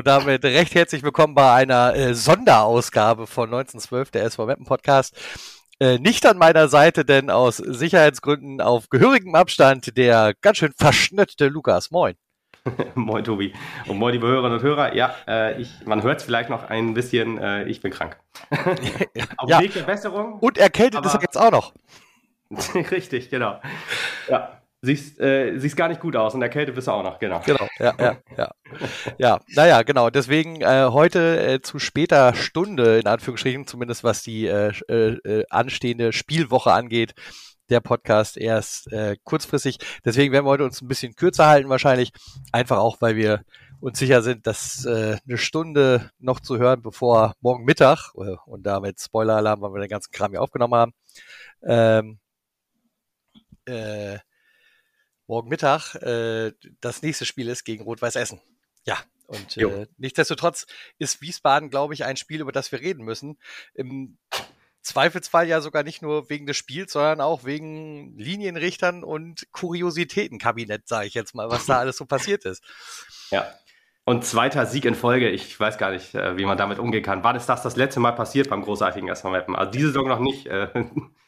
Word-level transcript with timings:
Und 0.00 0.06
damit 0.06 0.42
recht 0.46 0.74
herzlich 0.74 1.02
willkommen 1.02 1.34
bei 1.34 1.52
einer 1.52 1.94
äh, 1.94 2.14
Sonderausgabe 2.14 3.26
von 3.26 3.50
1912, 3.50 4.10
der 4.10 4.24
SV 4.24 4.46
Mappen 4.46 4.64
Podcast. 4.64 5.14
Äh, 5.78 5.98
nicht 5.98 6.24
an 6.24 6.38
meiner 6.38 6.68
Seite, 6.68 7.04
denn 7.04 7.28
aus 7.28 7.58
Sicherheitsgründen 7.58 8.62
auf 8.62 8.88
gehörigem 8.88 9.34
Abstand 9.34 9.98
der 9.98 10.32
ganz 10.40 10.56
schön 10.56 10.72
verschnöttete 10.74 11.48
Lukas. 11.48 11.90
Moin. 11.90 12.14
moin, 12.94 13.24
Tobi. 13.24 13.52
Und 13.88 13.98
moin, 13.98 14.14
liebe 14.14 14.26
Hörerinnen 14.26 14.56
und 14.56 14.62
Hörer. 14.62 14.94
Ja, 14.94 15.14
äh, 15.28 15.60
ich, 15.60 15.70
man 15.84 16.02
hört 16.02 16.20
es 16.20 16.24
vielleicht 16.24 16.48
noch 16.48 16.70
ein 16.70 16.94
bisschen, 16.94 17.36
äh, 17.36 17.64
ich 17.64 17.82
bin 17.82 17.92
krank. 17.92 18.16
Auf 19.36 19.50
ja. 19.50 19.60
Weg 19.60 19.74
der 19.74 19.82
Besserung. 19.82 20.38
Und 20.38 20.56
erkältet 20.56 21.04
ist 21.04 21.12
er 21.12 21.20
jetzt 21.20 21.36
auch 21.36 21.50
noch. 21.50 21.74
Richtig, 22.90 23.28
genau. 23.28 23.60
Ja, 24.30 24.59
siehst, 24.82 25.20
äh, 25.20 25.58
siehst 25.58 25.76
gar 25.76 25.88
nicht 25.88 26.00
gut 26.00 26.16
aus 26.16 26.34
und 26.34 26.40
der 26.40 26.48
Kälte 26.48 26.72
bist 26.72 26.86
du 26.86 26.92
auch 26.92 27.02
noch, 27.02 27.18
genau. 27.18 27.40
Genau, 27.44 27.66
ja, 27.78 27.94
ja, 27.98 28.16
ja. 28.36 28.50
ja, 29.18 29.40
naja, 29.48 29.82
genau. 29.82 30.10
Deswegen 30.10 30.60
äh, 30.62 30.86
heute 30.90 31.40
äh, 31.40 31.60
zu 31.60 31.78
später 31.78 32.34
Stunde, 32.34 32.98
in 32.98 33.06
Anführungsstrichen, 33.06 33.66
zumindest 33.66 34.04
was 34.04 34.22
die 34.22 34.46
äh, 34.46 34.72
äh, 34.88 35.16
äh, 35.24 35.44
anstehende 35.50 36.12
Spielwoche 36.12 36.72
angeht, 36.72 37.14
der 37.68 37.80
Podcast 37.80 38.36
erst 38.36 38.92
äh, 38.92 39.16
kurzfristig. 39.24 39.78
Deswegen 40.04 40.32
werden 40.32 40.46
wir 40.46 40.50
heute 40.50 40.64
uns 40.64 40.80
ein 40.80 40.88
bisschen 40.88 41.14
kürzer 41.14 41.46
halten 41.46 41.68
wahrscheinlich. 41.68 42.10
Einfach 42.52 42.78
auch, 42.78 43.00
weil 43.00 43.16
wir 43.16 43.42
uns 43.80 43.98
sicher 43.98 44.22
sind, 44.22 44.46
dass 44.46 44.84
äh, 44.84 45.16
eine 45.26 45.38
Stunde 45.38 46.10
noch 46.18 46.40
zu 46.40 46.58
hören, 46.58 46.82
bevor 46.82 47.34
morgen 47.40 47.64
Mittag, 47.64 48.12
äh, 48.16 48.36
und 48.46 48.64
damit 48.64 49.00
Spoiler-Alarm, 49.00 49.60
weil 49.60 49.72
wir 49.72 49.80
den 49.80 49.88
ganzen 49.88 50.10
Kram 50.10 50.32
hier 50.32 50.42
aufgenommen 50.42 50.74
haben, 50.74 50.92
ähm, 51.62 52.18
äh, 53.66 54.18
morgen 55.30 55.48
Mittag 55.48 55.94
äh, 55.94 56.52
das 56.80 57.02
nächste 57.02 57.24
Spiel 57.24 57.48
ist 57.48 57.64
gegen 57.64 57.84
Rot-Weiß 57.84 58.16
Essen. 58.16 58.40
Ja, 58.84 58.98
und 59.28 59.56
äh, 59.56 59.86
nichtsdestotrotz 59.96 60.66
ist 60.98 61.22
Wiesbaden, 61.22 61.70
glaube 61.70 61.94
ich, 61.94 62.04
ein 62.04 62.16
Spiel, 62.16 62.40
über 62.40 62.50
das 62.50 62.72
wir 62.72 62.80
reden 62.80 63.04
müssen. 63.04 63.38
Im 63.72 64.18
Zweifelsfall 64.82 65.46
ja 65.46 65.60
sogar 65.60 65.84
nicht 65.84 66.02
nur 66.02 66.28
wegen 66.30 66.46
des 66.46 66.56
Spiels, 66.56 66.92
sondern 66.92 67.20
auch 67.20 67.44
wegen 67.44 68.18
Linienrichtern 68.18 69.04
und 69.04 69.46
Kuriositätenkabinett, 69.52 70.88
sage 70.88 71.06
ich 71.06 71.14
jetzt 71.14 71.36
mal, 71.36 71.48
was 71.48 71.64
da 71.66 71.78
alles 71.78 71.96
so 71.96 72.06
passiert 72.06 72.44
ist. 72.44 72.64
Ja. 73.30 73.54
Und 74.04 74.24
zweiter 74.24 74.66
Sieg 74.66 74.84
in 74.84 74.96
Folge, 74.96 75.28
ich 75.28 75.60
weiß 75.60 75.78
gar 75.78 75.92
nicht, 75.92 76.12
äh, 76.16 76.36
wie 76.38 76.44
man 76.44 76.58
damit 76.58 76.80
umgehen 76.80 77.04
kann. 77.04 77.22
War 77.22 77.34
das 77.34 77.46
das, 77.46 77.62
das 77.62 77.76
letzte 77.76 78.00
Mal 78.00 78.12
passiert 78.12 78.50
beim 78.50 78.62
großartigen 78.62 79.08
SV 79.08 79.30
Mappen? 79.30 79.54
Also 79.54 79.70
diese 79.70 79.88
Saison 79.88 80.08
noch 80.08 80.18
nicht. 80.18 80.48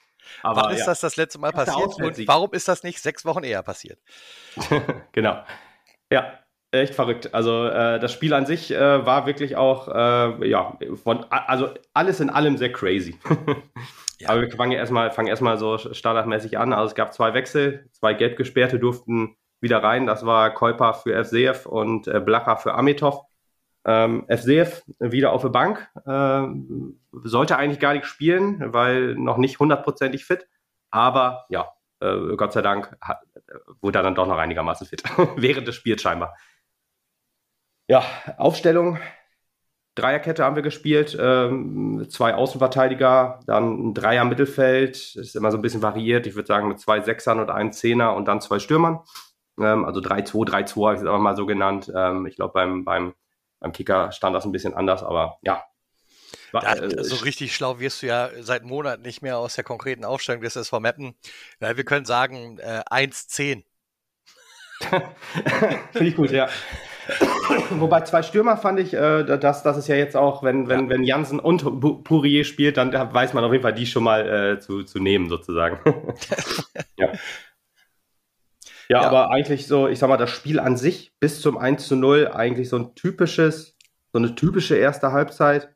Aber, 0.42 0.62
Wann 0.62 0.72
ist 0.72 0.80
ja. 0.80 0.86
das 0.86 1.00
das 1.00 1.16
letzte 1.16 1.38
Mal 1.38 1.52
passiert 1.52 1.94
und 2.00 2.28
warum 2.28 2.52
ist 2.52 2.68
das 2.68 2.82
nicht 2.82 3.00
sechs 3.00 3.24
Wochen 3.24 3.44
eher 3.44 3.62
passiert? 3.62 3.98
genau. 5.12 5.42
Ja, 6.10 6.38
echt 6.72 6.94
verrückt. 6.94 7.34
Also 7.34 7.66
äh, 7.66 8.00
das 8.00 8.12
Spiel 8.12 8.34
an 8.34 8.46
sich 8.46 8.70
äh, 8.70 9.06
war 9.06 9.26
wirklich 9.26 9.56
auch, 9.56 9.88
äh, 9.88 10.48
ja, 10.48 10.78
von, 11.02 11.24
also 11.30 11.70
alles 11.94 12.20
in 12.20 12.30
allem 12.30 12.56
sehr 12.56 12.72
crazy. 12.72 13.18
ja. 14.18 14.30
Aber 14.30 14.42
wir 14.42 14.50
fangen 14.50 14.72
erstmal 14.72 15.10
fangen 15.10 15.28
erstmal 15.28 15.58
so 15.58 15.78
standardmäßig 15.78 16.58
an. 16.58 16.72
Also 16.72 16.86
es 16.86 16.94
gab 16.94 17.12
zwei 17.12 17.34
Wechsel, 17.34 17.88
zwei 17.92 18.14
Gelbgesperrte 18.14 18.78
durften 18.78 19.36
wieder 19.60 19.82
rein. 19.82 20.06
Das 20.06 20.26
war 20.26 20.52
Kolpa 20.52 20.92
für 20.92 21.24
FCF 21.24 21.66
und 21.66 22.08
äh, 22.08 22.20
Blacher 22.20 22.56
für 22.56 22.74
Amitov. 22.74 23.24
Ähm, 23.84 24.26
FCF 24.28 24.82
wieder 25.00 25.32
auf 25.32 25.42
der 25.42 25.48
Bank. 25.48 25.88
Ähm, 26.06 27.00
sollte 27.12 27.56
eigentlich 27.56 27.80
gar 27.80 27.94
nicht 27.94 28.06
spielen, 28.06 28.72
weil 28.72 29.14
noch 29.16 29.38
nicht 29.38 29.58
hundertprozentig 29.58 30.24
fit. 30.24 30.46
Aber 30.90 31.46
ja, 31.48 31.68
äh, 32.00 32.36
Gott 32.36 32.52
sei 32.52 32.62
Dank 32.62 32.96
hat, 33.00 33.18
wurde 33.80 33.98
er 33.98 34.02
dann 34.02 34.14
doch 34.14 34.26
noch 34.26 34.38
einigermaßen 34.38 34.86
fit. 34.86 35.02
Während 35.36 35.66
des 35.66 35.74
Spiels 35.74 36.02
scheinbar. 36.02 36.34
Ja, 37.88 38.04
Aufstellung. 38.38 38.98
Dreierkette 39.94 40.42
haben 40.42 40.56
wir 40.56 40.62
gespielt, 40.62 41.16
ähm, 41.20 42.06
zwei 42.08 42.34
Außenverteidiger, 42.34 43.40
dann 43.46 43.88
ein 43.88 43.94
Dreier 43.94 44.24
Mittelfeld, 44.24 44.94
das 44.94 45.26
ist 45.26 45.36
immer 45.36 45.50
so 45.50 45.58
ein 45.58 45.62
bisschen 45.62 45.82
variiert, 45.82 46.26
ich 46.26 46.34
würde 46.34 46.46
sagen 46.46 46.68
mit 46.68 46.80
zwei 46.80 47.00
Sechsern 47.02 47.40
und 47.40 47.50
einem 47.50 47.72
Zehner 47.72 48.14
und 48.14 48.26
dann 48.26 48.40
zwei 48.40 48.58
Stürmern. 48.58 49.00
Ähm, 49.60 49.84
also 49.84 50.00
3-2, 50.00 50.48
3-2 50.48 50.86
habe 50.86 50.94
ich 50.94 51.00
es 51.02 51.06
aber 51.06 51.18
mal 51.18 51.36
so 51.36 51.44
genannt. 51.44 51.92
Ähm, 51.94 52.26
ich 52.26 52.36
glaube, 52.36 52.54
beim, 52.54 52.84
beim, 52.84 53.14
beim 53.62 53.72
Kicker 53.72 54.12
stand 54.12 54.34
das 54.34 54.44
ein 54.44 54.52
bisschen 54.52 54.74
anders, 54.74 55.02
aber 55.02 55.38
ja. 55.42 55.64
War, 56.50 56.64
äh, 56.64 57.02
so 57.02 57.16
richtig 57.24 57.54
schlau 57.54 57.78
wirst 57.78 58.02
du 58.02 58.06
ja 58.06 58.30
seit 58.40 58.64
Monaten 58.64 59.02
nicht 59.02 59.22
mehr 59.22 59.38
aus 59.38 59.54
der 59.54 59.64
konkreten 59.64 60.04
Aufstellung 60.04 60.42
des 60.42 60.56
SV 60.56 60.80
Mappen. 60.80 61.14
Ja, 61.60 61.76
wir 61.76 61.84
können 61.84 62.04
sagen 62.04 62.58
äh, 62.58 62.82
1-10. 62.90 63.62
Finde 65.92 66.08
ich 66.08 66.16
gut, 66.16 66.30
ja. 66.32 66.48
Wobei 67.70 68.02
zwei 68.02 68.22
Stürmer 68.22 68.56
fand 68.56 68.80
ich, 68.80 68.94
äh, 68.94 69.24
das, 69.24 69.62
das 69.62 69.76
ist 69.76 69.88
ja 69.88 69.96
jetzt 69.96 70.16
auch, 70.16 70.42
wenn, 70.42 70.68
wenn, 70.68 70.84
ja. 70.84 70.88
wenn 70.90 71.04
Jansen 71.04 71.40
und 71.40 72.04
Pourier 72.04 72.44
spielt, 72.44 72.76
dann 72.76 72.92
weiß 72.92 73.32
man 73.32 73.44
auf 73.44 73.52
jeden 73.52 73.62
Fall, 73.62 73.74
die 73.74 73.86
schon 73.86 74.04
mal 74.04 74.28
äh, 74.28 74.60
zu, 74.60 74.82
zu 74.82 74.98
nehmen, 74.98 75.28
sozusagen. 75.28 75.78
ja. 76.96 77.12
Ja. 78.92 79.02
Ja, 79.02 79.08
aber 79.08 79.30
eigentlich 79.30 79.66
so, 79.66 79.88
ich 79.88 79.98
sag 79.98 80.08
mal, 80.08 80.16
das 80.16 80.30
Spiel 80.30 80.60
an 80.60 80.76
sich 80.76 81.12
bis 81.18 81.40
zum 81.40 81.58
1 81.58 81.86
zu 81.86 81.96
0 81.96 82.28
eigentlich 82.28 82.68
so 82.68 82.76
ein 82.76 82.94
typisches, 82.94 83.76
so 84.12 84.18
eine 84.18 84.34
typische 84.34 84.76
erste 84.76 85.12
Halbzeit 85.12 85.74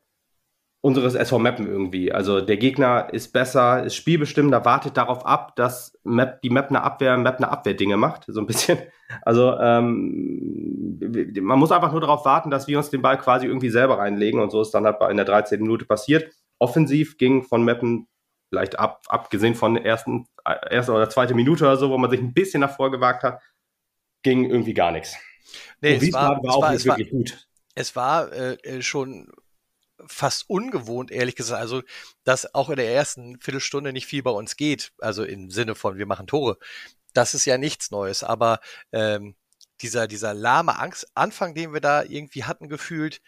unseres 0.81 1.15
SV 1.15 1.39
Mappen 1.39 1.67
irgendwie. 1.67 2.11
Also 2.11 2.41
der 2.41 2.57
Gegner 2.57 3.09
ist 3.11 3.33
besser, 3.33 3.83
ist 3.83 3.95
spielbestimmender, 3.95 4.63
wartet 4.63 4.95
darauf 4.95 5.25
ab, 5.25 5.55
dass 5.55 5.93
Map, 6.03 6.41
die 6.41 6.49
Map 6.49 6.69
eine 6.69 6.83
Abwehr, 6.83 7.17
Map 7.17 7.37
eine 7.37 7.49
Abwehrdinge 7.49 7.97
macht, 7.97 8.25
so 8.27 8.39
ein 8.39 8.47
bisschen. 8.47 8.77
Also 9.21 9.57
ähm, 9.57 10.99
man 11.39 11.57
muss 11.57 11.71
einfach 11.71 11.93
nur 11.93 12.01
darauf 12.01 12.25
warten, 12.25 12.51
dass 12.51 12.67
wir 12.67 12.77
uns 12.77 12.89
den 12.89 13.01
Ball 13.01 13.17
quasi 13.17 13.47
irgendwie 13.47 13.69
selber 13.69 13.99
reinlegen 13.99 14.41
und 14.41 14.51
so 14.51 14.61
ist 14.61 14.71
dann 14.71 14.83
halt 14.83 14.97
in 15.09 15.15
der 15.15 15.25
13. 15.25 15.61
Minute 15.61 15.85
passiert. 15.85 16.29
Offensiv 16.59 17.17
ging 17.17 17.41
von 17.43 17.63
Mappen 17.63 18.09
vielleicht 18.49 18.79
ab, 18.79 19.01
abgesehen 19.07 19.55
von 19.55 19.75
der 19.75 19.85
ersten, 19.85 20.27
erste 20.69 20.93
oder 20.93 21.09
zweite 21.09 21.33
Minute 21.33 21.63
oder 21.65 21.77
so, 21.77 21.89
wo 21.89 21.97
man 21.97 22.09
sich 22.09 22.19
ein 22.19 22.33
bisschen 22.33 22.61
nach 22.61 22.75
vorgewagt 22.75 23.23
hat, 23.23 23.41
ging 24.23 24.49
irgendwie 24.49 24.73
gar 24.73 24.91
nichts. 24.91 25.15
Nee, 25.81 25.95
und 25.95 26.03
es 26.03 26.13
war, 26.13 26.41
war, 26.43 26.55
auch 26.55 26.61
war, 26.61 26.73
nicht 26.73 26.85
wirklich 26.85 27.11
war, 27.11 27.19
gut. 27.19 27.47
Es 27.75 27.95
war 27.95 28.31
äh, 28.31 28.53
äh 28.63 28.81
schon 28.81 29.31
fast 30.05 30.49
ungewohnt, 30.49 31.11
ehrlich 31.11 31.35
gesagt. 31.35 31.61
Also, 31.61 31.81
dass 32.23 32.53
auch 32.53 32.69
in 32.69 32.75
der 32.75 32.91
ersten 32.91 33.39
Viertelstunde 33.39 33.93
nicht 33.93 34.05
viel 34.05 34.23
bei 34.23 34.31
uns 34.31 34.55
geht. 34.55 34.93
Also 34.99 35.23
im 35.23 35.49
Sinne 35.49 35.75
von, 35.75 35.97
wir 35.97 36.05
machen 36.05 36.27
Tore. 36.27 36.57
Das 37.13 37.33
ist 37.33 37.45
ja 37.45 37.57
nichts 37.57 37.91
Neues. 37.91 38.23
Aber 38.23 38.59
ähm, 38.91 39.35
dieser, 39.81 40.07
dieser 40.07 40.33
lahme 40.33 40.79
Angst, 40.79 41.07
Anfang, 41.15 41.55
den 41.55 41.73
wir 41.73 41.81
da 41.81 42.03
irgendwie 42.03 42.43
hatten, 42.43 42.69
gefühlt, 42.69 43.21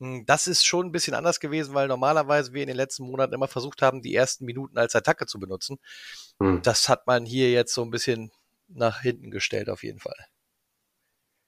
das 0.00 0.46
ist 0.46 0.64
schon 0.64 0.86
ein 0.86 0.92
bisschen 0.92 1.14
anders 1.14 1.40
gewesen, 1.40 1.74
weil 1.74 1.88
normalerweise 1.88 2.54
wir 2.54 2.62
in 2.62 2.68
den 2.68 2.76
letzten 2.76 3.04
Monaten 3.04 3.34
immer 3.34 3.48
versucht 3.48 3.82
haben, 3.82 4.00
die 4.00 4.14
ersten 4.14 4.46
Minuten 4.46 4.78
als 4.78 4.94
Attacke 4.94 5.26
zu 5.26 5.38
benutzen. 5.38 5.78
Hm. 6.40 6.62
Das 6.62 6.88
hat 6.88 7.06
man 7.06 7.26
hier 7.26 7.50
jetzt 7.50 7.74
so 7.74 7.82
ein 7.82 7.90
bisschen 7.90 8.30
nach 8.68 9.00
hinten 9.02 9.30
gestellt, 9.30 9.68
auf 9.68 9.82
jeden 9.82 9.98
Fall. 9.98 10.16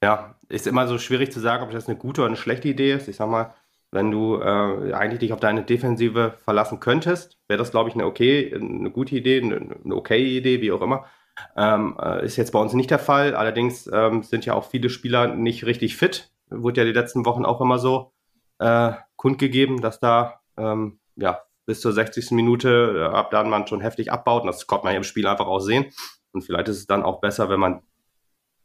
Ja, 0.02 0.36
ist 0.48 0.66
immer 0.66 0.86
so 0.86 0.98
schwierig 0.98 1.32
zu 1.32 1.40
sagen, 1.40 1.62
ob 1.62 1.70
das 1.70 1.88
eine 1.88 1.96
gute 1.96 2.20
oder 2.20 2.28
eine 2.28 2.36
schlechte 2.36 2.68
Idee 2.68 2.92
ist. 2.92 3.08
Ich 3.08 3.16
sag 3.16 3.28
mal, 3.28 3.54
wenn 3.92 4.10
du 4.10 4.40
äh, 4.40 4.92
eigentlich 4.92 5.20
dich 5.20 5.32
auf 5.32 5.40
deine 5.40 5.62
Defensive 5.62 6.34
verlassen 6.44 6.80
könntest, 6.80 7.38
wäre 7.46 7.58
das, 7.58 7.70
glaube 7.70 7.88
ich, 7.88 7.94
eine 7.94 8.06
okay, 8.06 8.52
eine 8.54 8.90
gute 8.90 9.14
Idee, 9.14 9.40
eine, 9.40 9.56
eine 9.84 9.94
okay 9.94 10.36
Idee, 10.36 10.60
wie 10.60 10.72
auch 10.72 10.82
immer. 10.82 11.06
Ähm, 11.56 11.96
äh, 12.02 12.24
ist 12.24 12.36
jetzt 12.36 12.52
bei 12.52 12.58
uns 12.58 12.72
nicht 12.72 12.90
der 12.90 12.98
Fall. 12.98 13.34
Allerdings 13.34 13.88
ähm, 13.92 14.22
sind 14.22 14.44
ja 14.44 14.54
auch 14.54 14.68
viele 14.68 14.90
Spieler 14.90 15.34
nicht 15.34 15.64
richtig 15.64 15.96
fit. 15.96 16.32
Wurde 16.50 16.80
ja 16.80 16.86
die 16.86 16.92
letzten 16.92 17.24
Wochen 17.24 17.44
auch 17.44 17.60
immer 17.60 17.78
so 17.78 18.11
äh, 18.62 18.92
kundgegeben, 19.16 19.80
dass 19.80 20.00
da 20.00 20.40
ähm, 20.56 21.00
ja 21.16 21.42
bis 21.66 21.80
zur 21.80 21.92
60. 21.92 22.32
Minute 22.32 23.08
äh, 23.12 23.16
ab 23.16 23.30
dann 23.30 23.48
man 23.48 23.66
schon 23.66 23.80
heftig 23.80 24.10
abbaut. 24.10 24.42
Und 24.42 24.48
das 24.48 24.66
konnte 24.66 24.84
man 24.84 24.94
ja 24.94 24.98
im 24.98 25.04
Spiel 25.04 25.26
einfach 25.26 25.46
auch 25.46 25.60
sehen. 25.60 25.92
Und 26.32 26.42
vielleicht 26.42 26.68
ist 26.68 26.78
es 26.78 26.86
dann 26.86 27.02
auch 27.02 27.20
besser, 27.20 27.48
wenn 27.48 27.60
man 27.60 27.82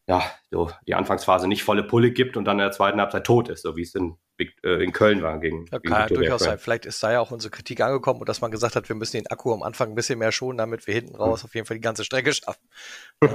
ja, 0.10 0.24
so 0.52 0.72
die 0.88 0.96
Anfangsphase 0.96 1.50
nicht 1.50 1.64
volle 1.64 1.84
Pulle 1.84 2.12
gibt 2.12 2.38
und 2.38 2.46
dann 2.46 2.58
in 2.58 2.64
der 2.64 2.72
zweiten 2.72 3.00
Halbzeit 3.02 3.26
tot 3.26 3.50
ist, 3.50 3.64
so 3.64 3.76
wie 3.76 3.82
es 3.82 3.94
in, 3.94 4.18
äh, 4.64 4.82
in 4.82 4.94
Köln 4.94 5.22
war 5.22 5.38
gegen. 5.40 5.66
Ja, 5.70 5.80
kann 5.80 6.00
ja 6.00 6.08
durchaus 6.08 6.44
sein. 6.44 6.58
Vielleicht 6.58 6.86
ist 6.86 7.04
da 7.04 7.12
ja 7.12 7.20
auch 7.20 7.32
unsere 7.32 7.52
Kritik 7.52 7.82
angekommen 7.82 8.22
und 8.22 8.30
dass 8.30 8.40
man 8.40 8.50
gesagt 8.50 8.78
hat, 8.78 8.88
wir 8.88 8.96
müssen 8.96 9.18
den 9.18 9.28
Akku 9.28 9.54
am 9.54 9.64
Anfang 9.64 9.90
ein 9.90 9.96
bisschen 9.96 10.18
mehr 10.18 10.32
schonen, 10.32 10.58
damit 10.58 10.88
wir 10.88 10.94
hinten 10.94 11.18
raus 11.18 11.44
auf 11.44 11.54
jeden 11.56 11.68
Fall 11.68 11.76
die 11.76 11.82
ganze 11.82 12.06
Strecke 12.06 12.32
schaffen. 12.32 12.70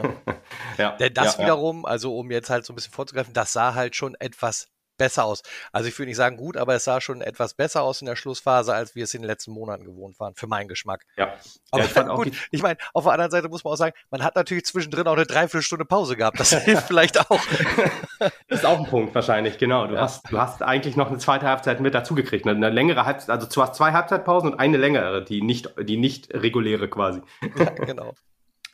ja. 0.79 0.97
Denn 0.97 1.12
das 1.12 1.37
ja, 1.37 1.44
wiederum, 1.44 1.85
also 1.85 2.17
um 2.17 2.31
jetzt 2.31 2.49
halt 2.49 2.64
so 2.64 2.73
ein 2.73 2.76
bisschen 2.76 2.94
vorzugreifen, 2.94 3.35
das 3.35 3.53
sah 3.53 3.75
halt 3.75 3.94
schon 3.94 4.14
etwas 4.19 4.71
besser 4.96 5.24
aus. 5.24 5.42
Also 5.72 5.88
ich 5.88 5.98
würde 5.98 6.08
nicht 6.08 6.16
sagen 6.16 6.36
gut, 6.36 6.56
aber 6.56 6.74
es 6.74 6.84
sah 6.84 7.00
schon 7.00 7.20
etwas 7.20 7.54
besser 7.54 7.82
aus 7.82 8.00
in 8.00 8.06
der 8.06 8.16
Schlussphase, 8.16 8.74
als 8.74 8.94
wir 8.94 9.04
es 9.04 9.14
in 9.14 9.22
den 9.22 9.28
letzten 9.28 9.52
Monaten 9.52 9.84
gewohnt 9.84 10.18
waren, 10.20 10.34
für 10.34 10.46
meinen 10.46 10.68
Geschmack. 10.68 11.04
Ja. 11.16 11.34
Aber 11.70 11.84
ja, 11.84 11.88
ich 11.88 12.08
gut, 12.16 12.32
ich 12.50 12.62
meine, 12.62 12.78
auf 12.92 13.04
der 13.04 13.12
anderen 13.12 13.30
Seite 13.30 13.48
muss 13.48 13.64
man 13.64 13.72
auch 13.72 13.76
sagen, 13.76 13.94
man 14.10 14.22
hat 14.22 14.36
natürlich 14.36 14.64
zwischendrin 14.64 15.06
auch 15.06 15.16
eine 15.16 15.26
Dreiviertelstunde 15.26 15.84
Pause 15.84 16.16
gehabt. 16.16 16.38
Das 16.38 16.52
hilft 16.64 16.86
vielleicht 16.86 17.18
auch. 17.30 17.40
das 18.18 18.32
ist 18.48 18.66
auch 18.66 18.78
ein 18.78 18.86
Punkt 18.86 19.14
wahrscheinlich, 19.14 19.58
genau. 19.58 19.86
Du, 19.86 19.94
ja. 19.94 20.02
hast, 20.02 20.30
du 20.30 20.38
hast 20.38 20.62
eigentlich 20.62 20.96
noch 20.96 21.08
eine 21.08 21.18
zweite 21.18 21.46
Halbzeit 21.46 21.80
mit 21.80 21.94
dazugekriegt. 21.94 22.46
Eine 22.46 22.70
längere 22.70 23.04
Halbzeit, 23.06 23.30
also 23.30 23.48
du 23.48 23.62
hast 23.62 23.74
zwei 23.74 23.92
Halbzeitpausen 23.92 24.52
und 24.52 24.60
eine 24.60 24.76
längere, 24.76 25.24
die 25.24 25.42
nicht, 25.42 25.74
die 25.80 25.96
nicht 25.96 26.32
reguläre 26.32 26.88
quasi. 26.88 27.22
Ja, 27.56 27.70
genau. 27.70 28.14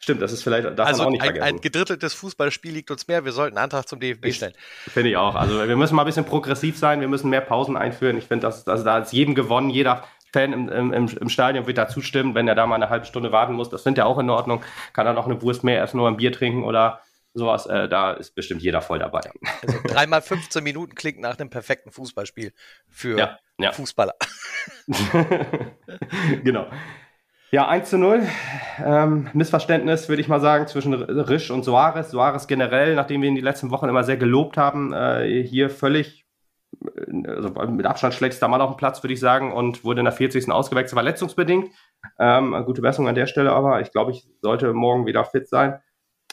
Stimmt, 0.01 0.23
das 0.23 0.33
ist 0.33 0.43
vielleicht, 0.43 0.79
darf 0.79 0.87
also 0.87 1.05
auch 1.05 1.11
nicht 1.11 1.21
ein, 1.23 1.27
vergessen. 1.27 1.57
ein 1.57 1.61
gedritteltes 1.61 2.15
Fußballspiel 2.15 2.73
liegt 2.73 2.91
uns 2.91 3.09
mehr. 3.09 3.25
Wir 3.25 3.33
sollten 3.33 3.57
einen 3.57 3.65
Antrag 3.65 3.89
zum 3.89 3.99
DFB 3.99 4.33
stellen. 4.33 4.55
Finde 4.89 5.11
ich 5.11 5.17
auch. 5.17 5.35
Also 5.35 5.67
wir 5.67 5.77
müssen 5.77 5.97
mal 5.97 6.03
ein 6.03 6.07
bisschen 6.07 6.25
progressiv 6.25 6.79
sein. 6.79 7.01
Wir 7.01 7.09
müssen 7.09 7.31
mehr 7.31 7.41
Pausen 7.41 7.77
einführen. 7.77 8.17
Ich 8.17 8.25
finde, 8.25 8.47
das, 8.47 8.67
also 8.69 8.85
da 8.85 8.99
ist 8.99 9.13
jedem 9.13 9.35
gewonnen. 9.35 9.71
Jeder 9.71 10.05
Fan 10.33 10.53
im, 10.53 10.69
im, 10.69 10.93
im 10.93 11.29
Stadion 11.29 11.67
wird 11.67 11.79
da 11.79 11.89
zustimmen, 11.89 12.35
wenn 12.35 12.47
er 12.47 12.55
da 12.55 12.67
mal 12.67 12.77
eine 12.77 12.91
halbe 12.91 13.07
Stunde 13.07 13.33
warten 13.33 13.55
muss. 13.55 13.71
Das 13.71 13.83
findet 13.83 13.99
er 13.99 14.07
auch 14.07 14.19
in 14.19 14.31
Ordnung. 14.31 14.63
Kann 14.93 15.07
er 15.07 15.15
noch 15.15 15.27
eine 15.27 15.43
Wurst 15.43 15.65
mehr 15.65 15.83
essen 15.83 15.99
oder 15.99 16.11
ein 16.11 16.17
Bier 16.17 16.33
trinken 16.33 16.63
oder 16.63 17.01
sowas. 17.35 17.67
Äh, 17.67 17.89
da 17.89 18.13
ist 18.13 18.35
bestimmt 18.35 18.63
jeder 18.63 18.83
voll 18.83 19.01
dabei. 19.01 19.23
Also 19.67 19.79
dreimal 19.85 20.23
15 20.23 20.63
Minuten 20.63 20.95
klingt 20.95 21.19
nach 21.19 21.39
einem 21.39 21.51
perfekten 21.51 21.91
Fußballspiel 21.91 22.53
für 22.89 23.19
ja, 23.19 23.39
ja. 23.59 23.73
Fußballer. 23.73 24.15
genau. 26.45 26.69
Ja, 27.51 27.67
1 27.67 27.89
zu 27.89 27.97
0. 27.97 28.27
Ähm, 28.85 29.31
Missverständnis, 29.33 30.11
würde 30.11 30.21
ich 30.21 30.29
mal 30.29 30.41
sagen, 30.41 30.67
zwischen 30.67 30.93
Risch 30.93 31.51
und 31.51 31.65
Soares. 31.65 32.11
Soares 32.11 32.47
generell, 32.47 32.95
nachdem 32.95 33.23
wir 33.23 33.29
ihn 33.31 33.37
die 33.37 33.41
letzten 33.41 33.71
Wochen 33.71 33.89
immer 33.89 34.05
sehr 34.05 34.19
gelobt 34.19 34.59
haben, 34.59 34.93
äh, 34.93 35.43
hier 35.45 35.71
völlig 35.71 36.27
äh, 36.85 37.27
also 37.27 37.49
mit 37.71 37.87
Abstand 37.87 38.13
schlechtester 38.13 38.49
Mann 38.49 38.61
auf 38.61 38.73
dem 38.73 38.77
Platz, 38.77 39.03
würde 39.03 39.15
ich 39.15 39.21
sagen, 39.21 39.55
und 39.55 39.83
wurde 39.83 40.01
in 40.01 40.05
der 40.05 40.13
40. 40.13 40.51
ausgewechselt, 40.51 40.99
verletzungsbedingt. 40.99 41.71
Ähm, 42.19 42.55
gute 42.67 42.83
Besserung 42.83 43.09
an 43.09 43.15
der 43.15 43.27
Stelle, 43.27 43.53
aber 43.53 43.81
ich 43.81 43.93
glaube, 43.93 44.11
ich 44.11 44.29
sollte 44.43 44.75
morgen 44.75 45.07
wieder 45.07 45.25
fit 45.25 45.49
sein. 45.49 45.81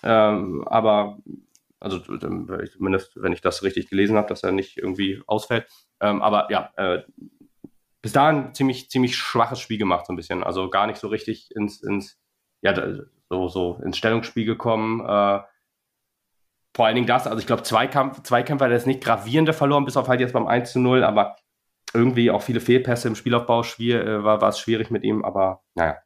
Ähm, 0.03 0.67
aber, 0.67 1.19
also 1.79 1.99
zumindest, 1.99 3.13
wenn 3.21 3.31
ich 3.31 3.41
das 3.41 3.63
richtig 3.63 3.89
gelesen 3.89 4.17
habe, 4.17 4.27
dass 4.27 4.43
er 4.43 4.51
nicht 4.51 4.77
irgendwie 4.77 5.23
ausfällt. 5.27 5.65
Ähm, 6.01 6.21
aber 6.21 6.49
ja, 6.51 6.71
äh, 6.75 7.03
bis 8.05 8.11
dahin 8.11 8.53
ziemlich, 8.53 8.87
ziemlich 8.91 9.17
schwaches 9.17 9.59
Spiel 9.59 9.79
gemacht, 9.79 10.05
so 10.05 10.13
ein 10.13 10.15
bisschen. 10.15 10.43
Also 10.43 10.69
gar 10.69 10.85
nicht 10.85 10.99
so 10.99 11.07
richtig 11.07 11.49
ins, 11.55 11.81
ins, 11.81 12.19
ja, 12.61 12.75
so, 13.31 13.47
so 13.47 13.79
ins 13.83 13.97
Stellungsspiel 13.97 14.45
gekommen. 14.45 14.99
Äh, 14.99 15.39
vor 16.75 16.85
allen 16.85 16.93
Dingen 16.93 17.07
das, 17.07 17.25
also 17.25 17.39
ich 17.39 17.47
glaube, 17.47 17.63
Zweikampf, 17.63 18.21
Zweikampf 18.21 18.61
hat 18.61 18.69
er 18.69 18.75
jetzt 18.75 18.85
nicht 18.85 19.03
gravierende 19.03 19.53
verloren, 19.53 19.85
bis 19.85 19.97
auf 19.97 20.07
halt 20.07 20.19
jetzt 20.19 20.33
beim 20.33 20.45
1 20.45 20.73
zu 20.73 20.79
0, 20.79 21.03
aber 21.03 21.35
irgendwie 21.95 22.29
auch 22.29 22.43
viele 22.43 22.59
Fehlpässe 22.59 23.07
im 23.07 23.15
Spielaufbau 23.15 23.63
schwier, 23.63 24.05
äh, 24.05 24.23
war, 24.23 24.39
war 24.39 24.49
es 24.49 24.59
schwierig 24.59 24.91
mit 24.91 25.03
ihm, 25.03 25.25
aber 25.25 25.63
naja. 25.73 25.97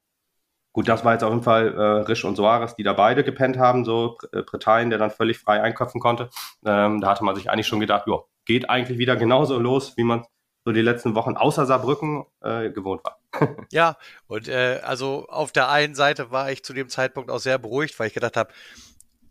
Gut, 0.71 0.87
das 0.87 1.03
war 1.03 1.11
jetzt 1.11 1.23
auf 1.25 1.31
jeden 1.31 1.43
Fall 1.43 1.73
äh, 1.73 1.81
Risch 2.03 2.23
und 2.23 2.37
Soares, 2.37 2.77
die 2.77 2.83
da 2.83 2.93
beide 2.93 3.25
gepennt 3.25 3.57
haben, 3.57 3.83
so 3.83 4.17
äh, 4.31 4.43
der 4.53 4.97
dann 4.97 5.11
völlig 5.11 5.39
frei 5.39 5.61
einköpfen 5.61 5.99
konnte. 5.99 6.29
Ähm, 6.65 7.01
da 7.01 7.09
hatte 7.09 7.25
man 7.25 7.35
sich 7.35 7.49
eigentlich 7.49 7.67
schon 7.67 7.81
gedacht, 7.81 8.05
ja, 8.07 8.19
geht 8.45 8.69
eigentlich 8.69 8.99
wieder 8.99 9.17
genauso 9.17 9.59
los, 9.59 9.97
wie 9.97 10.05
man 10.05 10.23
so 10.69 10.73
die 10.73 10.81
letzten 10.81 11.15
Wochen 11.15 11.35
außer 11.35 11.65
Saarbrücken 11.65 12.25
äh, 12.41 12.69
gewohnt 12.69 13.01
war. 13.03 13.19
ja, 13.71 13.97
und 14.27 14.47
äh, 14.47 14.79
also 14.83 15.25
auf 15.27 15.51
der 15.51 15.69
einen 15.69 15.95
Seite 15.95 16.29
war 16.29 16.51
ich 16.51 16.63
zu 16.63 16.73
dem 16.73 16.89
Zeitpunkt 16.89 17.31
auch 17.31 17.39
sehr 17.39 17.57
beruhigt, 17.57 17.97
weil 17.97 18.05
ich 18.05 18.13
gedacht 18.13 18.37
habe, 18.37 18.53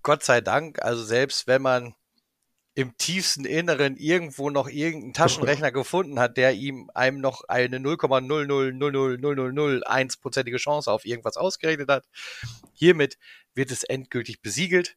Gott 0.02 0.24
sei 0.24 0.40
Dank, 0.40 0.82
also 0.82 1.04
selbst 1.04 1.46
wenn 1.46 1.62
man 1.62 1.94
im 2.74 2.96
tiefsten 2.96 3.44
Inneren 3.44 3.96
irgendwo 3.96 4.50
noch 4.50 4.68
irgendeinen 4.68 5.12
Taschenrechner 5.12 5.70
gefunden 5.70 6.18
hat, 6.18 6.36
der 6.36 6.54
ihm 6.54 6.90
einem 6.92 7.20
noch 7.20 7.44
eine 7.46 7.78
0,0000001-prozentige 7.78 10.56
Chance 10.56 10.90
auf 10.90 11.06
irgendwas 11.06 11.36
ausgerechnet 11.36 11.88
hat. 11.88 12.04
Hiermit 12.72 13.16
wird 13.54 13.70
es 13.70 13.84
endgültig 13.84 14.42
besiegelt. 14.42 14.96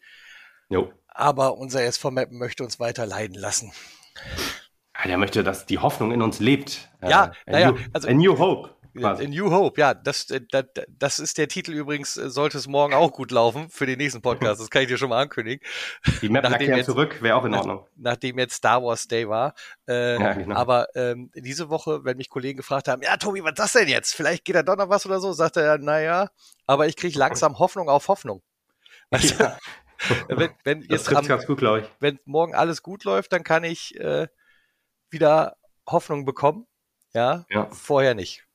Jo. 0.69 0.91
Aber 1.07 1.59
unser 1.59 1.83
SV 1.83 2.09
Mappen 2.09 2.39
möchte 2.39 2.63
uns 2.63 2.79
weiter 2.79 3.05
leiden 3.05 3.35
lassen. 3.35 3.71
Ja, 5.01 5.07
der 5.07 5.17
möchte, 5.17 5.43
dass 5.43 5.65
die 5.65 5.79
Hoffnung 5.79 6.11
in 6.11 6.21
uns 6.21 6.39
lebt. 6.39 6.89
Ja, 7.01 7.31
äh, 7.45 7.51
naja, 7.51 7.73
also. 7.93 8.07
A 8.07 8.13
New 8.13 8.37
Hope. 8.37 8.75
Quasi. 8.97 9.27
New 9.27 9.49
Hope, 9.51 9.79
ja, 9.79 9.93
das, 9.93 10.29
äh, 10.31 10.41
das, 10.51 10.65
das 10.89 11.19
ist 11.19 11.37
der 11.37 11.47
Titel 11.47 11.71
übrigens, 11.71 12.17
äh, 12.17 12.29
sollte 12.29 12.57
es 12.57 12.67
morgen 12.67 12.93
auch 12.93 13.13
gut 13.13 13.31
laufen 13.31 13.69
für 13.69 13.85
den 13.85 13.97
nächsten 13.97 14.21
Podcast, 14.21 14.59
das 14.59 14.69
kann 14.69 14.81
ich 14.81 14.89
dir 14.89 14.97
schon 14.97 15.09
mal 15.09 15.21
ankündigen. 15.21 15.65
Die 16.21 16.27
Map 16.27 16.43
nachdem 16.43 16.83
zurück, 16.83 17.21
wäre 17.21 17.37
auch 17.37 17.45
in 17.45 17.53
Ordnung. 17.53 17.85
Nach, 17.95 18.11
nachdem 18.11 18.37
jetzt 18.37 18.55
Star 18.55 18.83
Wars 18.83 19.07
Day 19.07 19.29
war. 19.29 19.53
Äh, 19.87 20.19
ja, 20.19 20.33
genau. 20.33 20.55
Aber 20.55 20.87
ähm, 20.95 21.31
diese 21.35 21.69
Woche, 21.69 22.03
wenn 22.03 22.17
mich 22.17 22.29
Kollegen 22.29 22.57
gefragt 22.57 22.89
haben, 22.89 23.01
ja 23.01 23.15
Tobi, 23.15 23.43
was 23.43 23.51
ist 23.51 23.59
das 23.59 23.73
denn 23.73 23.87
jetzt? 23.87 24.13
Vielleicht 24.13 24.43
geht 24.43 24.55
da 24.55 24.63
doch 24.63 24.75
noch 24.75 24.89
was 24.89 25.05
oder 25.05 25.21
so, 25.21 25.31
sagt 25.31 25.55
er, 25.55 25.77
naja, 25.77 26.29
aber 26.67 26.87
ich 26.87 26.97
kriege 26.97 27.17
langsam 27.17 27.59
Hoffnung 27.59 27.87
auf 27.87 28.09
Hoffnung. 28.09 28.41
Weißt 29.09 29.39
ja. 29.39 29.57
wenn, 30.27 30.51
wenn 30.63 30.81
jetzt 30.81 31.13
am, 31.13 31.25
ganz 31.25 31.45
gut, 31.45 31.59
glaube 31.59 31.81
ich. 31.81 31.85
Wenn 31.99 32.19
morgen 32.25 32.55
alles 32.55 32.83
gut 32.83 33.05
läuft, 33.05 33.31
dann 33.31 33.43
kann 33.43 33.63
ich 33.63 33.97
äh, 33.99 34.27
wieder 35.11 35.55
Hoffnung 35.87 36.25
bekommen. 36.25 36.67
Ja, 37.13 37.45
ja. 37.49 37.67
vorher 37.71 38.15
nicht. 38.15 38.45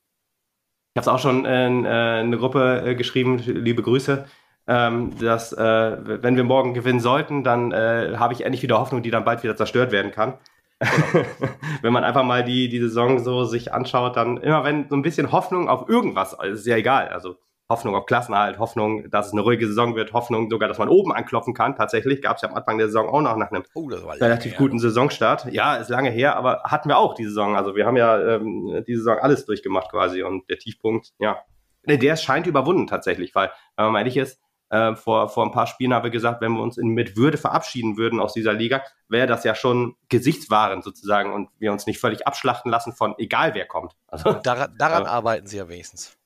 Ich 0.94 0.98
habe 0.98 1.02
es 1.02 1.08
auch 1.08 1.18
schon 1.18 1.44
in 1.44 1.84
äh, 1.84 1.88
eine 1.88 2.38
Gruppe 2.38 2.82
äh, 2.86 2.94
geschrieben, 2.94 3.38
liebe 3.38 3.82
Grüße, 3.82 4.24
ähm, 4.66 5.18
dass 5.18 5.52
äh, 5.52 6.22
wenn 6.22 6.36
wir 6.36 6.44
morgen 6.44 6.72
gewinnen 6.72 7.00
sollten, 7.00 7.44
dann 7.44 7.70
äh, 7.72 8.14
habe 8.16 8.32
ich 8.32 8.44
endlich 8.44 8.62
wieder 8.62 8.78
Hoffnung, 8.78 9.02
die 9.02 9.10
dann 9.10 9.24
bald 9.24 9.42
wieder 9.42 9.56
zerstört 9.56 9.92
werden 9.92 10.10
kann. 10.10 10.38
wenn 11.82 11.92
man 11.92 12.04
einfach 12.04 12.22
mal 12.22 12.44
die, 12.44 12.68
die 12.68 12.80
Saison 12.80 13.18
so 13.18 13.44
sich 13.44 13.72
anschaut, 13.72 14.16
dann 14.16 14.38
immer 14.38 14.64
wenn 14.64 14.88
so 14.88 14.96
ein 14.96 15.02
bisschen 15.02 15.32
Hoffnung 15.32 15.68
auf 15.68 15.88
irgendwas, 15.88 16.34
also 16.34 16.54
ist 16.54 16.66
ja 16.66 16.76
egal, 16.76 17.08
also 17.08 17.36
Hoffnung 17.68 17.96
auf 17.96 18.06
Klassenhalt, 18.06 18.58
Hoffnung, 18.58 19.10
dass 19.10 19.26
es 19.26 19.32
eine 19.32 19.40
ruhige 19.40 19.66
Saison 19.66 19.96
wird, 19.96 20.12
Hoffnung 20.12 20.48
sogar, 20.50 20.68
dass 20.68 20.78
man 20.78 20.88
oben 20.88 21.12
anklopfen 21.12 21.52
kann. 21.52 21.74
Tatsächlich 21.74 22.22
gab 22.22 22.36
es 22.36 22.42
ja 22.42 22.48
am 22.48 22.54
Anfang 22.54 22.78
der 22.78 22.86
Saison 22.86 23.08
auch 23.08 23.20
noch 23.20 23.36
nach 23.36 23.50
einem 23.50 23.64
oh, 23.74 23.88
relativ 23.88 24.52
her, 24.52 24.58
guten 24.58 24.78
Saisonstart. 24.78 25.52
Ja, 25.52 25.76
ist 25.76 25.90
lange 25.90 26.10
her, 26.10 26.36
aber 26.36 26.62
hatten 26.64 26.88
wir 26.88 26.98
auch 26.98 27.14
die 27.14 27.24
Saison. 27.24 27.56
Also 27.56 27.74
wir 27.74 27.86
haben 27.86 27.96
ja 27.96 28.36
ähm, 28.36 28.84
die 28.86 28.94
Saison 28.94 29.18
alles 29.18 29.46
durchgemacht 29.46 29.90
quasi 29.90 30.22
und 30.22 30.48
der 30.48 30.58
Tiefpunkt, 30.58 31.12
ja, 31.18 31.42
der 31.84 32.16
scheint 32.16 32.46
überwunden 32.46 32.86
tatsächlich, 32.86 33.34
weil, 33.34 33.50
wenn 33.76 33.86
man 33.86 33.96
ehrlich 33.96 34.16
ist, 34.16 34.40
äh, 34.70 34.96
vor, 34.96 35.28
vor 35.28 35.44
ein 35.44 35.52
paar 35.52 35.66
Spielen 35.66 35.94
haben 35.94 36.02
wir 36.02 36.10
gesagt, 36.10 36.40
wenn 36.40 36.52
wir 36.52 36.62
uns 36.62 36.76
in, 36.76 36.88
mit 36.88 37.16
Würde 37.16 37.38
verabschieden 37.38 37.96
würden 37.96 38.20
aus 38.20 38.32
dieser 38.32 38.52
Liga, 38.52 38.82
wäre 39.08 39.26
das 39.26 39.44
ja 39.44 39.54
schon 39.54 39.94
gesichtswahrend 40.08 40.82
sozusagen 40.82 41.32
und 41.32 41.48
wir 41.58 41.72
uns 41.72 41.86
nicht 41.86 42.00
völlig 42.00 42.26
abschlachten 42.26 42.70
lassen 42.70 42.92
von 42.92 43.14
egal 43.18 43.54
wer 43.54 43.66
kommt. 43.66 43.92
Also, 44.08 44.32
daran, 44.32 44.74
daran 44.76 45.04
äh, 45.04 45.08
arbeiten 45.08 45.46
sie 45.46 45.58
ja 45.58 45.68
wenigstens. 45.68 46.16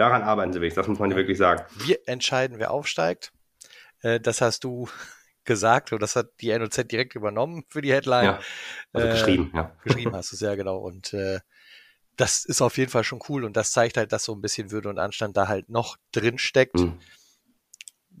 Daran 0.00 0.22
arbeiten 0.22 0.54
sie 0.54 0.62
wenigstens, 0.62 0.82
das 0.82 0.88
muss 0.88 0.98
man 0.98 1.10
ja. 1.10 1.16
wirklich 1.16 1.36
sagen. 1.36 1.62
Wir 1.84 1.98
entscheiden, 2.06 2.58
wer 2.58 2.70
aufsteigt. 2.70 3.32
Äh, 4.00 4.18
das 4.18 4.40
hast 4.40 4.64
du 4.64 4.88
gesagt 5.44 5.92
und 5.92 6.00
das 6.00 6.16
hat 6.16 6.28
die 6.40 6.56
NOZ 6.56 6.86
direkt 6.90 7.14
übernommen 7.14 7.64
für 7.68 7.82
die 7.82 7.92
Headline. 7.92 8.24
Ja, 8.24 8.40
also 8.94 9.06
äh, 9.06 9.10
geschrieben, 9.10 9.52
ja. 9.54 9.76
Geschrieben 9.84 10.16
hast 10.16 10.32
du 10.32 10.36
es 10.36 10.40
ja, 10.40 10.54
genau. 10.54 10.78
Und 10.78 11.12
äh, 11.12 11.40
das 12.16 12.46
ist 12.46 12.62
auf 12.62 12.78
jeden 12.78 12.90
Fall 12.90 13.04
schon 13.04 13.20
cool 13.28 13.44
und 13.44 13.58
das 13.58 13.72
zeigt 13.72 13.98
halt, 13.98 14.10
dass 14.12 14.24
so 14.24 14.34
ein 14.34 14.40
bisschen 14.40 14.70
Würde 14.70 14.88
und 14.88 14.98
Anstand 14.98 15.36
da 15.36 15.48
halt 15.48 15.68
noch 15.68 15.98
drin 16.12 16.38
steckt. 16.38 16.76
Mhm 16.76 16.98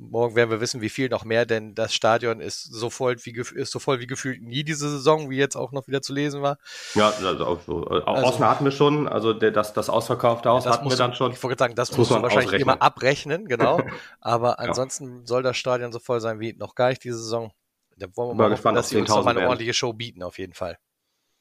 morgen 0.00 0.34
werden 0.34 0.50
wir 0.50 0.60
wissen, 0.60 0.80
wie 0.80 0.88
viel 0.88 1.08
noch 1.08 1.24
mehr, 1.24 1.44
denn 1.44 1.74
das 1.74 1.94
Stadion 1.94 2.40
ist 2.40 2.64
so 2.64 2.88
voll 2.90 3.16
wie, 3.22 3.38
ist 3.38 3.70
so 3.70 3.78
voll 3.78 4.00
wie 4.00 4.06
gefühlt 4.06 4.42
nie 4.42 4.64
diese 4.64 4.88
Saison, 4.88 5.28
wie 5.28 5.36
jetzt 5.36 5.56
auch 5.56 5.72
noch 5.72 5.86
wieder 5.86 6.00
zu 6.00 6.14
lesen 6.14 6.40
war. 6.42 6.58
Ja, 6.94 7.12
also 7.22 7.46
auch 7.46 7.60
so. 7.66 7.84
Also, 7.86 8.06
Außen 8.06 8.48
hatten 8.48 8.64
wir 8.64 8.72
schon, 8.72 9.06
also 9.06 9.32
der, 9.32 9.50
das, 9.50 9.74
das 9.74 9.90
ausverkaufte 9.90 10.48
Haus 10.48 10.64
ja, 10.64 10.72
hatten 10.72 10.88
wir 10.88 10.96
dann 10.96 11.14
schon. 11.14 11.32
Ich 11.32 11.42
wollte 11.42 11.58
sagen, 11.58 11.74
das, 11.74 11.90
das 11.90 11.98
musst 11.98 12.10
du 12.10 12.14
wahrscheinlich 12.14 12.46
ausrechnen. 12.46 12.62
immer 12.62 12.82
abrechnen, 12.82 13.46
genau. 13.46 13.80
Aber 14.20 14.58
ansonsten 14.58 15.20
ja. 15.20 15.26
soll 15.26 15.42
das 15.42 15.56
Stadion 15.56 15.92
so 15.92 15.98
voll 15.98 16.20
sein 16.20 16.40
wie 16.40 16.54
noch 16.54 16.74
gar 16.74 16.88
nicht 16.88 17.04
diese 17.04 17.18
Saison. 17.18 17.52
Da 17.96 18.06
wollen 18.16 18.30
wir 18.30 18.34
mal, 18.34 18.48
gespannt, 18.48 18.78
dass 18.78 18.88
sie 18.88 18.96
uns 18.96 19.10
noch 19.10 19.24
mal 19.24 19.36
eine 19.36 19.46
ordentliche 19.46 19.74
Show 19.74 19.92
bieten, 19.92 20.22
auf 20.22 20.38
jeden 20.38 20.54
Fall. 20.54 20.78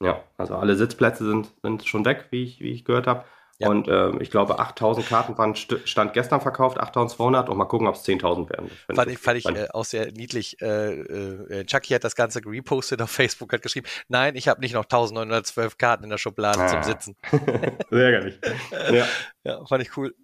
Ja, 0.01 0.23
also 0.37 0.55
alle 0.55 0.75
Sitzplätze 0.75 1.25
sind, 1.25 1.53
sind 1.61 1.85
schon 1.87 2.05
weg, 2.05 2.27
wie 2.31 2.43
ich, 2.43 2.59
wie 2.59 2.71
ich 2.71 2.85
gehört 2.85 3.07
habe. 3.07 3.23
Ja. 3.61 3.67
Und 3.67 3.89
äh, 3.89 4.11
ich 4.21 4.31
glaube, 4.31 4.57
8000 4.57 5.07
Karten 5.07 5.37
waren 5.37 5.53
Stand 5.53 6.13
gestern 6.13 6.39
verkauft, 6.39 6.79
8200 6.79 7.49
und 7.49 7.57
mal 7.57 7.65
gucken, 7.65 7.87
ob 7.87 7.95
es 7.95 8.05
10.000 8.05 8.49
werden. 8.49 8.71
Fand 8.95 9.11
ich, 9.11 9.17
fand 9.17 9.37
ich 9.37 9.45
äh, 9.45 9.67
auch 9.73 9.83
sehr 9.83 10.13
niedlich. 10.13 10.61
Äh, 10.61 10.93
äh, 10.93 11.65
Chucky 11.65 11.93
hat 11.93 12.05
das 12.05 12.15
Ganze 12.15 12.39
repostet 12.45 13.01
auf 13.01 13.11
Facebook, 13.11 13.51
hat 13.51 13.61
geschrieben, 13.61 13.85
nein, 14.07 14.37
ich 14.37 14.47
habe 14.47 14.61
nicht 14.61 14.73
noch 14.73 14.85
1912 14.85 15.77
Karten 15.77 16.05
in 16.05 16.09
der 16.09 16.17
Schublade 16.17 16.57
ah. 16.61 16.67
zum 16.67 16.83
Sitzen. 16.83 17.17
sehr 17.91 18.11
geil. 18.11 18.39
Ja. 18.91 19.05
ja, 19.43 19.65
fand 19.65 19.83
ich 19.83 19.97
cool. 19.97 20.15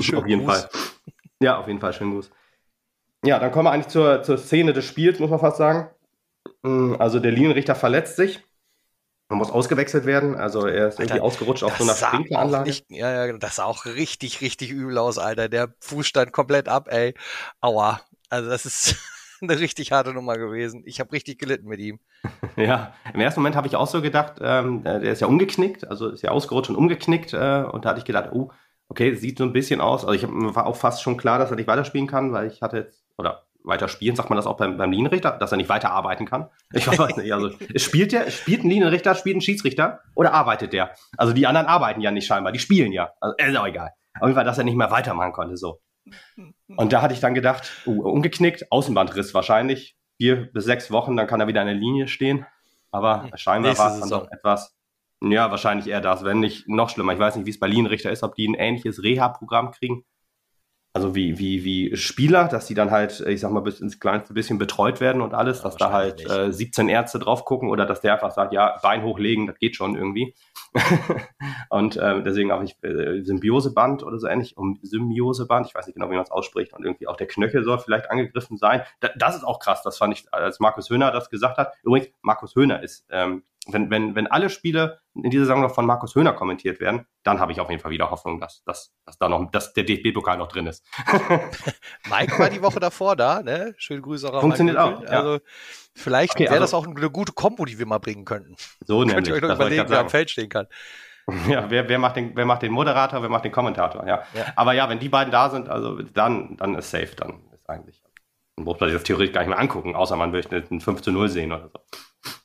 Schön 0.00 0.18
auf 0.18 0.26
jeden 0.26 0.44
Gruß. 0.44 0.60
Fall. 0.60 0.70
Ja, 1.40 1.58
auf 1.58 1.66
jeden 1.66 1.80
Fall, 1.80 1.92
schönen 1.92 2.12
Gruß. 2.12 2.30
Ja, 3.24 3.38
dann 3.38 3.50
kommen 3.50 3.64
wir 3.64 3.72
eigentlich 3.72 3.88
zur, 3.88 4.22
zur 4.22 4.36
Szene 4.36 4.72
des 4.72 4.84
Spiels, 4.84 5.18
muss 5.18 5.30
man 5.30 5.40
fast 5.40 5.56
sagen. 5.56 5.88
Mm, 6.62 6.94
also 6.98 7.18
der 7.18 7.32
Linienrichter 7.32 7.74
verletzt 7.74 8.16
sich 8.16 8.42
man 9.28 9.38
muss 9.38 9.50
ausgewechselt 9.50 10.06
werden. 10.06 10.36
Also 10.36 10.66
er 10.66 10.88
ist 10.88 10.98
Alter, 10.98 11.14
irgendwie 11.14 11.20
ausgerutscht 11.20 11.62
auf 11.62 11.76
so 11.76 11.84
einer 11.84 11.94
Sprinkleranlage. 11.94 12.72
Ja, 12.88 13.26
ja, 13.26 13.32
das 13.38 13.56
sah 13.56 13.64
auch 13.64 13.84
richtig, 13.84 14.40
richtig 14.40 14.70
übel 14.70 14.96
aus, 14.98 15.18
Alter. 15.18 15.48
Der 15.48 15.74
Fuß 15.80 16.06
stand 16.06 16.32
komplett 16.32 16.68
ab, 16.68 16.88
ey. 16.90 17.14
Aua. 17.60 18.00
Also 18.30 18.48
das 18.48 18.64
ist 18.64 18.96
eine 19.42 19.58
richtig 19.58 19.92
harte 19.92 20.14
Nummer 20.14 20.36
gewesen. 20.38 20.82
Ich 20.86 21.00
habe 21.00 21.12
richtig 21.12 21.38
gelitten 21.38 21.68
mit 21.68 21.80
ihm. 21.80 22.00
Ja, 22.56 22.92
im 23.14 23.20
ersten 23.20 23.38
Moment 23.38 23.54
habe 23.54 23.68
ich 23.68 23.76
auch 23.76 23.86
so 23.86 24.02
gedacht, 24.02 24.38
ähm, 24.40 24.82
der 24.82 25.00
ist 25.00 25.20
ja 25.20 25.28
umgeknickt, 25.28 25.86
also 25.86 26.08
ist 26.08 26.22
ja 26.22 26.32
ausgerutscht 26.32 26.70
und 26.70 26.76
umgeknickt. 26.76 27.32
Äh, 27.32 27.62
und 27.70 27.84
da 27.84 27.90
hatte 27.90 28.00
ich 28.00 28.04
gedacht, 28.04 28.30
oh, 28.32 28.50
okay, 28.88 29.14
sieht 29.14 29.38
so 29.38 29.44
ein 29.44 29.52
bisschen 29.52 29.80
aus. 29.80 30.04
Also 30.04 30.14
ich 30.14 30.24
hab, 30.24 30.30
war 30.32 30.66
auch 30.66 30.74
fast 30.74 31.02
schon 31.02 31.16
klar, 31.16 31.38
dass 31.38 31.50
er 31.50 31.56
nicht 31.56 31.68
weiterspielen 31.68 32.08
kann, 32.08 32.32
weil 32.32 32.48
ich 32.48 32.60
hatte 32.60 32.78
jetzt, 32.78 33.04
oder 33.16 33.47
weiter 33.68 33.88
spielen, 33.88 34.16
sagt 34.16 34.30
man 34.30 34.36
das 34.36 34.46
auch 34.46 34.56
beim, 34.56 34.76
beim 34.76 34.90
Linienrichter, 34.90 35.32
dass 35.32 35.52
er 35.52 35.58
nicht 35.58 35.68
weiterarbeiten 35.68 36.26
kann? 36.26 36.48
Ich 36.72 36.86
weiß 36.98 37.16
nicht. 37.16 37.32
Also, 37.32 37.50
spielt 37.76 38.12
der, 38.12 38.30
spielt 38.30 38.64
ein 38.64 38.70
Linienrichter, 38.70 39.14
spielt 39.14 39.36
ein 39.36 39.40
Schiedsrichter 39.40 40.00
oder 40.14 40.32
arbeitet 40.32 40.72
der? 40.72 40.94
Also 41.16 41.32
die 41.32 41.46
anderen 41.46 41.66
arbeiten 41.66 42.00
ja 42.00 42.10
nicht 42.10 42.26
scheinbar, 42.26 42.52
die 42.52 42.58
spielen 42.58 42.92
ja. 42.92 43.12
Also 43.20 43.36
ist 43.36 43.56
auch 43.56 43.66
egal. 43.66 43.92
Auf 44.18 44.26
jeden 44.26 44.34
Fall, 44.34 44.44
dass 44.44 44.58
er 44.58 44.64
nicht 44.64 44.76
mehr 44.76 44.90
weitermachen 44.90 45.32
konnte, 45.32 45.56
so. 45.56 45.80
Und 46.76 46.92
da 46.92 47.02
hatte 47.02 47.14
ich 47.14 47.20
dann 47.20 47.34
gedacht, 47.34 47.70
uh, 47.86 48.02
umgeknickt, 48.02 48.72
Außenbandriss 48.72 49.34
wahrscheinlich, 49.34 49.96
vier 50.16 50.50
bis 50.52 50.64
sechs 50.64 50.90
Wochen, 50.90 51.16
dann 51.16 51.26
kann 51.26 51.40
er 51.40 51.46
wieder 51.46 51.60
in 51.60 51.66
der 51.66 51.76
Linie 51.76 52.08
stehen. 52.08 52.46
Aber 52.90 53.24
hm. 53.24 53.30
scheinbar 53.36 53.76
war 53.78 53.92
es 53.92 54.00
dann 54.00 54.10
doch 54.10 54.30
etwas, 54.32 54.74
ja, 55.20 55.50
wahrscheinlich 55.50 55.86
eher 55.86 56.00
das, 56.00 56.24
wenn 56.24 56.40
nicht 56.40 56.68
noch 56.68 56.88
schlimmer. 56.88 57.12
Ich 57.12 57.18
weiß 57.18 57.36
nicht, 57.36 57.46
wie 57.46 57.50
es 57.50 57.58
bei 57.58 57.66
Linienrichter 57.66 58.10
ist, 58.10 58.22
ob 58.22 58.34
die 58.34 58.48
ein 58.48 58.54
ähnliches 58.54 59.02
Reha-Programm 59.02 59.72
kriegen 59.72 60.04
also 60.98 61.14
wie, 61.14 61.38
wie, 61.38 61.62
wie 61.62 61.96
Spieler, 61.96 62.48
dass 62.48 62.66
die 62.66 62.74
dann 62.74 62.90
halt, 62.90 63.20
ich 63.20 63.38
sag 63.40 63.52
mal, 63.52 63.60
bis 63.60 63.78
ins 63.78 64.00
kleinste 64.00 64.34
bisschen 64.34 64.58
betreut 64.58 65.00
werden 65.00 65.22
und 65.22 65.32
alles, 65.32 65.58
ja, 65.58 65.64
dass 65.64 65.76
da 65.76 65.92
halt 65.92 66.28
äh, 66.28 66.52
17 66.52 66.88
Ärzte 66.88 67.20
drauf 67.20 67.44
gucken 67.44 67.70
oder 67.70 67.86
dass 67.86 68.00
der 68.00 68.14
einfach 68.14 68.32
sagt, 68.32 68.52
ja, 68.52 68.76
Bein 68.82 69.04
hochlegen, 69.04 69.46
das 69.46 69.60
geht 69.60 69.76
schon 69.76 69.94
irgendwie. 69.94 70.34
und 71.70 71.96
äh, 71.96 72.20
deswegen 72.24 72.50
auch 72.50 72.62
ich 72.62 72.76
äh, 72.82 73.22
Symbioseband 73.22 74.02
oder 74.02 74.18
so 74.18 74.26
ähnlich, 74.26 74.56
um 74.56 74.80
Symbioseband, 74.82 75.68
ich 75.68 75.74
weiß 75.76 75.86
nicht 75.86 75.94
genau, 75.94 76.10
wie 76.10 76.16
man 76.16 76.24
es 76.24 76.32
ausspricht, 76.32 76.72
und 76.72 76.84
irgendwie 76.84 77.06
auch 77.06 77.16
der 77.16 77.28
Knöchel 77.28 77.62
soll 77.62 77.78
vielleicht 77.78 78.10
angegriffen 78.10 78.56
sein. 78.56 78.82
Da, 78.98 79.10
das 79.16 79.36
ist 79.36 79.44
auch 79.44 79.60
krass, 79.60 79.82
das 79.84 79.98
fand 79.98 80.14
ich, 80.14 80.26
als 80.34 80.58
Markus 80.58 80.90
Höhner 80.90 81.12
das 81.12 81.30
gesagt 81.30 81.58
hat. 81.58 81.74
Übrigens, 81.84 82.08
Markus 82.22 82.56
Höhner 82.56 82.82
ist 82.82 83.06
ähm, 83.10 83.44
wenn, 83.68 83.90
wenn, 83.90 84.14
wenn 84.14 84.26
alle 84.26 84.50
Spiele 84.50 85.00
in 85.14 85.30
dieser 85.30 85.44
Saison 85.44 85.60
noch 85.60 85.74
von 85.74 85.86
Markus 85.86 86.14
Höhner 86.14 86.32
kommentiert 86.32 86.80
werden, 86.80 87.06
dann 87.22 87.40
habe 87.40 87.52
ich 87.52 87.60
auf 87.60 87.70
jeden 87.70 87.80
Fall 87.80 87.90
wieder 87.90 88.10
Hoffnung, 88.10 88.40
dass, 88.40 88.62
dass, 88.64 88.92
dass 89.04 89.18
da 89.18 89.28
noch, 89.28 89.50
dass 89.50 89.72
der 89.74 89.84
DFB-Pokal 89.84 90.38
noch 90.38 90.48
drin 90.48 90.66
ist. 90.66 90.84
Mike 92.10 92.38
war 92.38 92.50
die 92.50 92.62
Woche 92.62 92.80
davor 92.80 93.16
da, 93.16 93.42
ne? 93.42 93.74
Schöne 93.76 94.00
Grüße 94.00 94.32
auch 94.32 94.40
Funktioniert 94.40 94.78
auch. 94.78 95.02
Ja. 95.02 95.08
Also 95.08 95.40
vielleicht 95.94 96.34
okay, 96.34 96.44
wäre 96.44 96.54
also, 96.54 96.62
das 96.62 96.74
auch 96.74 96.86
eine 96.86 97.10
gute 97.10 97.32
Kombo, 97.32 97.64
die 97.64 97.78
wir 97.78 97.86
mal 97.86 97.98
bringen 97.98 98.24
könnten. 98.24 98.56
So 98.84 99.04
nämlich. 99.04 99.14
Könnt 99.16 99.28
ihr 99.28 99.34
euch 99.34 99.42
noch 99.42 99.56
überlegen, 99.56 99.84
wer 99.88 100.00
am 100.00 100.08
Feld 100.08 100.30
stehen 100.30 100.48
kann. 100.48 100.66
Ja, 101.46 101.68
wer, 101.68 101.86
wer, 101.90 101.98
macht 101.98 102.16
den, 102.16 102.34
wer 102.34 102.46
macht 102.46 102.62
den 102.62 102.72
Moderator, 102.72 103.20
wer 103.20 103.28
macht 103.28 103.44
den 103.44 103.52
Kommentator, 103.52 104.06
ja. 104.06 104.22
ja. 104.32 104.46
Aber 104.56 104.72
ja, 104.72 104.88
wenn 104.88 104.98
die 104.98 105.10
beiden 105.10 105.30
da 105.30 105.50
sind, 105.50 105.68
also 105.68 106.00
dann, 106.00 106.56
dann 106.56 106.74
ist 106.74 106.90
safe, 106.90 107.14
dann 107.16 107.42
ist 107.52 107.68
eigentlich. 107.68 108.00
Dann 108.56 108.64
muss 108.64 108.80
man 108.80 108.88
sich 108.88 108.96
das 108.96 109.04
theoretisch 109.04 109.34
gar 109.34 109.42
nicht 109.42 109.50
mehr 109.50 109.58
angucken, 109.58 109.94
außer 109.94 110.16
man 110.16 110.30
möchte 110.30 110.64
ein 110.70 110.80
5 110.80 111.02
zu 111.02 111.12
0 111.12 111.28
sehen 111.28 111.52
oder 111.52 111.68
so. 111.68 111.80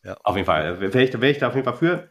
Ja. 0.03 0.15
Auf 0.23 0.35
jeden 0.35 0.45
Fall. 0.45 0.79
Wäre 0.79 1.03
ich, 1.03 1.21
wär 1.21 1.29
ich 1.29 1.37
da 1.37 1.47
auf 1.47 1.55
jeden 1.55 1.65
Fall 1.65 1.75
für. 1.75 2.09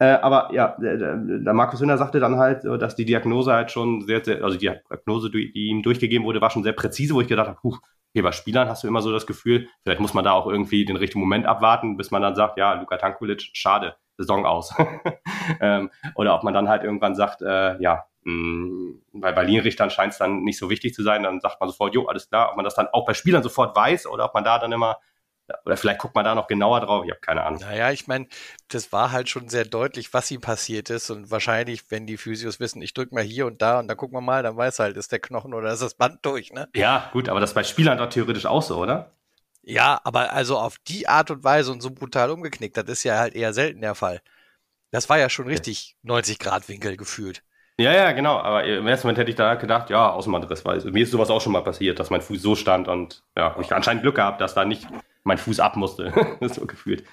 Äh, 0.00 0.06
aber 0.06 0.52
ja, 0.52 0.76
der, 0.78 1.16
der 1.16 1.54
Markus 1.54 1.80
Hünder 1.80 1.96
sagte 1.96 2.20
dann 2.20 2.36
halt, 2.36 2.64
dass 2.64 2.94
die 2.94 3.04
Diagnose 3.04 3.52
halt 3.52 3.70
schon 3.70 4.02
sehr, 4.02 4.22
sehr, 4.24 4.44
also 4.44 4.58
die 4.58 4.66
Diagnose, 4.66 5.30
die 5.30 5.50
ihm 5.54 5.82
durchgegeben 5.82 6.26
wurde, 6.26 6.40
war 6.40 6.50
schon 6.50 6.62
sehr 6.62 6.72
präzise, 6.72 7.14
wo 7.14 7.20
ich 7.20 7.28
gedacht 7.28 7.48
habe, 7.48 7.58
puh, 7.60 7.76
okay, 8.12 8.22
bei 8.22 8.32
Spielern 8.32 8.68
hast 8.68 8.84
du 8.84 8.88
immer 8.88 9.00
so 9.00 9.12
das 9.12 9.26
Gefühl, 9.26 9.68
vielleicht 9.82 10.00
muss 10.00 10.14
man 10.14 10.24
da 10.24 10.32
auch 10.32 10.46
irgendwie 10.46 10.84
den 10.84 10.96
richtigen 10.96 11.20
Moment 11.20 11.46
abwarten, 11.46 11.96
bis 11.96 12.10
man 12.10 12.22
dann 12.22 12.34
sagt, 12.34 12.58
ja, 12.58 12.74
Luka 12.74 12.96
Tankulic, 12.96 13.48
schade, 13.52 13.96
Saison 14.16 14.44
aus. 14.44 14.74
ähm, 15.60 15.90
oder 16.14 16.34
ob 16.34 16.42
man 16.42 16.54
dann 16.54 16.68
halt 16.68 16.84
irgendwann 16.84 17.14
sagt, 17.14 17.42
äh, 17.42 17.80
ja, 17.80 18.04
mh, 18.24 18.32
mm, 18.32 19.02
bei 19.14 19.32
Berlin-Richtern 19.32 19.90
scheint 19.90 20.12
es 20.12 20.18
dann 20.18 20.42
nicht 20.42 20.58
so 20.58 20.68
wichtig 20.70 20.94
zu 20.94 21.02
sein, 21.02 21.22
dann 21.22 21.40
sagt 21.40 21.60
man 21.60 21.68
sofort, 21.68 21.94
jo, 21.94 22.06
alles 22.06 22.28
klar, 22.28 22.50
ob 22.50 22.56
man 22.56 22.64
das 22.64 22.74
dann 22.74 22.88
auch 22.92 23.06
bei 23.06 23.14
Spielern 23.14 23.42
sofort 23.42 23.74
weiß 23.74 24.06
oder 24.06 24.26
ob 24.26 24.34
man 24.34 24.44
da 24.44 24.58
dann 24.58 24.72
immer 24.72 24.98
oder 25.64 25.76
vielleicht 25.76 26.00
guckt 26.00 26.14
man 26.14 26.24
da 26.24 26.34
noch 26.34 26.46
genauer 26.46 26.80
drauf, 26.80 27.04
ich 27.04 27.10
habe 27.10 27.20
keine 27.20 27.44
Ahnung. 27.44 27.60
Naja, 27.60 27.90
ich 27.90 28.06
meine, 28.06 28.26
das 28.68 28.92
war 28.92 29.12
halt 29.12 29.28
schon 29.28 29.48
sehr 29.48 29.64
deutlich, 29.64 30.12
was 30.12 30.30
ihm 30.30 30.40
passiert 30.40 30.90
ist. 30.90 31.10
Und 31.10 31.30
wahrscheinlich, 31.30 31.90
wenn 31.90 32.06
die 32.06 32.16
Physios 32.16 32.60
wissen, 32.60 32.82
ich 32.82 32.94
drücke 32.94 33.14
mal 33.14 33.24
hier 33.24 33.46
und 33.46 33.62
da 33.62 33.78
und 33.78 33.88
dann 33.88 33.96
gucken 33.96 34.16
wir 34.16 34.20
mal, 34.20 34.42
dann 34.42 34.56
weiß 34.56 34.78
halt, 34.78 34.96
ist 34.96 35.12
der 35.12 35.20
Knochen 35.20 35.54
oder 35.54 35.72
ist 35.72 35.82
das 35.82 35.94
Band 35.94 36.18
durch, 36.22 36.52
ne? 36.52 36.68
Ja, 36.74 37.08
gut, 37.12 37.28
aber 37.28 37.40
das 37.40 37.50
ist 37.50 37.54
bei 37.54 37.64
Spielern 37.64 37.98
doch 37.98 38.08
theoretisch 38.08 38.46
auch 38.46 38.62
so, 38.62 38.76
oder? 38.76 39.12
Ja, 39.62 40.00
aber 40.04 40.32
also 40.32 40.58
auf 40.58 40.78
die 40.86 41.08
Art 41.08 41.30
und 41.30 41.44
Weise 41.44 41.72
und 41.72 41.82
so 41.82 41.90
brutal 41.90 42.30
umgeknickt, 42.30 42.76
das 42.76 42.86
ist 42.88 43.04
ja 43.04 43.18
halt 43.18 43.34
eher 43.34 43.52
selten 43.52 43.82
der 43.82 43.94
Fall. 43.94 44.22
Das 44.90 45.08
war 45.10 45.18
ja 45.18 45.28
schon 45.28 45.46
richtig 45.46 45.96
ja. 46.02 46.14
90 46.14 46.38
Grad 46.38 46.68
Winkel 46.68 46.96
gefühlt. 46.96 47.42
Ja, 47.80 47.92
ja, 47.92 48.10
genau. 48.12 48.38
Aber 48.38 48.64
im 48.64 48.86
ersten 48.88 49.06
Moment 49.06 49.18
hätte 49.18 49.30
ich 49.30 49.36
da 49.36 49.54
gedacht, 49.54 49.88
ja, 49.88 50.10
Außenbandriss, 50.10 50.64
weil 50.64 50.80
mir 50.90 51.04
ist 51.04 51.12
sowas 51.12 51.30
auch 51.30 51.40
schon 51.40 51.52
mal 51.52 51.62
passiert, 51.62 52.00
dass 52.00 52.10
mein 52.10 52.22
Fuß 52.22 52.42
so 52.42 52.56
stand 52.56 52.88
und 52.88 53.22
ja, 53.36 53.54
ich 53.60 53.72
anscheinend 53.72 54.02
Glück 54.02 54.16
gehabt, 54.16 54.40
dass 54.40 54.54
da 54.54 54.64
nicht 54.64 54.88
mein 55.28 55.38
Fuß 55.38 55.60
ab 55.60 55.76
musste. 55.76 56.12
so 56.40 56.66
gefühlt. 56.66 57.04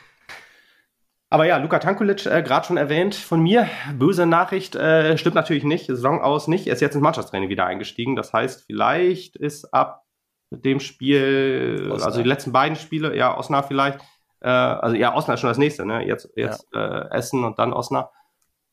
Aber 1.30 1.46
ja, 1.46 1.58
Luka 1.58 1.80
Tankulic, 1.80 2.26
äh, 2.26 2.44
gerade 2.44 2.66
schon 2.66 2.78
erwähnt 2.78 3.16
von 3.16 3.42
mir. 3.42 3.68
Böse 3.94 4.26
Nachricht, 4.26 4.76
äh, 4.76 5.18
stimmt 5.18 5.36
natürlich 5.36 5.64
nicht. 5.64 5.88
Saison 5.88 6.22
aus 6.22 6.48
nicht. 6.48 6.68
Er 6.68 6.74
ist 6.74 6.82
jetzt 6.82 6.96
ins 6.96 7.04
Mannschaftstraining 7.04 7.50
wieder 7.50 7.66
eingestiegen. 7.66 8.16
Das 8.16 8.32
heißt, 8.32 8.66
vielleicht 8.68 9.36
ist 9.36 9.74
ab 9.74 10.04
dem 10.52 10.80
Spiel, 10.80 11.78
Osnabrück. 11.82 12.06
also 12.06 12.24
die 12.24 12.30
letzten 12.30 12.52
beiden 12.52 12.78
Spiele, 12.78 13.16
ja, 13.16 13.38
Osnabrück 13.38 13.68
vielleicht. 13.68 14.00
Äh, 14.42 14.50
also 14.50 14.96
ja, 14.96 15.14
Osnabrück 15.14 15.36
ist 15.36 15.42
schon 15.42 15.50
das 15.50 15.58
nächste, 15.58 15.86
ne? 15.86 16.06
Jetzt, 16.08 16.30
jetzt 16.36 16.68
ja. 16.74 17.02
äh, 17.02 17.18
Essen 17.18 17.44
und 17.44 17.60
dann 17.60 17.74
Osnabrück. 17.74 18.12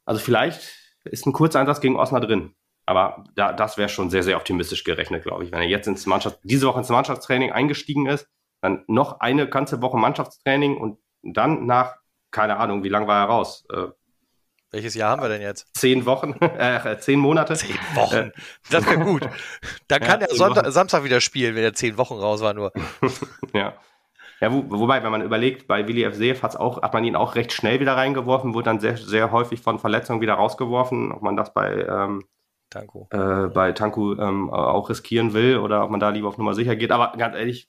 Also 0.04 0.20
vielleicht 0.20 0.60
ist 1.04 1.26
ein 1.26 1.32
Kurzeinsatz 1.32 1.80
gegen 1.80 1.96
Osnabrück 1.96 2.28
drin. 2.28 2.54
Aber 2.84 3.24
da, 3.34 3.52
das 3.52 3.78
wäre 3.78 3.88
schon 3.88 4.10
sehr, 4.10 4.22
sehr 4.22 4.36
optimistisch 4.36 4.84
gerechnet, 4.84 5.22
glaube 5.22 5.44
ich. 5.44 5.52
Wenn 5.52 5.62
er 5.62 5.68
jetzt 5.68 5.86
ins 5.86 6.06
Mannschaft, 6.06 6.38
diese 6.42 6.66
Woche 6.66 6.80
ins 6.80 6.88
Mannschaftstraining 6.88 7.52
eingestiegen 7.52 8.06
ist, 8.06 8.28
dann 8.62 8.84
noch 8.86 9.20
eine 9.20 9.48
ganze 9.48 9.82
Woche 9.82 9.98
Mannschaftstraining 9.98 10.78
und 10.78 10.98
dann 11.22 11.66
nach, 11.66 11.96
keine 12.30 12.56
Ahnung, 12.56 12.82
wie 12.84 12.88
lange 12.88 13.06
war 13.06 13.24
er 13.24 13.28
raus? 13.28 13.66
Äh, 13.70 13.88
welches 14.70 14.94
Jahr 14.94 15.10
haben 15.10 15.22
wir 15.22 15.28
denn 15.28 15.42
jetzt? 15.42 15.68
Zehn 15.74 16.06
Wochen, 16.06 16.32
äh, 16.40 16.96
zehn 16.98 17.18
Monate. 17.18 17.54
Zehn 17.54 17.76
Wochen. 17.94 18.14
Äh, 18.14 18.32
das 18.70 18.86
wäre 18.86 19.00
gut. 19.00 19.28
Dann 19.88 20.00
kann 20.00 20.20
ja, 20.20 20.28
er 20.28 20.34
Sonntag, 20.34 20.72
Samstag 20.72 21.04
wieder 21.04 21.20
spielen, 21.20 21.54
wenn 21.54 21.62
er 21.62 21.74
zehn 21.74 21.98
Wochen 21.98 22.14
raus 22.14 22.40
war 22.40 22.54
nur. 22.54 22.72
ja. 23.52 23.74
Ja, 24.40 24.52
wo, 24.52 24.64
wobei, 24.70 25.04
wenn 25.04 25.12
man 25.12 25.22
überlegt, 25.22 25.68
bei 25.68 25.86
Willi 25.86 26.02
F. 26.02 26.42
Hat's 26.42 26.56
auch, 26.56 26.82
hat 26.82 26.94
man 26.94 27.04
ihn 27.04 27.14
auch 27.14 27.36
recht 27.36 27.52
schnell 27.52 27.78
wieder 27.78 27.96
reingeworfen, 27.96 28.54
wurde 28.54 28.64
dann 28.64 28.80
sehr, 28.80 28.96
sehr 28.96 29.30
häufig 29.30 29.60
von 29.60 29.78
Verletzungen 29.78 30.20
wieder 30.20 30.34
rausgeworfen. 30.34 31.12
Ob 31.12 31.22
man 31.22 31.36
das 31.36 31.52
bei, 31.52 31.86
ähm, 31.88 32.24
Tanku, 32.70 33.06
äh, 33.10 33.48
bei 33.48 33.72
Tanku 33.72 34.14
ähm, 34.14 34.50
auch 34.50 34.88
riskieren 34.88 35.34
will 35.34 35.58
oder 35.58 35.84
ob 35.84 35.90
man 35.90 36.00
da 36.00 36.08
lieber 36.08 36.28
auf 36.28 36.38
Nummer 36.38 36.54
sicher 36.54 36.74
geht. 36.74 36.90
Aber 36.90 37.12
ganz 37.16 37.36
ehrlich, 37.36 37.68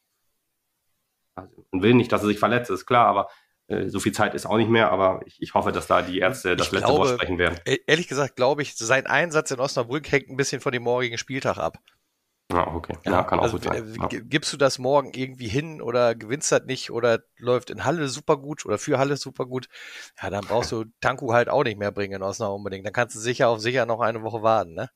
also 1.36 1.66
man 1.72 1.82
will 1.82 1.94
nicht, 1.94 2.12
dass 2.12 2.22
er 2.22 2.28
sich 2.28 2.40
verletzt, 2.40 2.70
ist 2.70 2.86
klar, 2.86 3.08
aber 3.08 3.30
äh, 3.68 3.88
so 3.90 4.00
viel 4.00 4.12
Zeit 4.12 4.34
ist 4.34 4.46
auch 4.46 4.58
nicht 4.58 4.70
mehr, 4.70 4.92
aber 4.92 5.22
ich, 5.26 5.42
ich 5.42 5.54
hoffe, 5.54 5.72
dass 5.72 5.88
da 5.88 6.02
die 6.02 6.20
Ärzte 6.20 6.56
das 6.56 6.68
ich 6.68 6.74
letzte 6.74 6.88
glaube, 6.88 7.10
Wort 7.10 7.20
sprechen 7.20 7.38
werden. 7.38 7.60
E-, 7.66 7.80
ehrlich 7.88 8.08
gesagt, 8.08 8.36
glaube 8.36 8.62
ich, 8.62 8.76
sein 8.76 9.08
Einsatz 9.08 9.52
in 9.52 9.60
Osnabrück 9.60 10.12
hängt 10.12 10.30
ein 10.30 10.38
bisschen 10.38 10.62
von 10.62 10.72
dem 10.72 10.84
morgigen 10.84 11.18
Spieltag 11.18 11.58
ab. 11.58 11.78
Ja, 12.52 12.68
okay. 12.68 12.98
Ja, 13.06 13.12
ja 13.12 13.24
kann 13.24 13.40
auch 13.40 13.44
also, 13.44 13.58
gut 13.58 13.66
sein. 13.66 13.96
Ja. 14.00 14.08
Gibst 14.08 14.54
du 14.54 14.58
das 14.58 14.78
morgen 14.78 15.12
irgendwie 15.14 15.48
hin 15.48 15.82
oder 15.82 16.14
gewinnst 16.14 16.52
das 16.52 16.64
nicht 16.66 16.92
oder 16.92 17.20
läuft 17.38 17.70
in 17.70 17.84
Halle 17.84 18.08
super 18.10 18.38
gut 18.38 18.66
oder 18.66 18.78
für 18.78 19.00
Halle 19.00 19.18
super 19.18 19.46
gut? 19.46 19.70
Ja, 20.22 20.30
dann 20.30 20.46
brauchst 20.46 20.72
du 20.72 20.86
Tanku 21.02 21.34
halt 21.34 21.50
auch 21.50 21.64
nicht 21.64 21.80
mehr 21.80 21.92
bringen 21.92 22.16
in 22.16 22.22
Osnabrück 22.22 22.58
unbedingt. 22.58 22.86
Dann 22.86 22.94
kannst 22.94 23.16
du 23.16 23.20
sicher 23.20 23.48
auf 23.48 23.60
sicher 23.60 23.86
noch 23.86 24.02
eine 24.02 24.22
Woche 24.22 24.44
warten, 24.44 24.76
ne? 24.76 24.90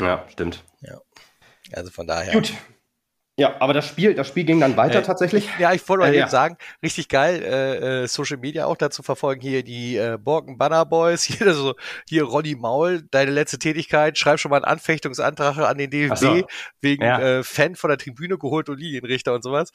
Ja, 0.00 0.26
stimmt. 0.28 0.64
Ja. 0.80 1.00
Also 1.72 1.90
von 1.90 2.06
daher. 2.06 2.32
Gut, 2.32 2.52
ja, 3.36 3.56
aber 3.58 3.72
das 3.72 3.88
Spiel, 3.88 4.14
das 4.14 4.28
Spiel 4.28 4.44
ging 4.44 4.60
dann 4.60 4.76
weiter 4.76 5.00
äh, 5.00 5.02
tatsächlich. 5.02 5.48
Ja, 5.58 5.72
ich 5.72 5.88
wollte 5.88 6.06
äh, 6.06 6.16
ja. 6.16 6.28
sagen, 6.28 6.56
richtig 6.84 7.08
geil, 7.08 7.42
äh, 7.42 8.02
äh, 8.02 8.06
Social 8.06 8.36
Media 8.36 8.66
auch 8.66 8.76
dazu 8.76 9.02
verfolgen, 9.02 9.40
hier 9.40 9.64
die 9.64 9.96
äh, 9.96 10.18
Borken 10.20 10.56
Banner 10.56 10.86
Boys, 10.86 11.24
hier 11.24 11.52
so, 11.52 11.74
hier 12.08 12.24
Ronny 12.24 12.54
Maul, 12.54 13.02
deine 13.10 13.32
letzte 13.32 13.58
Tätigkeit, 13.58 14.16
schreib 14.18 14.38
schon 14.38 14.50
mal 14.50 14.58
einen 14.58 14.66
Anfechtungsantrag 14.66 15.58
an 15.58 15.78
den 15.78 15.90
DFB, 15.90 16.16
so. 16.16 16.46
wegen 16.80 17.02
ja. 17.02 17.38
äh, 17.38 17.42
Fan 17.42 17.74
von 17.74 17.88
der 17.88 17.98
Tribüne 17.98 18.38
geholt 18.38 18.68
und 18.68 18.78
Linienrichter 18.78 19.34
und 19.34 19.42
sowas. 19.42 19.72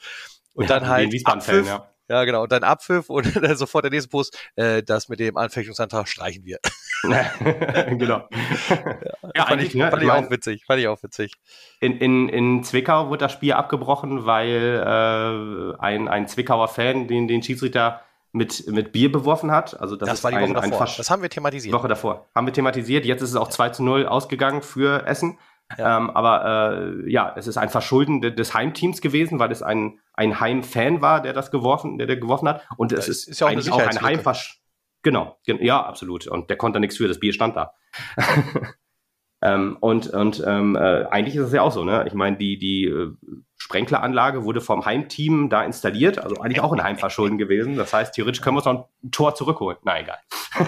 Und 0.54 0.68
ja, 0.68 0.78
dann 0.78 0.88
halt 0.88 1.14
Abpfiff, 1.26 1.66
ja. 1.66 1.90
Ja, 2.10 2.24
genau. 2.24 2.42
Und 2.42 2.50
dann 2.50 2.64
Abpfiff 2.64 3.08
und 3.08 3.36
dann 3.42 3.56
sofort 3.56 3.84
der 3.84 3.92
nächste 3.92 4.10
Post, 4.10 4.36
äh, 4.56 4.82
das 4.82 5.08
mit 5.08 5.20
dem 5.20 5.36
Anfechtungsantrag 5.36 6.08
streichen 6.08 6.44
wir. 6.44 6.58
genau. 7.02 8.28
ja, 8.28 9.30
ja 9.36 9.46
fand, 9.46 9.62
ich, 9.62 9.74
ne, 9.74 9.90
fand 9.90 10.02
ich, 10.02 10.10
auch 10.10 10.28
witzig. 10.28 10.64
Fand 10.66 10.80
ich 10.80 10.88
auch 10.88 11.00
witzig. 11.04 11.34
In, 11.78 11.98
in, 11.98 12.28
in 12.28 12.64
Zwickau 12.64 13.08
wurde 13.08 13.18
das 13.18 13.32
Spiel 13.32 13.52
abgebrochen, 13.52 14.26
weil 14.26 14.82
äh, 14.84 15.80
ein, 15.80 16.08
ein 16.08 16.26
Zwickauer 16.26 16.66
Fan 16.66 17.06
den, 17.06 17.28
den 17.28 17.44
Schiedsrichter 17.44 18.02
mit, 18.32 18.66
mit 18.66 18.90
Bier 18.90 19.10
beworfen 19.10 19.52
hat. 19.52 19.80
Also 19.80 19.94
das, 19.94 20.08
das 20.08 20.24
war 20.24 20.32
die 20.32 20.36
Woche 20.36 20.44
ein, 20.46 20.54
davor. 20.54 20.86
Ein 20.86 20.92
das 20.96 21.10
haben 21.10 21.22
wir 21.22 21.30
thematisiert. 21.30 21.72
Woche 21.72 21.88
davor. 21.88 22.28
Haben 22.34 22.46
wir 22.46 22.52
thematisiert. 22.52 23.04
Jetzt 23.04 23.22
ist 23.22 23.30
es 23.30 23.36
auch 23.36 23.48
2 23.48 23.68
zu 23.70 23.84
0 23.84 24.06
ausgegangen 24.06 24.62
für 24.62 25.06
Essen. 25.06 25.38
Ja. 25.78 25.98
Ähm, 25.98 26.10
aber 26.10 26.82
äh, 27.04 27.10
ja, 27.10 27.32
es 27.36 27.46
ist 27.46 27.56
ein 27.56 27.68
Verschulden 27.68 28.20
des 28.20 28.54
Heimteams 28.54 29.00
gewesen, 29.00 29.38
weil 29.38 29.52
es 29.52 29.62
ein, 29.62 29.98
ein 30.14 30.40
Heimfan 30.40 31.00
war, 31.00 31.22
der 31.22 31.32
das 31.32 31.50
geworfen, 31.50 31.98
der, 31.98 32.06
der 32.06 32.16
geworfen 32.16 32.48
hat. 32.48 32.62
Und 32.76 32.92
es 32.92 33.08
ist, 33.08 33.28
ist 33.28 33.40
ja 33.40 33.46
auch 33.46 33.50
eigentlich 33.50 33.72
auch 33.72 33.80
ein 33.80 34.02
Heimversch. 34.02 34.60
Genau, 35.02 35.38
ja, 35.46 35.82
absolut. 35.82 36.26
Und 36.26 36.50
der 36.50 36.56
konnte 36.56 36.80
nichts 36.80 36.96
für, 36.96 37.08
das 37.08 37.20
Bier 37.20 37.32
stand 37.32 37.56
da. 37.56 37.72
ähm, 39.42 39.78
und 39.80 40.08
und 40.08 40.44
ähm, 40.46 40.76
äh, 40.76 41.04
eigentlich 41.06 41.36
ist 41.36 41.46
es 41.46 41.52
ja 41.52 41.62
auch 41.62 41.72
so, 41.72 41.84
ne? 41.84 42.04
Ich 42.06 42.12
meine, 42.12 42.36
die, 42.36 42.58
die 42.58 42.84
äh, 42.84 43.12
Sprenkleranlage 43.56 44.44
wurde 44.44 44.60
vom 44.60 44.84
Heimteam 44.84 45.48
da 45.48 45.62
installiert, 45.62 46.18
also 46.18 46.36
eigentlich 46.36 46.60
auch 46.60 46.72
ein 46.72 46.82
Heimverschulden 46.82 47.38
gewesen. 47.38 47.76
Das 47.76 47.94
heißt, 47.94 48.14
theoretisch 48.14 48.42
können 48.42 48.56
wir 48.56 48.58
uns 48.58 48.66
noch 48.66 48.88
ein 49.02 49.10
Tor 49.10 49.34
zurückholen. 49.34 49.78
Na 49.84 50.00
egal. 50.00 50.18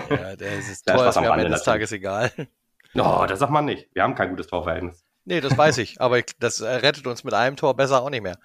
Ja, 0.08 0.36
das 0.36 0.82
Tor 0.82 0.96
ist, 0.96 1.08
ist 1.16 1.20
mir 1.20 1.32
am 1.32 1.38
Ende 1.38 1.50
des 1.50 1.64
Tages 1.64 1.92
egal. 1.92 2.32
No, 2.94 3.24
das 3.26 3.38
sagt 3.38 3.52
man 3.52 3.64
nicht. 3.64 3.88
Wir 3.94 4.02
haben 4.02 4.14
kein 4.14 4.30
gutes 4.30 4.46
Torverhältnis. 4.48 5.04
Nee, 5.24 5.40
das 5.40 5.56
weiß 5.56 5.78
ich. 5.84 6.00
Aber 6.00 6.20
das 6.38 6.62
rettet 6.62 7.06
uns 7.06 7.24
mit 7.24 7.34
einem 7.34 7.56
Tor 7.56 7.74
besser 7.74 8.02
auch 8.02 8.10
nicht 8.10 8.22
mehr. 8.22 8.38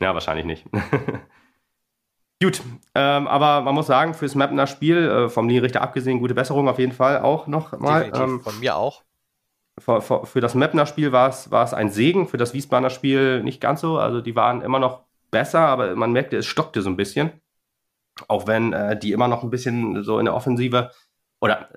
Ja, 0.00 0.12
wahrscheinlich 0.14 0.44
nicht. 0.46 0.66
Gut, 2.42 2.60
ähm, 2.94 3.26
aber 3.28 3.62
man 3.62 3.74
muss 3.74 3.86
sagen, 3.86 4.12
fürs 4.12 4.34
Mapner 4.34 4.66
Spiel, 4.66 4.98
äh, 5.08 5.28
vom 5.30 5.48
Linienrichter 5.48 5.80
abgesehen, 5.80 6.20
gute 6.20 6.34
Besserung 6.34 6.68
auf 6.68 6.78
jeden 6.78 6.92
Fall 6.92 7.20
auch 7.20 7.46
noch 7.46 7.78
mal. 7.78 8.12
Ähm, 8.14 8.42
von 8.42 8.60
mir 8.60 8.76
auch. 8.76 9.04
für, 9.78 10.02
für, 10.02 10.26
für 10.26 10.40
das 10.42 10.54
Mapner-Spiel 10.54 11.12
war 11.12 11.30
es, 11.30 11.50
war 11.50 11.64
es 11.64 11.72
ein 11.72 11.90
Segen, 11.90 12.28
für 12.28 12.36
das 12.36 12.52
Wiesbadener 12.52 12.90
Spiel 12.90 13.42
nicht 13.42 13.62
ganz 13.62 13.80
so. 13.80 13.98
Also 13.98 14.20
die 14.20 14.36
waren 14.36 14.60
immer 14.60 14.78
noch 14.78 15.04
besser, 15.30 15.60
aber 15.60 15.96
man 15.96 16.12
merkte, 16.12 16.36
es 16.36 16.46
stockte 16.46 16.82
so 16.82 16.90
ein 16.90 16.96
bisschen. 16.96 17.32
Auch 18.28 18.46
wenn 18.46 18.74
äh, 18.74 18.98
die 18.98 19.12
immer 19.12 19.28
noch 19.28 19.42
ein 19.42 19.50
bisschen 19.50 20.02
so 20.02 20.18
in 20.18 20.26
der 20.26 20.34
Offensive 20.34 20.90
oder 21.40 21.68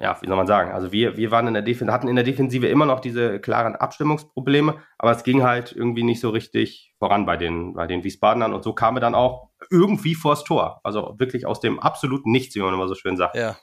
ja, 0.00 0.16
wie 0.20 0.26
soll 0.28 0.36
man 0.36 0.46
sagen? 0.46 0.70
Also 0.70 0.92
wir, 0.92 1.16
wir 1.16 1.30
waren 1.32 1.48
in 1.48 1.54
der 1.54 1.62
Defensive, 1.62 1.92
hatten 1.92 2.08
in 2.08 2.14
der 2.14 2.24
Defensive 2.24 2.68
immer 2.68 2.86
noch 2.86 3.00
diese 3.00 3.40
klaren 3.40 3.74
Abstimmungsprobleme, 3.74 4.76
aber 4.96 5.10
es 5.10 5.24
ging 5.24 5.42
halt 5.42 5.72
irgendwie 5.72 6.04
nicht 6.04 6.20
so 6.20 6.30
richtig 6.30 6.94
voran 6.98 7.26
bei 7.26 7.36
den, 7.36 7.74
bei 7.74 7.86
den 7.88 8.04
Wiesbadenern 8.04 8.54
und 8.54 8.62
so 8.62 8.72
kam 8.72 8.96
er 8.96 9.00
dann 9.00 9.16
auch 9.16 9.50
irgendwie 9.70 10.14
vors 10.14 10.44
Tor. 10.44 10.80
Also 10.84 11.16
wirklich 11.18 11.46
aus 11.46 11.60
dem 11.60 11.80
absoluten 11.80 12.30
Nichts, 12.30 12.54
wie 12.54 12.60
man 12.60 12.74
immer 12.74 12.86
so 12.86 12.94
schön 12.94 13.16
sagt. 13.16 13.34
Ja. 13.34 13.56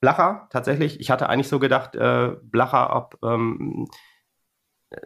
Blacher, 0.00 0.48
tatsächlich, 0.50 0.98
ich 1.00 1.10
hatte 1.10 1.28
eigentlich 1.28 1.48
so 1.48 1.58
gedacht, 1.58 1.94
äh, 1.94 2.36
Blacher 2.42 2.90
ab 2.90 3.16
ähm, 3.22 3.88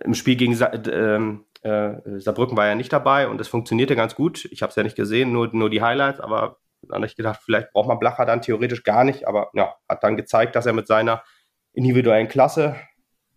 im 0.02 0.14
Spiel 0.14 0.36
gegen 0.36 0.54
Sa 0.54 0.66
äh, 0.66 1.16
äh, 1.62 2.20
Saarbrücken 2.20 2.56
war 2.56 2.66
ja 2.66 2.74
nicht 2.74 2.92
dabei 2.92 3.28
und 3.28 3.40
es 3.40 3.48
funktionierte 3.48 3.96
ganz 3.96 4.14
gut. 4.14 4.44
Ich 4.46 4.62
habe 4.62 4.70
es 4.70 4.76
ja 4.76 4.82
nicht 4.82 4.96
gesehen, 4.96 5.32
nur, 5.32 5.48
nur 5.52 5.70
die 5.70 5.82
Highlights, 5.82 6.20
aber 6.20 6.58
dann 6.88 6.96
habe 6.96 7.06
ich 7.06 7.16
gedacht, 7.16 7.40
vielleicht 7.44 7.72
braucht 7.72 7.88
man 7.88 7.98
Blacher 7.98 8.26
dann 8.26 8.42
theoretisch 8.42 8.82
gar 8.82 9.04
nicht, 9.04 9.26
aber 9.26 9.50
ja, 9.54 9.74
hat 9.88 10.02
dann 10.02 10.16
gezeigt, 10.16 10.56
dass 10.56 10.66
er 10.66 10.72
mit 10.72 10.86
seiner 10.86 11.22
individuellen 11.72 12.28
Klasse 12.28 12.76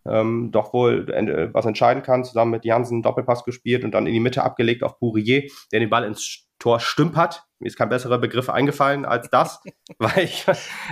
ähm, 0.08 0.52
doch 0.52 0.74
wohl 0.74 1.10
äh, 1.10 1.54
was 1.54 1.66
entscheiden 1.66 2.04
kann. 2.04 2.24
Zusammen 2.24 2.52
mit 2.52 2.66
Jansen 2.66 3.02
Doppelpass 3.02 3.44
gespielt 3.44 3.84
und 3.84 3.92
dann 3.92 4.08
in 4.08 4.14
die 4.14 4.20
Mitte 4.20 4.44
abgelegt 4.44 4.84
auf 4.84 5.00
Bourier, 5.00 5.50
der 5.72 5.80
den 5.80 5.90
Ball 5.90 6.04
ins 6.04 6.48
Tor 6.60 6.80
stümpert. 6.80 7.44
Mir 7.60 7.68
ist 7.68 7.78
kein 7.78 7.90
besserer 7.90 8.18
Begriff 8.18 8.50
eingefallen 8.50 9.06
als 9.06 9.30
das, 9.30 9.62
weil 9.98 10.24
ich, 10.24 10.46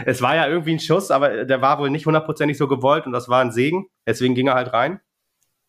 es 0.05 0.22
war 0.22 0.36
ja 0.36 0.48
irgendwie 0.48 0.74
ein 0.74 0.79
Schuss, 0.79 1.12
aber 1.12 1.45
der 1.45 1.62
war 1.62 1.79
wohl 1.79 1.89
nicht 1.89 2.05
hundertprozentig 2.05 2.57
so 2.57 2.67
gewollt 2.67 3.05
und 3.05 3.13
das 3.13 3.29
war 3.29 3.41
ein 3.41 3.51
Segen. 3.51 3.86
Deswegen 4.07 4.36
ging 4.36 4.48
er 4.48 4.55
halt 4.55 4.74
rein. 4.74 5.00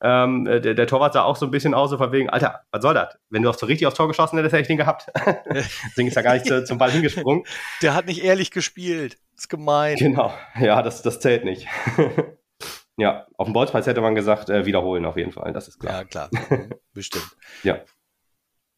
Ähm, 0.03 0.47
äh, 0.47 0.61
der, 0.61 0.75
der, 0.75 0.87
Torwart 0.87 1.13
sah 1.15 1.23
auch 1.23 1.37
so 1.37 1.47
ein 1.47 1.51
bisschen 1.51 1.73
aus, 1.73 1.91
so 1.91 1.99
von 1.99 2.13
wegen, 2.13 2.29
Alter, 2.29 2.63
was 2.71 2.83
soll 2.83 2.95
das? 2.95 3.17
Wenn 3.31 3.43
du 3.43 3.49
auf 3.49 3.57
so 3.57 3.67
richtig 3.67 3.87
aufs 3.87 3.97
Tor 3.97 4.09
geschossen 4.09 4.37
hättest, 4.37 4.53
hätte 4.53 4.63
ich 4.63 4.69
den 4.69 4.77
gehabt. 4.77 5.07
Deswegen 5.47 6.09
ist 6.09 6.17
er 6.17 6.23
gar 6.23 6.35
nicht 6.35 6.47
zu, 6.47 6.65
zum 6.65 6.79
Ball 6.79 6.91
hingesprungen. 6.91 7.45
Der 7.83 7.95
hat 7.95 8.07
nicht 8.07 8.23
ehrlich 8.23 8.51
gespielt. 8.51 9.19
Das 9.33 9.45
ist 9.45 9.49
gemein. 9.49 9.97
Genau, 9.97 10.33
ja, 10.61 10.83
das, 10.83 11.03
das 11.03 11.21
zählt 11.21 11.45
nicht. 11.45 11.67
ja, 12.97 13.27
auf 13.37 13.47
dem 13.47 13.55
Bolzpreis 13.55 13.87
hätte 13.87 14.01
man 14.01 14.15
gesagt, 14.15 14.51
äh, 14.51 14.67
wiederholen 14.67 15.07
auf 15.07 15.17
jeden 15.17 15.33
Fall, 15.33 15.53
das 15.53 15.69
ist 15.69 15.79
klar. 15.79 15.95
Ja, 15.95 16.05
klar, 16.05 16.31
bestimmt. 16.93 17.37
ja. 17.63 17.79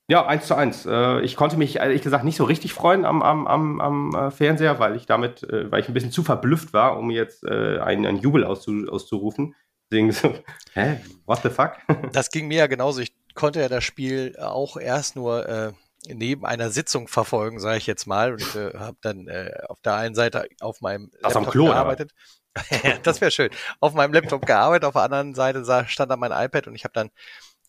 Ja, 0.08 0.24
eins 0.24 0.46
zu 0.46 0.54
eins. 0.54 0.86
Äh, 0.86 1.22
ich 1.22 1.34
konnte 1.34 1.56
mich 1.56 1.76
ehrlich 1.76 2.02
gesagt 2.02 2.22
nicht 2.22 2.36
so 2.36 2.44
richtig 2.44 2.72
freuen 2.72 3.04
am, 3.04 3.22
am, 3.22 3.48
am, 3.48 3.80
am 3.80 4.14
äh, 4.14 4.30
Fernseher, 4.30 4.78
weil 4.78 4.94
ich 4.94 5.06
damit, 5.06 5.44
weil 5.50 5.80
ich 5.80 5.88
ein 5.88 5.94
bisschen 5.94 6.12
zu 6.12 6.22
verblüfft 6.22 6.72
war, 6.72 6.96
um 6.96 7.10
jetzt 7.10 7.44
einen, 7.44 8.06
einen 8.06 8.18
Jubel 8.18 8.44
auszu, 8.44 8.86
auszurufen. 8.88 9.56
Deswegen 9.90 10.12
so, 10.12 10.34
hä, 10.74 11.00
what 11.26 11.40
the 11.42 11.50
fuck? 11.50 11.76
Das 12.12 12.30
ging 12.30 12.48
mir 12.48 12.58
ja 12.58 12.66
genauso. 12.66 13.00
Ich 13.00 13.14
konnte 13.34 13.60
ja 13.60 13.68
das 13.68 13.84
Spiel 13.84 14.36
auch 14.38 14.76
erst 14.76 15.16
nur 15.16 15.48
äh, 15.48 15.72
neben 16.08 16.44
einer 16.44 16.70
Sitzung 16.70 17.08
verfolgen, 17.08 17.60
sage 17.60 17.78
ich 17.78 17.86
jetzt 17.86 18.06
mal. 18.06 18.32
Und 18.32 18.42
ich 18.42 18.54
äh, 18.54 18.72
habe 18.76 18.96
dann 19.00 19.28
äh, 19.28 19.52
auf 19.68 19.80
der 19.82 19.94
einen 19.94 20.14
Seite 20.14 20.48
auf 20.60 20.80
meinem 20.80 21.10
Ach, 21.22 21.34
Laptop 21.34 21.50
Klo, 21.50 21.66
gearbeitet. 21.66 22.12
das 23.02 23.20
wäre 23.20 23.30
schön. 23.30 23.50
Auf 23.80 23.94
meinem 23.94 24.12
Laptop 24.12 24.46
gearbeitet, 24.46 24.84
auf 24.84 24.94
der 24.94 25.02
anderen 25.02 25.34
Seite 25.34 25.64
stand 25.88 26.10
da 26.10 26.16
mein 26.16 26.32
iPad 26.32 26.66
und 26.66 26.74
ich 26.74 26.84
habe 26.84 26.94
dann 26.94 27.10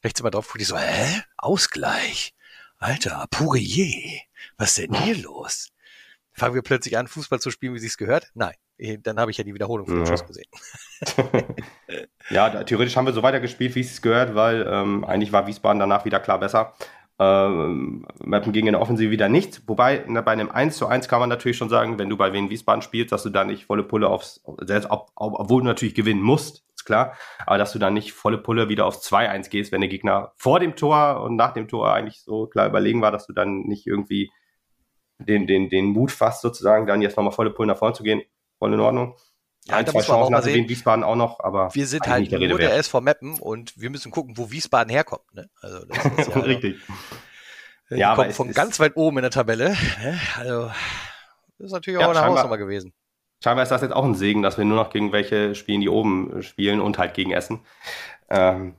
rechts 0.04 0.20
immer 0.20 0.32
drauf 0.32 0.48
geguckt, 0.48 0.62
ich 0.62 0.68
so, 0.68 0.78
hä? 0.78 1.24
Ausgleich? 1.38 2.34
Alter, 2.78 3.26
Pourier, 3.32 4.22
was 4.58 4.70
ist 4.70 4.78
denn 4.78 4.94
hier 4.94 5.18
los? 5.18 5.70
Fangen 6.32 6.54
wir 6.54 6.62
plötzlich 6.62 6.98
an, 6.98 7.08
Fußball 7.08 7.40
zu 7.40 7.50
spielen, 7.50 7.74
wie 7.74 7.80
sie 7.80 7.88
es 7.88 7.98
gehört? 7.98 8.30
Nein. 8.36 8.54
Eh, 8.78 8.98
dann 9.02 9.20
habe 9.20 9.32
ich 9.32 9.38
ja 9.38 9.44
die 9.44 9.54
Wiederholung 9.54 9.88
von 9.88 9.98
dem 9.98 10.06
Schuss 10.06 10.26
gesehen. 10.26 10.50
ja, 12.30 12.50
da, 12.50 12.64
theoretisch 12.64 12.96
haben 12.96 13.06
wir 13.06 13.14
so 13.14 13.24
weitergespielt, 13.24 13.74
wie 13.76 13.82
es 13.82 14.02
gehört, 14.02 14.36
weil 14.36 14.68
ähm, 14.70 15.04
eigentlich 15.04 15.32
war 15.32 15.48
Wiesbaden 15.48 15.80
danach 15.80 16.06
wieder 16.06 16.20
klar 16.20 16.40
besser. 16.40 16.74
Ähm, 17.20 18.06
Mappen 18.24 18.54
ging 18.54 18.68
in 18.68 18.74
der 18.74 18.82
Offensive 18.82 19.10
wieder 19.10 19.30
nichts. 19.30 19.64
Wobei 19.68 20.04
na, 20.08 20.22
bei 20.22 20.34
einem 20.34 20.52
1 20.52 20.78
zu 20.78 20.86
1 20.86 21.08
kann 21.08 21.20
man 21.20 21.30
natürlich 21.30 21.58
schon 21.58 21.70
sagen, 21.70 21.98
wenn 21.98 22.10
du 22.10 22.18
bei 22.18 22.34
Wien 22.34 22.52
Wiesbaden 22.52 22.84
spielst, 22.84 23.12
dass 23.12 23.24
du 23.24 23.32
da 23.32 23.44
nicht 23.44 23.66
volle 23.66 23.84
Pulle 23.84 24.10
aufs, 24.10 24.44
selbst 24.62 24.92
ob, 24.92 25.10
ob, 25.16 25.40
obwohl 25.40 25.64
du 25.64 25.68
natürlich 25.68 25.96
gewinnen 25.96 26.22
musst, 26.22 26.64
ist 26.76 26.86
klar, 26.86 27.14
aber 27.48 27.58
dass 27.58 27.74
du 27.74 27.80
dann 27.80 27.96
nicht 27.96 28.14
volle 28.14 28.38
Pulle 28.38 28.70
wieder 28.70 28.86
aufs 28.86 29.12
2-1 29.12 29.50
gehst, 29.50 29.72
wenn 29.72 29.82
der 29.82 29.90
Gegner 29.90 30.34
vor 30.36 30.60
dem 30.60 30.76
Tor 30.76 31.22
und 31.24 31.36
nach 31.36 31.54
dem 31.54 31.68
Tor 31.68 31.92
eigentlich 31.92 32.22
so 32.22 32.46
klar 32.46 32.68
überlegen 32.68 33.02
war, 33.02 33.12
dass 33.12 33.26
du 33.26 33.34
dann 33.34 33.62
nicht 33.62 33.88
irgendwie 33.88 34.30
den, 35.18 35.48
den, 35.48 35.70
den 35.70 35.86
Mut 35.86 36.12
fasst, 36.12 36.44
sozusagen, 36.44 36.86
dann 36.86 37.02
jetzt 37.02 37.18
nochmal 37.18 37.34
volle 37.34 37.50
Pulle 37.50 37.70
nach 37.70 37.78
vorne 37.78 37.96
zu 37.96 38.04
gehen 38.04 38.22
voll 38.60 38.74
in 38.74 38.80
Ordnung. 38.80 39.16
Ja, 39.66 39.78
Ein, 39.78 39.88
zwei 39.88 40.02
Chancen 40.02 40.34
hatte 40.34 40.46
sehen. 40.46 40.70
Wiesbaden 40.70 41.04
auch 41.04 41.16
noch, 41.16 41.42
aber 41.42 41.74
wir 41.76 41.88
sind 41.88 42.08
halt 42.08 42.32
der 42.32 42.40
nur 42.40 42.58
der 42.58 42.76
SV 42.78 43.02
Meppen 43.02 43.40
und 43.40 43.78
wir 43.78 43.90
müssen 43.90 44.12
gucken, 44.12 44.38
wo 44.38 44.50
Wiesbaden 44.50 44.90
herkommt. 44.90 45.34
Ne? 45.34 45.50
Also 45.62 45.86
das 45.86 46.06
ist 46.06 46.28
ja 46.36 46.40
Richtig. 46.42 46.78
Die 47.90 47.96
ja, 47.96 48.16
kommt 48.16 48.34
von 48.34 48.52
ganz 48.52 48.80
weit 48.80 48.96
oben 48.96 49.18
in 49.18 49.24
der 49.24 49.32
Tabelle. 49.32 49.76
Ne? 50.02 50.20
Also 50.38 50.68
das 51.58 51.68
ist 51.68 51.72
natürlich 51.72 51.98
auch 51.98 52.14
ja, 52.14 52.22
eine 52.22 52.34
Hausnummer 52.34 52.58
gewesen. 52.58 52.94
Scheinbar 53.44 53.64
ist 53.64 53.70
das 53.70 53.82
jetzt 53.82 53.94
auch 53.94 54.04
ein 54.04 54.16
Segen, 54.16 54.42
dass 54.42 54.58
wir 54.58 54.66
nur 54.66 54.78
noch 54.78 54.90
gegen 54.90 55.12
welche 55.12 55.54
spielen, 55.54 55.82
die 55.82 55.90
oben 55.90 56.42
spielen 56.42 56.82
und 56.82 56.98
halt 56.98 57.14
gegen 57.14 57.32
Essen. 57.32 57.60
Ähm, 58.30 58.76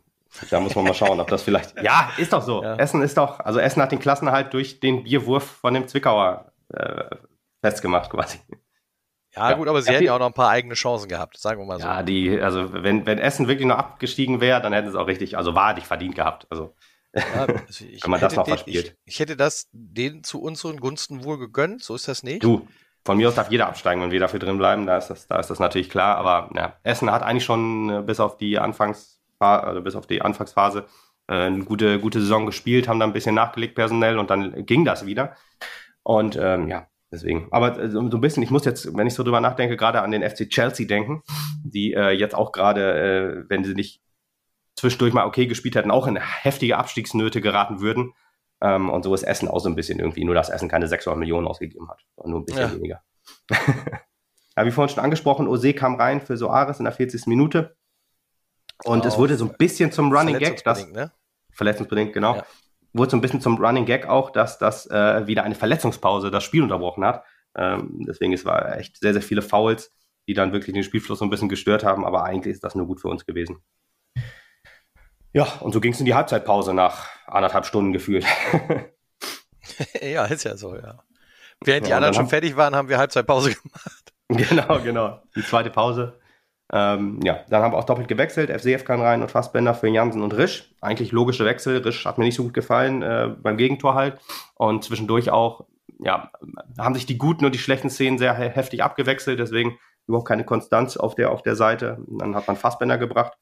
da 0.51 0.61
muss 0.61 0.75
man 0.75 0.85
mal 0.85 0.95
schauen, 0.95 1.21
ob 1.21 1.29
das 1.29 1.43
vielleicht. 1.43 1.75
Ja, 1.83 2.11
ist 2.19 2.33
doch 2.33 2.43
so. 2.43 2.63
Ja. 2.63 2.77
Essen 2.77 3.03
ist 3.03 3.17
doch, 3.17 3.41
also 3.41 3.61
Essen 3.61 3.83
hat 3.83 3.93
den 3.93 3.99
Klassenhalt 3.99 4.53
durch 4.53 4.81
den 4.81 5.05
Bierwurf 5.05 5.45
von 5.45 5.75
dem 5.75 5.87
Zwickauer 5.87 6.53
äh, 6.73 7.05
festgemacht 7.61 8.11
quasi. 8.11 8.39
Ja, 9.39 9.55
gut, 9.55 9.69
aber 9.69 9.83
sie 9.83 9.93
hätten 9.93 10.05
ja 10.05 10.15
auch 10.15 10.19
noch 10.19 10.27
ein 10.27 10.35
paar 10.35 10.51
eigene 10.51 10.75
Chancen 10.75 11.09
gehabt, 11.09 11.39
sagen 11.39 11.61
wir 11.61 11.67
mal 11.67 11.79
so. 11.79 11.87
Ja, 11.87 12.03
die, 12.03 12.41
also 12.41 12.73
wenn, 12.73 13.07
wenn 13.07 13.19
Essen 13.19 13.49
wirklich 13.49 13.67
noch 13.67 13.79
abgestiegen 13.79 14.41
wäre, 14.41 14.61
dann 14.61 14.73
hätten 14.73 14.89
sie 14.89 14.95
es 14.95 14.97
auch 14.97 15.07
richtig, 15.07 15.37
also 15.37 15.55
wahrlich 15.55 15.85
verdient 15.85 16.15
gehabt. 16.15 16.47
Also, 16.51 16.75
ja, 17.15 17.23
also 17.67 17.85
wenn 18.03 18.11
man 18.11 18.21
das 18.21 18.35
noch 18.35 18.45
den, 18.45 18.53
verspielt. 18.53 18.97
Ich, 19.05 19.15
ich, 19.15 19.21
hätte 19.21 19.37
das 19.37 19.69
denen 19.73 20.25
zu 20.25 20.43
unseren 20.43 20.81
Gunsten 20.81 21.25
wohl 21.25 21.39
gegönnt, 21.39 21.83
so 21.83 21.95
ist 21.95 22.09
das 22.09 22.23
nicht. 22.23 22.43
Du, 22.43 22.67
von 23.05 23.17
mir 23.17 23.29
aus 23.29 23.35
darf 23.35 23.51
jeder 23.51 23.69
absteigen, 23.69 24.03
wenn 24.03 24.11
wir 24.11 24.21
dafür 24.21 24.41
drin 24.41 24.59
bleiben, 24.59 24.87
da 24.87 24.99
ist 24.99 25.09
das, 25.09 25.29
da 25.29 25.39
ist 25.39 25.49
das 25.49 25.59
natürlich 25.59 25.89
klar, 25.89 26.17
aber 26.17 26.51
ja, 26.55 26.75
Essen 26.83 27.11
hat 27.11 27.23
eigentlich 27.23 27.45
schon 27.45 27.91
äh, 27.91 28.03
bis 28.03 28.21
auf 28.21 28.37
die 28.37 28.59
Anfangsphase, 28.59 29.67
also 29.67 29.81
bis 29.81 29.95
auf 29.95 30.07
die 30.07 30.21
Anfangsphase 30.21 30.87
äh, 31.29 31.35
eine 31.35 31.65
gute, 31.65 32.01
gute 32.01 32.21
Saison 32.21 32.45
gespielt, 32.47 32.89
haben 32.89 33.01
da 33.01 33.07
ein 33.07 33.13
bisschen 33.13 33.35
nachgelegt 33.35 33.75
personell 33.75 34.19
und 34.19 34.31
dann 34.31 34.67
ging 34.67 34.85
das 34.85 35.07
wieder. 35.07 35.37
Und 36.03 36.37
ähm, 36.37 36.69
ja, 36.69 36.87
Deswegen. 37.11 37.49
Aber 37.51 37.79
äh, 37.79 37.91
so 37.91 38.01
ein 38.01 38.21
bisschen, 38.21 38.43
ich 38.43 38.51
muss 38.51 38.65
jetzt, 38.65 38.97
wenn 38.97 39.07
ich 39.07 39.15
so 39.15 39.23
drüber 39.23 39.41
nachdenke, 39.41 39.77
gerade 39.77 40.03
an 40.03 40.11
den 40.11 40.29
FC 40.29 40.49
Chelsea 40.49 40.87
denken, 40.87 41.23
die 41.63 41.95
äh, 41.95 42.11
jetzt 42.11 42.35
auch 42.35 42.53
gerade, 42.53 43.45
äh, 43.45 43.45
wenn 43.49 43.65
sie 43.65 43.75
nicht 43.75 44.03
zwischendurch 44.77 45.13
mal 45.13 45.27
okay 45.27 45.47
gespielt 45.47 45.75
hätten, 45.75 45.91
auch 45.91 46.07
in 46.07 46.17
heftige 46.17 46.77
Abstiegsnöte 46.77 47.41
geraten 47.41 47.81
würden. 47.81 48.13
Ähm, 48.61 48.91
und 48.91 49.05
so 49.05 49.15
ist 49.15 49.23
Essen 49.23 49.49
auch 49.49 49.61
so 49.61 49.69
ein 49.69 49.75
bisschen 49.75 49.99
irgendwie, 49.99 50.25
nur 50.25 50.35
dass 50.35 50.51
Essen 50.51 50.69
keine 50.69 50.89
600 50.89 51.19
Millionen 51.19 51.47
ausgegeben 51.47 51.89
hat, 51.89 52.05
nur 52.25 52.41
ein 52.41 52.45
bisschen 52.45 52.63
ja. 52.63 52.75
weniger. 52.75 53.03
ja, 54.57 54.67
wie 54.67 54.71
vorhin 54.71 54.95
schon 54.95 55.05
angesprochen, 55.05 55.49
Ose 55.49 55.73
kam 55.75 55.95
rein 55.95 56.21
für 56.21 56.37
Soares 56.37 56.79
in 56.79 56.85
der 56.85 56.93
40. 56.93 57.27
Minute. 57.27 57.77
Und 58.85 59.05
oh, 59.05 59.09
es 59.09 59.19
wurde 59.19 59.37
so 59.37 59.47
ein 59.47 59.57
bisschen 59.57 59.93
zum 59.93 60.13
Running 60.13 60.39
Gag, 60.39 60.63
das 60.65 60.89
ne? 60.91 61.13
verletzungsbedingt, 61.53 62.13
genau. 62.13 62.37
Ja 62.37 62.45
wurde 62.93 63.11
so 63.11 63.17
ein 63.17 63.21
bisschen 63.21 63.41
zum 63.41 63.57
Running 63.59 63.85
Gag 63.85 64.07
auch, 64.07 64.31
dass 64.31 64.59
das 64.59 64.87
äh, 64.91 65.27
wieder 65.27 65.45
eine 65.45 65.55
Verletzungspause 65.55 66.31
das 66.31 66.45
Spiel 66.45 66.63
unterbrochen 66.63 67.05
hat. 67.05 67.25
Ähm, 67.57 68.05
deswegen 68.07 68.33
es 68.33 68.45
war 68.45 68.79
echt 68.79 68.99
sehr, 68.99 69.13
sehr 69.13 69.23
viele 69.23 69.43
Fouls, 69.43 69.93
die 70.27 70.35
dann 70.35 70.53
wirklich 70.53 70.75
den 70.75 70.85
Spielfluss 70.85 71.19
so 71.19 71.25
ein 71.25 71.31
bisschen 71.31 71.49
gestört 71.49 71.85
haben, 71.85 72.05
aber 72.05 72.25
eigentlich 72.25 72.55
ist 72.55 72.65
das 72.65 72.75
nur 72.75 72.87
gut 72.87 73.01
für 73.01 73.09
uns 73.09 73.27
gewesen. 73.27 73.63
Ja, 75.33 75.45
und 75.61 75.73
so 75.73 75.81
ging 75.81 75.93
es 75.93 76.01
in 76.01 76.07
die 76.07 76.15
Halbzeitpause 76.15 76.75
nach 76.75 77.09
anderthalb 77.27 77.67
Stunden 77.67 77.93
gefühlt. 77.93 78.25
ja, 80.03 80.25
ist 80.25 80.45
ja 80.45 80.57
so, 80.57 80.75
ja. 80.75 81.03
Während 81.65 81.87
ja, 81.87 81.89
die 81.89 81.95
anderen 81.95 82.15
schon 82.15 82.29
fertig 82.29 82.57
waren, 82.57 82.75
haben 82.75 82.89
wir 82.89 82.99
Halbzeitpause 82.99 83.55
gemacht. 83.63 84.13
Genau, 84.29 84.81
genau. 84.81 85.23
Die 85.35 85.43
zweite 85.43 85.71
Pause. 85.71 86.19
Ähm, 86.71 87.21
ja, 87.23 87.41
dann 87.49 87.63
haben 87.63 87.73
wir 87.73 87.79
auch 87.79 87.85
doppelt 87.85 88.09
gewechselt. 88.09 88.51
FCF 88.51 88.85
kann 88.85 89.01
rein 89.01 89.23
und 89.23 89.31
Fassbender 89.31 89.75
für 89.75 89.89
Jansen 89.89 90.23
und 90.23 90.37
Risch. 90.37 90.71
Eigentlich 90.81 91.13
logische 91.13 91.45
Wechsel. 91.45 91.79
Risch 91.79 92.05
hat 92.05 92.19
mir 92.19 92.25
nicht 92.25 92.35
so 92.35 92.45
gut 92.45 92.55
gefallen 92.55 93.03
äh, 93.03 93.31
beim 93.41 93.57
Gegentor 93.57 93.95
halt. 93.95 94.19
Und 94.55 94.85
zwischendurch 94.85 95.31
auch, 95.31 95.65
ja, 95.99 96.31
haben 96.79 96.95
sich 96.95 97.07
die 97.07 97.17
guten 97.17 97.47
und 97.47 97.55
die 97.55 97.59
schlechten 97.59 97.89
Szenen 97.89 98.19
sehr 98.19 98.35
heftig 98.35 98.83
abgewechselt. 98.83 99.39
Deswegen 99.39 99.79
überhaupt 100.07 100.29
keine 100.29 100.45
Konstanz 100.45 100.97
auf 100.97 101.15
der, 101.15 101.31
auf 101.31 101.43
der 101.43 101.57
Seite. 101.57 101.99
Dann 102.07 102.35
hat 102.35 102.47
man 102.47 102.57
Fassbender 102.57 102.99
gebracht. 102.99 103.33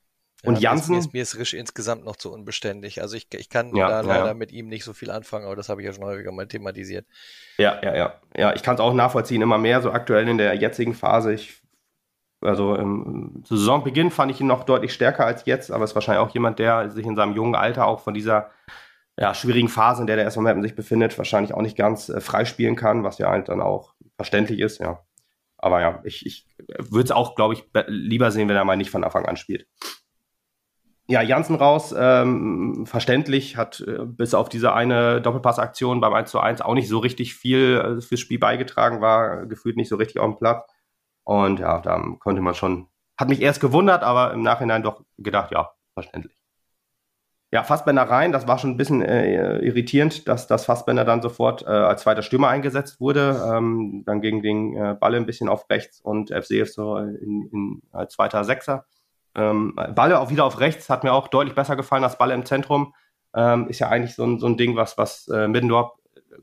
Und 0.45 0.61
ja, 0.61 0.71
Jansen. 0.71 0.93
Mir 0.93 0.99
ist, 0.99 1.13
mir 1.13 1.23
ist 1.23 1.39
Risch 1.39 1.55
insgesamt 1.55 2.05
noch 2.05 2.15
zu 2.15 2.33
unbeständig. 2.33 3.03
Also 3.03 3.17
ich, 3.17 3.27
ich 3.33 3.49
kann 3.49 3.75
ja, 3.75 3.89
da 3.89 4.01
leider 4.03 4.27
ja. 4.29 4.35
mit 4.35 4.53
ihm 4.53 4.69
nicht 4.69 4.85
so 4.85 4.93
viel 4.93 5.11
anfangen, 5.11 5.47
aber 5.47 5.57
das 5.57 5.69
habe 5.69 5.81
ich 5.81 5.87
ja 5.87 5.93
schon 5.93 6.05
häufiger 6.05 6.31
mal 6.31 6.47
thematisiert. 6.47 7.07
Ja, 7.59 7.81
ja, 7.83 7.97
ja. 7.97 8.21
Ja, 8.37 8.55
ich 8.55 8.63
kann 8.63 8.75
es 8.75 8.81
auch 8.81 8.95
nachvollziehen, 8.95 9.43
immer 9.43 9.59
mehr, 9.59 9.81
so 9.83 9.91
aktuell 9.91 10.29
in 10.29 10.39
der 10.39 10.55
jetzigen 10.55 10.95
Phase. 10.95 11.33
Ich 11.33 11.63
also 12.41 12.75
im 12.75 13.43
Saisonbeginn 13.45 14.11
fand 14.11 14.31
ich 14.31 14.41
ihn 14.41 14.47
noch 14.47 14.65
deutlich 14.65 14.93
stärker 14.93 15.25
als 15.25 15.47
jetzt, 15.47 15.71
aber 15.71 15.85
ist 15.85 15.95
wahrscheinlich 15.95 16.27
auch 16.27 16.35
jemand, 16.35 16.59
der 16.59 16.91
sich 16.91 17.07
in 17.07 17.17
seinem 17.17 17.35
jungen 17.35 17.55
Alter 17.55 17.87
auch 17.87 18.01
von 18.01 18.15
dieser 18.15 18.51
ja, 19.19 19.35
schwierigen 19.35 19.69
Phase, 19.69 20.03
in 20.03 20.07
der 20.07 20.17
der 20.17 20.27
erstmal 20.27 20.61
sich 20.63 20.77
befindet, 20.77 21.17
wahrscheinlich 21.17 21.55
auch 21.55 21.63
nicht 21.63 21.77
ganz 21.77 22.09
äh, 22.09 22.21
freispielen 22.21 22.77
kann, 22.77 23.03
was 23.03 23.19
ja 23.19 23.31
halt 23.31 23.49
dann 23.49 23.61
auch 23.61 23.95
verständlich 24.17 24.61
ist, 24.61 24.79
ja. 24.79 25.01
aber 25.57 25.81
ja, 25.81 26.01
ich, 26.05 26.27
ich 26.27 26.47
würde 26.69 27.05
es 27.05 27.11
auch, 27.11 27.35
glaube 27.35 27.55
ich, 27.55 27.65
lieber 27.87 28.31
sehen, 28.31 28.49
wenn 28.49 28.57
er 28.57 28.65
mal 28.65 28.77
nicht 28.77 28.91
von 28.91 29.05
Anfang 29.05 29.27
an 29.27 29.37
spielt. 29.37 29.67
Ja, 31.09 31.23
Janssen 31.23 31.55
raus, 31.55 31.95
ähm, 31.97 32.85
verständlich, 32.85 33.57
hat 33.57 33.81
äh, 33.81 34.05
bis 34.05 34.35
auf 34.35 34.49
diese 34.49 34.73
eine 34.73 35.23
Doppelpassaktion 35.23 36.01
beim 36.01 36.13
1 36.13 36.31
zu 36.31 36.41
1 36.41 36.61
auch 36.63 36.75
nicht 36.75 36.89
so 36.89 36.99
richtig 36.99 37.35
viel 37.35 37.99
äh, 37.99 38.01
fürs 38.01 38.21
Spiel 38.21 38.41
beigetragen, 38.41 39.01
war 39.01 39.47
gefühlt 39.47 39.77
nicht 39.77 39.89
so 39.89 39.97
richtig 39.97 40.19
auf 40.19 40.27
dem 40.27 40.39
Platz. 40.39 40.69
Und 41.27 41.59
ja, 41.59 41.81
da 41.81 42.01
konnte 42.21 42.41
man 42.41 42.55
schon, 42.55 42.87
hat 43.19 43.29
mich 43.29 43.43
erst 43.43 43.61
gewundert, 43.61 44.05
aber 44.05 44.33
im 44.33 44.43
Nachhinein 44.43 44.85
doch 44.85 45.03
gedacht, 45.19 45.51
ja, 45.51 45.73
verständlich. 45.93 46.37
Ja, 47.51 47.65
Fassbender 47.65 48.03
rein, 48.03 48.31
das 48.31 48.47
war 48.47 48.59
schon 48.59 48.71
ein 48.71 48.77
bisschen 48.77 49.03
äh, 49.03 49.59
irritierend, 49.59 50.29
dass 50.29 50.47
das 50.47 50.65
Fassbender 50.65 51.05
dann 51.05 51.23
sofort 51.23 51.63
äh, 51.63 51.67
als 51.67 52.03
zweiter 52.03 52.23
Stürmer 52.23 52.49
eingesetzt 52.49 53.01
wurde. 53.01 53.43
Ähm, 53.45 54.05
dann 54.07 54.21
ging 54.21 54.41
den 54.41 54.77
äh, 54.77 54.95
Balle 54.95 55.17
ein 55.17 55.27
bisschen 55.27 55.49
auf 55.49 55.69
rechts 55.69 56.01
und 56.01 56.31
FCF 56.31 56.73
so 56.73 56.97
in, 56.97 57.49
in, 57.53 57.83
als 57.91 58.15
zweiter 58.15 58.45
Sechser. 58.45 58.85
Ähm, 59.35 59.75
Balle 59.75 60.21
auch 60.21 60.31
wieder 60.31 60.45
auf 60.45 60.61
rechts 60.61 60.89
hat 60.89 61.03
mir 61.03 61.13
auch 61.13 61.27
deutlich 61.27 61.57
besser 61.57 61.75
gefallen 61.75 62.05
als 62.05 62.19
Balle 62.19 62.35
im 62.35 62.45
Zentrum. 62.45 62.95
Ähm, 63.35 63.69
ist 63.69 63.81
ja 63.81 63.89
eigentlich 63.89 64.15
so 64.15 64.25
ein, 64.25 64.39
so 64.39 64.47
ein 64.47 64.57
Ding, 64.57 64.77
was, 64.77 64.97
was 64.97 65.27
äh, 65.29 65.49
Middendorf 65.49 65.93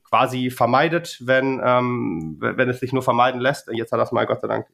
quasi 0.03 0.49
vermeidet, 0.49 1.19
wenn, 1.21 1.61
ähm, 1.63 2.37
wenn 2.39 2.69
es 2.69 2.79
sich 2.79 2.93
nur 2.93 3.03
vermeiden 3.03 3.41
lässt. 3.41 3.69
Jetzt 3.71 3.91
hat 3.91 3.99
das 3.99 4.11
mal 4.11 4.25
Gott 4.25 4.41
sei 4.41 4.47
Dank 4.47 4.67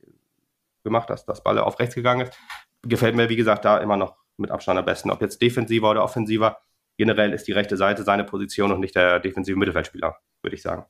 gemacht, 0.84 1.10
dass 1.10 1.26
das 1.26 1.44
Balle 1.44 1.66
auf 1.66 1.80
rechts 1.80 1.96
gegangen 1.96 2.22
ist. 2.22 2.38
Gefällt 2.84 3.16
mir, 3.16 3.30
wie 3.30 3.36
gesagt, 3.36 3.66
da 3.66 3.78
immer 3.78 3.98
noch 3.98 4.16
mit 4.38 4.52
Abstand 4.52 4.80
am 4.80 4.86
besten. 4.86 5.12
Ob 5.12 5.22
jetzt 5.22 5.42
defensiver 5.42 5.90
oder 5.92 6.04
offensiver, 6.04 6.60
generell 6.98 7.34
ist 7.34 7.48
die 7.48 7.52
rechte 7.52 7.78
Seite 7.78 8.04
seine 8.04 8.24
Position 8.24 8.72
und 8.72 8.80
nicht 8.80 8.96
der 8.96 9.20
defensive 9.20 9.58
Mittelfeldspieler, 9.58 10.18
würde 10.42 10.56
ich 10.56 10.62
sagen 10.62 10.86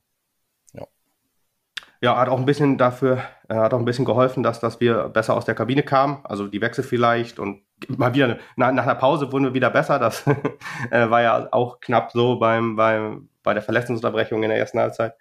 ja, 2.02 2.16
hat 2.16 2.28
auch 2.28 2.38
ein 2.38 2.46
bisschen 2.46 2.78
dafür, 2.78 3.22
äh, 3.48 3.54
hat 3.54 3.74
auch 3.74 3.78
ein 3.78 3.84
bisschen 3.84 4.06
geholfen, 4.06 4.42
dass, 4.42 4.60
dass 4.60 4.80
wir 4.80 5.08
besser 5.08 5.34
aus 5.36 5.44
der 5.44 5.54
Kabine 5.54 5.82
kamen. 5.82 6.18
Also 6.24 6.46
die 6.46 6.60
Wechsel 6.60 6.82
vielleicht 6.82 7.38
und 7.38 7.62
mal 7.88 8.14
wieder 8.14 8.38
nach, 8.56 8.72
nach 8.72 8.84
einer 8.84 8.94
Pause 8.94 9.30
wurden 9.32 9.44
wir 9.44 9.54
wieder 9.54 9.70
besser. 9.70 9.98
Das 9.98 10.26
äh, 10.90 11.10
war 11.10 11.22
ja 11.22 11.48
auch 11.52 11.80
knapp 11.80 12.12
so 12.12 12.38
beim, 12.38 12.76
beim, 12.76 13.28
bei 13.42 13.54
der 13.54 13.62
Verletzungsunterbrechung 13.62 14.42
in 14.42 14.50
der 14.50 14.58
ersten 14.58 14.78
Halbzeit. 14.78 15.14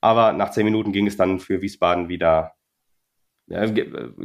Aber 0.00 0.32
nach 0.32 0.50
zehn 0.50 0.64
Minuten 0.64 0.92
ging 0.92 1.06
es 1.06 1.16
dann 1.16 1.40
für 1.40 1.62
Wiesbaden 1.62 2.08
wieder, 2.08 2.52
äh, 3.48 3.70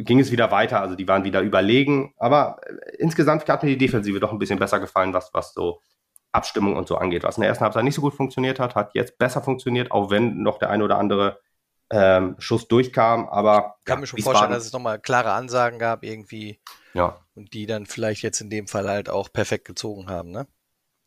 ging 0.03 0.19
es 0.19 0.31
wieder 0.31 0.51
weiter. 0.51 0.81
Also 0.81 0.95
die 0.95 1.07
waren 1.07 1.23
wieder 1.23 1.41
überlegen. 1.41 2.13
Aber 2.17 2.59
äh, 2.65 2.97
insgesamt 2.97 3.47
hat 3.47 3.63
mir 3.63 3.69
die 3.69 3.77
Defensive 3.77 4.19
doch 4.19 4.31
ein 4.31 4.39
bisschen 4.39 4.59
besser 4.59 4.79
gefallen, 4.79 5.13
was, 5.13 5.33
was 5.33 5.53
so 5.53 5.81
Abstimmung 6.31 6.75
und 6.75 6.87
so 6.87 6.97
angeht. 6.97 7.23
Was 7.23 7.37
in 7.37 7.41
der 7.41 7.49
ersten 7.49 7.63
Halbzeit 7.63 7.83
nicht 7.83 7.95
so 7.95 8.01
gut 8.01 8.13
funktioniert 8.13 8.59
hat, 8.59 8.75
hat 8.75 8.91
jetzt 8.93 9.17
besser 9.17 9.41
funktioniert, 9.41 9.91
auch 9.91 10.09
wenn 10.09 10.43
noch 10.43 10.59
der 10.59 10.69
eine 10.69 10.83
oder 10.83 10.97
andere 10.97 11.39
ähm, 11.89 12.35
Schuss 12.39 12.67
durchkam. 12.67 13.27
Aber 13.29 13.75
ich 13.79 13.85
kann 13.85 13.97
ja, 13.97 14.01
mir 14.01 14.07
schon 14.07 14.21
vorstellen, 14.21 14.51
dass 14.51 14.65
es 14.65 14.73
nochmal 14.73 14.99
klare 14.99 15.31
Ansagen 15.33 15.79
gab 15.79 16.03
irgendwie. 16.03 16.61
Ja. 16.93 17.17
Und 17.35 17.53
die 17.53 17.65
dann 17.65 17.85
vielleicht 17.85 18.21
jetzt 18.21 18.41
in 18.41 18.49
dem 18.49 18.67
Fall 18.67 18.89
halt 18.89 19.09
auch 19.09 19.31
perfekt 19.31 19.65
gezogen 19.65 20.09
haben, 20.09 20.31
ne? 20.31 20.47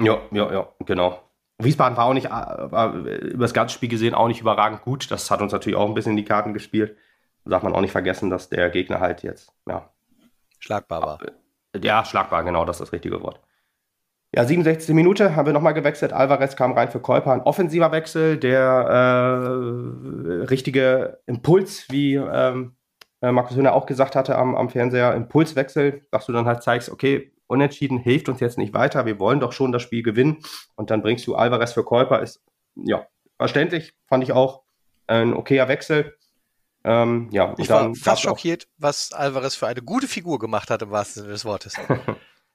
Ja, 0.01 0.21
ja, 0.33 0.53
ja, 0.53 0.69
genau. 0.81 1.23
Wiesbaden 1.59 1.97
war 1.97 2.07
auch 2.07 2.15
nicht, 2.15 2.27
äh, 2.27 2.31
war 2.31 2.95
über 2.95 3.45
das 3.45 3.55
ganze 3.55 3.75
Spiel 3.75 3.89
gesehen 3.89 4.15
auch 4.15 4.29
nicht 4.29 4.41
überragend 4.41 4.83
gut. 4.83 5.11
Das 5.11 5.31
hat 5.31 5.41
uns 5.41 5.53
natürlich 5.53 5.77
auch 5.77 5.89
ein 5.89 5.95
bisschen 5.95 6.13
in 6.13 6.17
die 6.17 6.25
Karten 6.25 6.53
gespielt. 6.53 6.97
Da 7.45 7.51
darf 7.51 7.63
man 7.63 7.75
auch 7.75 7.81
nicht 7.81 7.93
vergessen, 7.93 8.31
dass 8.31 8.49
der 8.49 8.71
Gegner 8.71 9.01
halt 9.01 9.23
jetzt, 9.23 9.53
ja. 9.69 9.91
Schlagbar 10.59 11.03
war. 11.03 11.19
Ja, 11.77 12.05
schlagbar, 12.05 12.45
genau, 12.45 12.65
das 12.65 12.77
ist 12.77 12.81
das 12.81 12.93
richtige 12.93 13.23
Wort. 13.23 13.41
Ja, 14.35 14.45
67. 14.45 14.95
Minute 14.95 15.37
haben 15.37 15.47
wir 15.47 15.53
nochmal 15.53 15.75
gewechselt. 15.75 16.13
Alvarez 16.13 16.57
kam 16.57 16.73
rein 16.73 16.91
für 16.91 16.99
Käuper. 16.99 17.33
Ein 17.33 17.43
offensiver 17.43 17.93
Wechsel, 17.93 18.37
der 18.37 18.63
äh, 18.65 20.45
richtige 20.47 21.21
Impuls, 21.27 21.89
wie 21.91 22.15
ähm, 22.15 22.75
äh, 23.21 23.31
Markus 23.31 23.57
Höhner 23.57 23.75
auch 23.75 23.87
gesagt 23.87 24.17
hatte 24.17 24.37
am, 24.37 24.57
am 24.57 24.71
Fernseher, 24.71 25.15
Impulswechsel, 25.15 26.03
dass 26.11 26.27
du 26.27 26.33
dann 26.33 26.47
halt 26.47 26.65
zeigst, 26.65 26.91
okay, 26.91 27.34
unentschieden 27.47 27.99
hilft 27.99 28.29
uns 28.29 28.41
jetzt 28.41 28.59
nicht 28.59 28.75
weiter, 28.75 29.07
wir 29.07 29.19
wollen 29.19 29.41
doch 29.41 29.53
schon 29.53 29.73
das 29.73 29.83
Spiel 29.83 30.03
gewinnen. 30.03 30.39
Und 30.77 30.91
dann 30.91 31.03
bringst 31.03 31.27
du 31.27 31.35
Alvarez 31.35 31.73
für 31.73 31.85
Käuper, 31.85 32.21
ist 32.21 32.43
ja 32.77 33.07
verständlich, 33.37 33.95
fand 34.09 34.25
ich 34.25 34.33
auch 34.33 34.63
ein 35.07 35.35
okayer 35.35 35.69
Wechsel. 35.69 36.17
Ähm, 36.85 37.29
ja, 37.31 37.55
ich 37.57 37.71
war 37.71 37.95
fast 37.95 38.23
schockiert, 38.23 38.69
was 38.77 39.13
Alvarez 39.13 39.55
für 39.55 39.67
eine 39.67 39.81
gute 39.81 40.07
Figur 40.07 40.39
gemacht 40.39 40.71
hat, 40.71 40.83
im 40.83 40.91
wahrsten 40.91 41.23
Sinne 41.23 41.33
des 41.33 41.45
Wortes. 41.45 41.77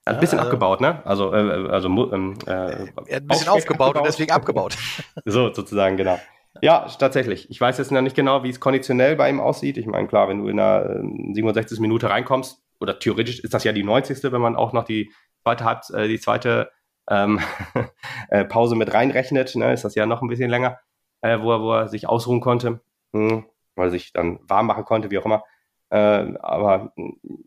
Hat 0.06 0.16
ein 0.16 0.22
bisschen 0.22 0.40
also, 0.40 0.50
abgebaut, 0.50 0.82
ne? 0.82 1.06
Also, 1.06 1.34
äh, 1.34 1.70
also 1.70 1.88
ähm, 2.14 2.38
äh, 2.48 2.50
er 2.50 2.80
hat 2.80 3.10
ein 3.10 3.28
bisschen 3.28 3.50
aufgebaut, 3.50 3.90
abgebaut. 3.90 3.98
und 3.98 4.08
deswegen 4.08 4.32
abgebaut. 4.32 4.78
so, 5.26 5.54
sozusagen, 5.54 5.98
genau. 5.98 6.20
Ja, 6.62 6.88
tatsächlich. 6.98 7.50
Ich 7.50 7.62
weiß 7.62 7.78
jetzt 7.78 7.92
noch 7.92 8.02
nicht 8.02 8.16
genau, 8.16 8.44
wie 8.44 8.50
es 8.50 8.60
konditionell 8.60 9.16
bei 9.16 9.30
ihm 9.30 9.40
aussieht. 9.40 9.78
Ich 9.78 9.86
meine, 9.86 10.08
klar, 10.08 10.28
wenn 10.28 10.40
du 10.40 10.48
in 10.48 10.58
der 10.58 11.02
67. 11.04 11.78
Ähm, 11.78 11.82
Minute 11.82 12.10
reinkommst, 12.10 12.62
oder 12.80 13.00
theoretisch 13.00 13.40
ist 13.40 13.54
das 13.54 13.64
ja 13.64 13.72
die 13.72 13.84
90. 13.84 14.24
wenn 14.32 14.42
man 14.42 14.56
auch 14.56 14.74
noch 14.74 14.84
die 14.84 15.12
zweite, 15.44 15.94
äh, 15.94 16.08
die 16.08 16.20
zweite 16.20 16.72
ähm, 17.10 17.40
äh, 18.30 18.46
Pause 18.46 18.76
mit 18.76 18.94
reinrechnet, 18.94 19.56
ne, 19.56 19.74
ist 19.74 19.84
das 19.84 19.96
ja 19.96 20.06
noch 20.06 20.22
ein 20.22 20.28
bisschen 20.28 20.50
länger, 20.50 20.80
äh, 21.22 21.40
wo, 21.40 21.52
er, 21.52 21.62
wo 21.62 21.74
er 21.74 21.88
sich 21.88 22.08
ausruhen 22.08 22.42
konnte, 22.42 22.82
hm, 23.14 23.46
weil 23.76 23.88
er 23.88 23.92
sich 23.92 24.14
dann 24.14 24.40
warm 24.48 24.68
machen 24.68 24.86
konnte, 24.86 25.12
wie 25.12 25.18
auch 25.18 25.26
immer. 25.26 25.44
Äh, 25.90 26.36
aber 26.40 26.94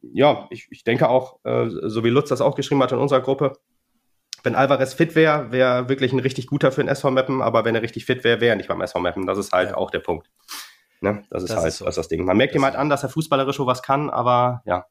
ja, 0.03 0.47
ich, 0.51 0.67
ich 0.71 0.85
denke 0.85 1.09
auch, 1.09 1.39
äh, 1.45 1.69
so 1.69 2.03
wie 2.05 2.11
Lutz 2.11 2.29
das 2.29 2.41
auch 2.41 2.57
geschrieben 2.57 2.83
hat 2.83 2.93
in 2.93 2.99
unserer 2.99 3.21
Gruppe, 3.21 3.55
wenn 4.43 4.57
Alvarez 4.57 4.95
fit 4.95 5.15
wäre, 5.15 5.53
wäre 5.53 5.89
wirklich 5.89 6.13
ein 6.13 6.19
richtig 6.19 6.49
guter 6.49 6.73
für 6.73 6.83
den 6.83 6.89
SV 6.89 7.11
Meppen, 7.11 7.43
aber 7.43 7.65
wenn 7.65 7.75
er 7.75 7.83
richtig 7.83 8.05
fit 8.05 8.25
wäre, 8.25 8.41
wäre 8.41 8.51
er 8.51 8.57
nicht 8.57 8.69
beim 8.69 8.81
SV 8.81 8.99
Meppen. 8.99 9.27
Das 9.27 9.39
ist 9.39 9.53
halt 9.53 9.71
ja. 9.71 9.77
auch 9.77 9.91
der 9.91 10.01
Punkt. 10.01 10.29
Ne? 11.01 11.25
Das 11.31 11.45
ist 11.45 11.51
das 11.51 11.59
halt 11.59 11.69
ist 11.69 11.79
so. 11.79 11.85
das, 11.85 11.95
das 11.95 12.09
Ding. 12.09 12.25
Man 12.25 12.37
merkt 12.37 12.55
ihm 12.55 12.65
halt 12.65 12.77
an, 12.77 12.89
dass 12.89 13.03
er 13.03 13.09
fußballerisch 13.09 13.61
was 13.61 13.83
kann, 13.83 14.11
aber 14.11 14.63
ja, 14.65 14.87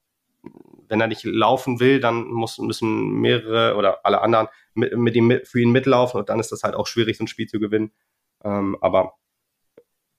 wenn 0.88 1.00
er 1.00 1.08
nicht 1.08 1.24
laufen 1.24 1.80
will, 1.80 2.00
dann 2.00 2.26
muss, 2.26 2.58
müssen 2.60 3.14
mehrere 3.22 3.76
oder 3.76 4.06
alle 4.06 4.22
anderen 4.22 4.48
mit, 4.74 4.96
mit 4.98 5.16
ihm, 5.16 5.40
für 5.44 5.62
ihn 5.62 5.72
mitlaufen 5.72 6.20
und 6.20 6.30
dann 6.30 6.40
ist 6.40 6.52
das 6.52 6.64
halt 6.64 6.76
auch 6.76 6.88
schwierig, 6.88 7.18
so 7.18 7.24
ein 7.24 7.28
Spiel 7.28 7.48
zu 7.48 7.60
gewinnen. 7.60 7.92
Ähm, 8.44 8.78
aber 8.82 9.14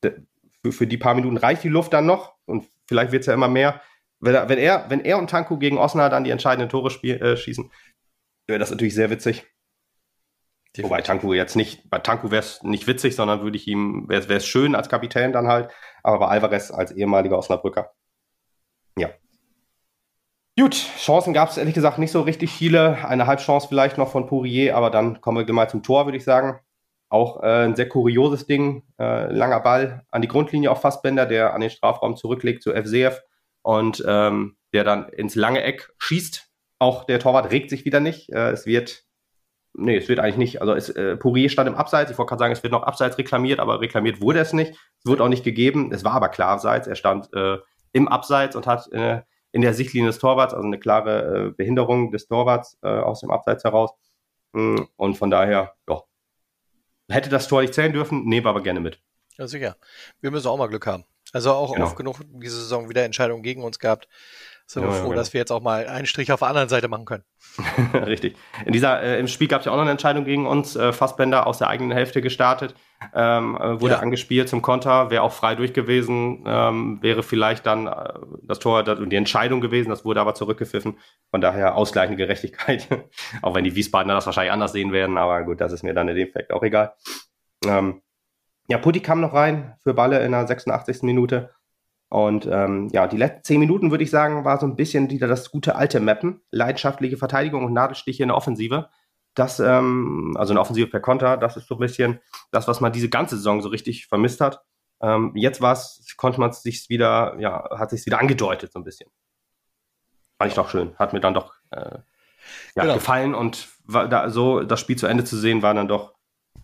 für, 0.02 0.72
für 0.72 0.86
die 0.86 0.96
paar 0.96 1.14
Minuten 1.14 1.36
reicht 1.36 1.64
die 1.64 1.68
Luft 1.68 1.92
dann 1.92 2.06
noch 2.06 2.34
und 2.46 2.66
vielleicht 2.86 3.12
wird 3.12 3.20
es 3.20 3.26
ja 3.26 3.34
immer 3.34 3.48
mehr. 3.48 3.80
Wenn 4.20 4.34
er, 4.34 4.48
wenn 4.48 4.58
er, 4.58 4.88
wenn 4.88 5.00
er 5.00 5.18
und 5.18 5.28
Tanku 5.30 5.58
gegen 5.58 5.78
Osnabrück 5.78 6.12
dann 6.12 6.24
die 6.24 6.30
entscheidenden 6.30 6.68
Tore 6.68 6.90
spiel, 6.90 7.20
äh, 7.20 7.36
schießen, 7.36 7.70
wäre 8.46 8.58
das 8.58 8.70
natürlich 8.70 8.94
sehr 8.94 9.10
witzig. 9.10 9.44
Definitiv. 10.74 10.90
Wobei 10.90 11.02
Tanku 11.02 11.34
jetzt 11.34 11.54
nicht, 11.54 11.90
bei 11.90 11.98
Tanku 11.98 12.30
wäre 12.30 12.40
es 12.40 12.62
nicht 12.62 12.86
witzig, 12.86 13.14
sondern 13.14 13.42
würde 13.42 13.58
ich 13.58 13.68
ihm, 13.68 14.08
wäre 14.08 14.34
es 14.34 14.46
schön 14.46 14.74
als 14.74 14.88
Kapitän 14.88 15.32
dann 15.32 15.48
halt, 15.48 15.70
aber 16.02 16.20
bei 16.20 16.28
Alvarez 16.28 16.70
als 16.70 16.92
ehemaliger 16.92 17.36
Osnabrücker. 17.36 17.92
Ja. 18.96 19.10
Gut, 20.58 20.74
Chancen 20.74 21.32
gab 21.32 21.48
es 21.48 21.56
ehrlich 21.56 21.74
gesagt 21.74 21.98
nicht 21.98 22.12
so 22.12 22.20
richtig 22.20 22.50
viele. 22.52 23.08
Eine 23.08 23.26
Halbchance 23.26 23.66
vielleicht 23.68 23.96
noch 23.96 24.10
von 24.10 24.26
Pourier, 24.26 24.76
aber 24.76 24.90
dann 24.90 25.22
kommen 25.22 25.46
wir 25.46 25.54
mal 25.54 25.70
zum 25.70 25.82
Tor, 25.82 26.04
würde 26.06 26.18
ich 26.18 26.24
sagen. 26.24 26.60
Auch 27.08 27.42
äh, 27.42 27.64
ein 27.64 27.74
sehr 27.74 27.88
kurioses 27.88 28.46
Ding. 28.46 28.82
Äh, 28.98 29.32
langer 29.32 29.60
Ball 29.60 30.04
an 30.10 30.20
die 30.20 30.28
Grundlinie 30.28 30.70
auf 30.70 30.82
Fassbender, 30.82 31.24
der 31.24 31.54
an 31.54 31.62
den 31.62 31.70
Strafraum 31.70 32.16
zurücklegt 32.16 32.62
zu 32.62 32.72
FCF 32.72 33.22
und 33.62 34.04
ähm, 34.06 34.56
der 34.74 34.84
dann 34.84 35.08
ins 35.08 35.34
lange 35.36 35.62
Eck 35.62 35.90
schießt. 35.98 36.48
Auch 36.78 37.04
der 37.04 37.18
Torwart 37.18 37.50
regt 37.50 37.70
sich 37.70 37.86
wieder 37.86 38.00
nicht. 38.00 38.30
Äh, 38.30 38.50
es 38.50 38.66
wird, 38.66 39.04
nee, 39.72 39.96
es 39.96 40.10
wird 40.10 40.20
eigentlich 40.20 40.36
nicht. 40.36 40.60
Also 40.60 40.74
es, 40.74 40.90
äh, 40.90 41.16
Pourier 41.16 41.48
stand 41.48 41.68
im 41.68 41.76
Abseits. 41.76 42.10
Ich 42.10 42.18
wollte 42.18 42.28
gerade 42.28 42.40
sagen, 42.40 42.52
es 42.52 42.62
wird 42.62 42.72
noch 42.72 42.82
Abseits 42.82 43.16
reklamiert, 43.16 43.58
aber 43.58 43.80
reklamiert 43.80 44.20
wurde 44.20 44.40
es 44.40 44.52
nicht. 44.52 44.72
Es 44.72 45.06
wurde 45.06 45.24
auch 45.24 45.28
nicht 45.28 45.44
gegeben. 45.44 45.92
Es 45.92 46.04
war 46.04 46.12
aber 46.12 46.28
klar 46.28 46.50
Abseits. 46.50 46.86
Er 46.86 46.96
stand 46.96 47.32
äh, 47.32 47.56
im 47.92 48.08
Abseits 48.08 48.54
und 48.54 48.66
hat 48.66 48.92
äh, 48.92 49.22
in 49.52 49.62
der 49.62 49.74
Sichtlinie 49.74 50.08
des 50.08 50.18
Torwarts, 50.18 50.54
also 50.54 50.66
eine 50.66 50.78
klare 50.78 51.48
äh, 51.48 51.50
Behinderung 51.50 52.10
des 52.10 52.26
Torwarts 52.26 52.78
äh, 52.82 52.88
aus 52.88 53.20
dem 53.20 53.30
Abseits 53.30 53.64
heraus. 53.64 53.92
Mm, 54.52 54.80
und 54.96 55.16
von 55.16 55.30
daher, 55.30 55.74
ja, 55.88 56.02
Hätte 57.12 57.28
das 57.28 57.46
Tor 57.46 57.60
nicht 57.60 57.74
zählen 57.74 57.92
dürfen, 57.92 58.24
nehmen 58.24 58.46
wir 58.46 58.50
aber 58.50 58.62
gerne 58.62 58.80
mit. 58.80 58.98
Ja, 59.36 59.46
sicher. 59.46 59.76
Wir 60.20 60.30
müssen 60.30 60.48
auch 60.48 60.56
mal 60.56 60.68
Glück 60.68 60.86
haben. 60.86 61.04
Also 61.32 61.52
auch 61.52 61.74
genau. 61.74 61.86
oft 61.86 61.96
genug 61.96 62.20
diese 62.32 62.56
Saison 62.56 62.88
wieder 62.88 63.04
Entscheidungen 63.04 63.42
gegen 63.42 63.62
uns 63.62 63.78
gehabt. 63.78 64.08
Sind 64.72 64.84
ja, 64.84 64.88
wir 64.88 64.94
froh, 64.94 64.98
ja, 65.00 65.08
genau. 65.08 65.16
dass 65.16 65.34
wir 65.34 65.38
jetzt 65.38 65.52
auch 65.52 65.60
mal 65.60 65.86
einen 65.86 66.06
Strich 66.06 66.32
auf 66.32 66.38
der 66.38 66.48
anderen 66.48 66.70
Seite 66.70 66.88
machen 66.88 67.04
können. 67.04 67.24
Richtig. 68.06 68.36
In 68.64 68.72
dieser, 68.72 69.02
äh, 69.02 69.20
Im 69.20 69.28
Spiel 69.28 69.46
gab 69.46 69.60
es 69.60 69.66
ja 69.66 69.72
auch 69.72 69.76
noch 69.76 69.82
eine 69.82 69.90
Entscheidung 69.90 70.24
gegen 70.24 70.46
uns. 70.46 70.76
Äh, 70.76 70.94
Fassbender 70.94 71.46
aus 71.46 71.58
der 71.58 71.68
eigenen 71.68 71.92
Hälfte 71.92 72.22
gestartet, 72.22 72.74
ähm, 73.14 73.58
äh, 73.60 73.82
wurde 73.82 73.94
ja. 73.94 73.98
angespielt 73.98 74.48
zum 74.48 74.62
Konter, 74.62 75.10
wäre 75.10 75.24
auch 75.24 75.32
frei 75.32 75.56
durch 75.56 75.74
gewesen, 75.74 76.44
ähm, 76.46 77.02
wäre 77.02 77.22
vielleicht 77.22 77.66
dann 77.66 77.86
äh, 77.86 78.14
das 78.44 78.60
Tor 78.60 78.88
und 78.88 79.10
die 79.10 79.16
Entscheidung 79.16 79.60
gewesen, 79.60 79.90
das 79.90 80.06
wurde 80.06 80.22
aber 80.22 80.32
zurückgepfiffen. 80.34 80.96
Von 81.30 81.42
daher 81.42 81.76
ausgleichende 81.76 82.16
Gerechtigkeit. 82.16 82.88
auch 83.42 83.54
wenn 83.54 83.64
die 83.64 83.74
Wiesbadener 83.74 84.14
das 84.14 84.24
wahrscheinlich 84.24 84.52
anders 84.52 84.72
sehen 84.72 84.92
werden, 84.92 85.18
aber 85.18 85.42
gut, 85.42 85.60
das 85.60 85.72
ist 85.72 85.82
mir 85.82 85.92
dann 85.92 86.08
in 86.08 86.16
dem 86.16 86.28
Effekt 86.28 86.50
auch 86.50 86.62
egal. 86.62 86.94
Ähm, 87.66 88.00
ja, 88.68 88.78
Putti 88.78 89.00
kam 89.00 89.20
noch 89.20 89.34
rein 89.34 89.74
für 89.82 89.92
Balle 89.92 90.24
in 90.24 90.32
der 90.32 90.46
86. 90.46 91.02
Minute. 91.02 91.50
Und 92.12 92.44
ähm, 92.44 92.90
ja, 92.92 93.06
die 93.06 93.16
letzten 93.16 93.42
zehn 93.42 93.58
Minuten, 93.58 93.90
würde 93.90 94.04
ich 94.04 94.10
sagen, 94.10 94.44
war 94.44 94.60
so 94.60 94.66
ein 94.66 94.76
bisschen 94.76 95.08
wieder 95.08 95.28
das 95.28 95.50
gute 95.50 95.76
alte 95.76 95.98
Mappen. 95.98 96.42
Leidenschaftliche 96.50 97.16
Verteidigung 97.16 97.64
und 97.64 97.72
Nadelstiche 97.72 98.22
in 98.22 98.28
der 98.28 98.36
Offensive. 98.36 98.90
Das, 99.32 99.60
ähm, 99.60 100.34
also 100.36 100.52
eine 100.52 100.60
Offensive 100.60 100.88
per 100.88 101.00
Konter, 101.00 101.38
das 101.38 101.56
ist 101.56 101.68
so 101.68 101.76
ein 101.76 101.80
bisschen 101.80 102.20
das, 102.50 102.68
was 102.68 102.82
man 102.82 102.92
diese 102.92 103.08
ganze 103.08 103.36
Saison 103.36 103.62
so 103.62 103.70
richtig 103.70 104.08
vermisst 104.08 104.42
hat. 104.42 104.62
Ähm, 105.00 105.32
jetzt 105.36 105.62
war 105.62 105.72
es, 105.72 106.14
konnte 106.18 106.38
man 106.38 106.50
es 106.50 106.62
sich 106.62 106.90
wieder, 106.90 107.34
ja, 107.40 107.66
hat 107.78 107.88
sich 107.88 108.04
wieder 108.04 108.20
angedeutet 108.20 108.72
so 108.72 108.78
ein 108.78 108.84
bisschen. 108.84 109.08
Fand 110.36 110.50
ich 110.50 110.54
doch 110.54 110.68
schön. 110.68 110.94
Hat 110.96 111.14
mir 111.14 111.20
dann 111.20 111.32
doch 111.32 111.54
äh, 111.70 111.96
ja, 112.76 112.82
genau. 112.82 112.92
gefallen 112.92 113.34
und 113.34 113.68
war 113.84 114.06
da, 114.06 114.28
so 114.28 114.60
das 114.60 114.80
Spiel 114.80 114.96
zu 114.96 115.06
Ende 115.06 115.24
zu 115.24 115.38
sehen, 115.38 115.62
war 115.62 115.72
dann 115.72 115.88
doch, 115.88 116.12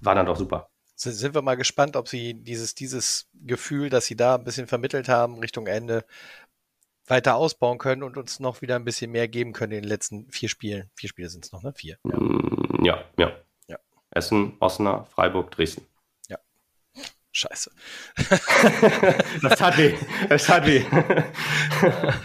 war 0.02 0.14
dann 0.14 0.26
doch 0.26 0.36
super. 0.36 0.68
Sind 1.00 1.34
wir 1.34 1.42
mal 1.42 1.56
gespannt, 1.56 1.96
ob 1.96 2.08
sie 2.08 2.34
dieses, 2.34 2.74
dieses 2.74 3.28
Gefühl, 3.34 3.88
das 3.88 4.06
sie 4.06 4.16
da 4.16 4.34
ein 4.34 4.44
bisschen 4.44 4.66
vermittelt 4.66 5.08
haben, 5.08 5.38
Richtung 5.38 5.66
Ende 5.68 6.04
weiter 7.06 7.36
ausbauen 7.36 7.78
können 7.78 8.02
und 8.02 8.16
uns 8.16 8.40
noch 8.40 8.62
wieder 8.62 8.76
ein 8.76 8.84
bisschen 8.84 9.12
mehr 9.12 9.28
geben 9.28 9.52
können 9.52 9.72
in 9.72 9.82
den 9.82 9.88
letzten 9.88 10.30
vier 10.30 10.48
Spielen. 10.48 10.90
Vier 10.94 11.08
Spiele 11.08 11.28
sind 11.28 11.44
es 11.44 11.52
noch, 11.52 11.62
ne? 11.62 11.72
Vier. 11.72 11.98
Ja, 12.04 12.18
mm, 12.18 12.84
ja. 12.84 13.04
ja. 13.16 13.32
ja. 13.68 13.78
Essen, 14.10 14.56
Osnabrück, 14.60 15.08
Freiburg, 15.08 15.50
Dresden. 15.52 15.86
Scheiße. 17.38 17.70
das 19.42 19.58
tat 19.58 19.78
weh. 19.78 19.94
Das 20.28 20.44
tat 20.44 20.66
weh. 20.66 20.82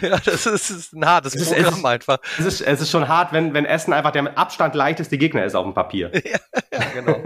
ja, 0.00 0.18
das 0.18 0.46
ist, 0.46 0.70
ist 0.70 0.92
ein 0.92 1.06
hartes 1.06 1.36
es 1.36 1.50
Programm 1.50 1.74
ist, 1.74 1.84
einfach. 1.84 2.18
Es 2.36 2.46
ist, 2.46 2.60
es 2.62 2.80
ist 2.80 2.90
schon 2.90 3.06
hart, 3.06 3.32
wenn, 3.32 3.54
wenn 3.54 3.64
Essen 3.64 3.92
einfach 3.92 4.10
der 4.10 4.22
mit 4.22 4.36
Abstand 4.36 4.74
leichteste 4.74 5.16
Gegner 5.16 5.44
ist 5.44 5.54
auf 5.54 5.64
dem 5.64 5.72
Papier. 5.72 6.10
ja, 6.24 6.38
ja, 6.72 6.84
genau. 6.92 7.22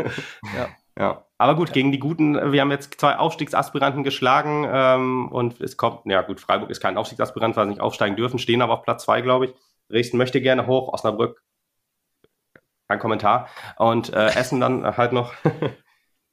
Ja. 0.55 0.69
Ja. 0.99 1.25
Aber 1.39 1.55
gut, 1.55 1.73
gegen 1.73 1.93
die 1.93 1.99
Guten, 1.99 2.53
wir 2.53 2.61
haben 2.61 2.71
jetzt 2.71 3.01
zwei 3.01 3.17
Aufstiegsaspiranten 3.17 4.03
geschlagen 4.03 4.67
ähm, 4.71 5.29
und 5.31 5.61
es 5.61 5.77
kommt, 5.77 6.01
ja 6.05 6.23
gut, 6.23 6.41
Freiburg 6.41 6.71
ist 6.71 6.81
kein 6.81 6.97
Aufstiegsaspirant, 6.97 7.57
weil 7.57 7.67
sie 7.67 7.71
nicht 7.71 7.81
aufsteigen 7.81 8.17
dürfen, 8.17 8.39
stehen 8.39 8.61
aber 8.61 8.75
auf 8.75 8.83
Platz 8.83 9.05
zwei, 9.05 9.21
glaube 9.21 9.47
ich. 9.47 9.55
Dresden 9.89 10.19
möchte 10.19 10.41
gerne 10.41 10.67
hoch, 10.67 10.93
Osnabrück, 10.93 11.43
kein 12.89 12.99
Kommentar. 12.99 13.49
Und 13.77 14.13
äh, 14.13 14.27
Essen 14.35 14.61
dann 14.61 14.85
halt 14.97 15.13
noch 15.13 15.33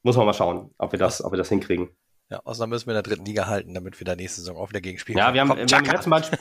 muss 0.05 0.15
man 0.17 0.27
mal 0.27 0.33
schauen, 0.33 0.69
ob 0.77 0.91
wir 0.91 0.99
das, 0.99 1.23
ob 1.23 1.33
wir 1.33 1.37
das 1.37 1.49
hinkriegen. 1.49 1.89
Ja, 2.29 2.39
außerdem 2.43 2.69
müssen 2.69 2.87
wir 2.87 2.93
in 2.93 3.03
der 3.03 3.03
dritten 3.03 3.25
Liga 3.25 3.47
halten, 3.47 3.73
damit 3.73 3.99
wir 3.99 4.05
da 4.05 4.15
nächste 4.15 4.41
Saison 4.41 4.57
auch 4.57 4.69
wieder 4.69 4.81
gegen 4.81 4.99
spielen. 4.99 5.17
Ja, 5.17 5.33
wir 5.33 5.41
haben, 5.41 5.49
wir 5.55 5.77
haben 5.77 5.85
im 5.85 5.91
letzten 5.91 6.09
beiden 6.11 6.39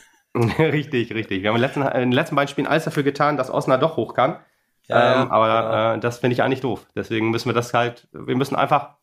richtig, 0.59 1.15
richtig. 1.15 1.43
Wir 1.43 1.49
haben 1.49 1.57
in 1.57 1.63
den, 1.63 1.69
letzten, 1.69 1.83
in 1.83 2.01
den 2.01 2.13
letzten 2.13 2.37
beiden 2.37 2.49
Spielen 2.49 2.67
alles 2.67 2.85
dafür 2.85 3.03
getan, 3.03 3.37
dass 3.37 3.51
Osnabrück 3.51 3.91
doch 3.91 3.97
hoch 3.97 4.15
kann. 4.15 4.39
Ja, 4.89 5.23
ähm, 5.23 5.31
aber 5.31 5.47
genau. 5.47 5.95
äh, 5.95 6.01
das 6.01 6.19
finde 6.19 6.35
ich 6.35 6.43
eigentlich 6.43 6.61
doof. 6.61 6.87
Deswegen 6.95 7.31
müssen 7.31 7.49
wir 7.49 7.55
das 7.55 7.73
halt, 7.73 8.09
wir 8.13 8.37
müssen 8.37 8.57
einfach 8.57 8.97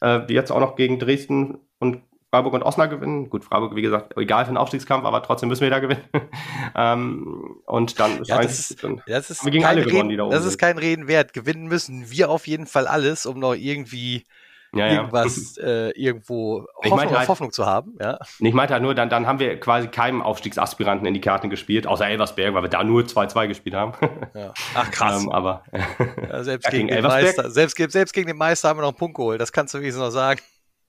äh, 0.00 0.20
jetzt 0.32 0.50
auch 0.50 0.60
noch 0.60 0.76
gegen 0.76 0.98
Dresden 0.98 1.58
und 1.78 2.02
Freiburg 2.30 2.54
und 2.54 2.62
Osnabrück 2.62 3.00
gewinnen. 3.00 3.28
Gut, 3.28 3.44
Freiburg, 3.44 3.74
wie 3.74 3.82
gesagt, 3.82 4.16
egal 4.16 4.44
für 4.44 4.52
den 4.52 4.56
Aufstiegskampf, 4.56 5.04
aber 5.04 5.22
trotzdem 5.22 5.48
müssen 5.48 5.62
wir 5.62 5.70
da 5.70 5.80
gewinnen. 5.80 6.04
ähm, 6.76 7.60
und 7.66 7.98
dann 7.98 8.22
ja, 8.24 8.40
das 8.40 8.70
ist, 8.70 8.84
dann, 8.84 9.02
das 9.06 9.30
ist 9.30 9.42
gegen 9.44 9.64
alle 9.64 9.80
Reden, 9.80 9.90
gewonnen, 9.90 10.08
die 10.10 10.16
da 10.16 10.24
oben 10.24 10.32
Das 10.32 10.44
ist 10.44 10.58
kein 10.58 10.78
Reden 10.78 11.08
wert. 11.08 11.32
Gewinnen 11.32 11.66
müssen 11.66 12.10
wir 12.10 12.30
auf 12.30 12.46
jeden 12.46 12.66
Fall 12.66 12.86
alles, 12.86 13.26
um 13.26 13.38
noch 13.38 13.54
irgendwie 13.54 14.24
ja, 14.72 14.86
irgendwas 14.86 15.56
äh, 15.58 15.90
irgendwo 15.90 16.66
Hoffnung, 16.76 17.16
halt, 17.16 17.28
Hoffnung 17.28 17.52
zu 17.52 17.66
haben. 17.66 17.96
Ja. 18.00 18.18
Ich 18.38 18.54
meinte 18.54 18.72
halt 18.72 18.82
nur, 18.82 18.94
dann, 18.94 19.08
dann 19.08 19.26
haben 19.26 19.38
wir 19.38 19.58
quasi 19.58 19.88
keinem 19.88 20.22
Aufstiegsaspiranten 20.22 21.06
in 21.06 21.14
die 21.14 21.20
Karten 21.20 21.50
gespielt, 21.50 21.86
außer 21.86 22.06
Elversberg, 22.06 22.54
weil 22.54 22.62
wir 22.62 22.68
da 22.68 22.84
nur 22.84 23.02
2-2 23.02 23.48
gespielt 23.48 23.74
haben. 23.74 23.92
Ja. 24.32 24.52
Ach 24.74 24.90
krass. 24.90 25.22
ähm, 25.22 25.30
aber 25.30 25.64
ja, 26.28 26.44
selbst, 26.44 26.70
gegen, 26.70 26.86
gegen 26.86 27.02
den 27.02 27.04
Meister, 27.04 27.50
selbst, 27.50 27.76
selbst 27.90 28.12
gegen 28.12 28.28
den 28.28 28.36
Meister 28.36 28.68
haben 28.68 28.78
wir 28.78 28.82
noch 28.82 28.90
einen 28.90 28.96
Punkt 28.96 29.16
geholt, 29.16 29.40
das 29.40 29.50
kannst 29.50 29.74
du 29.74 29.78
wenigstens 29.78 30.04
noch 30.04 30.10
sagen 30.10 30.40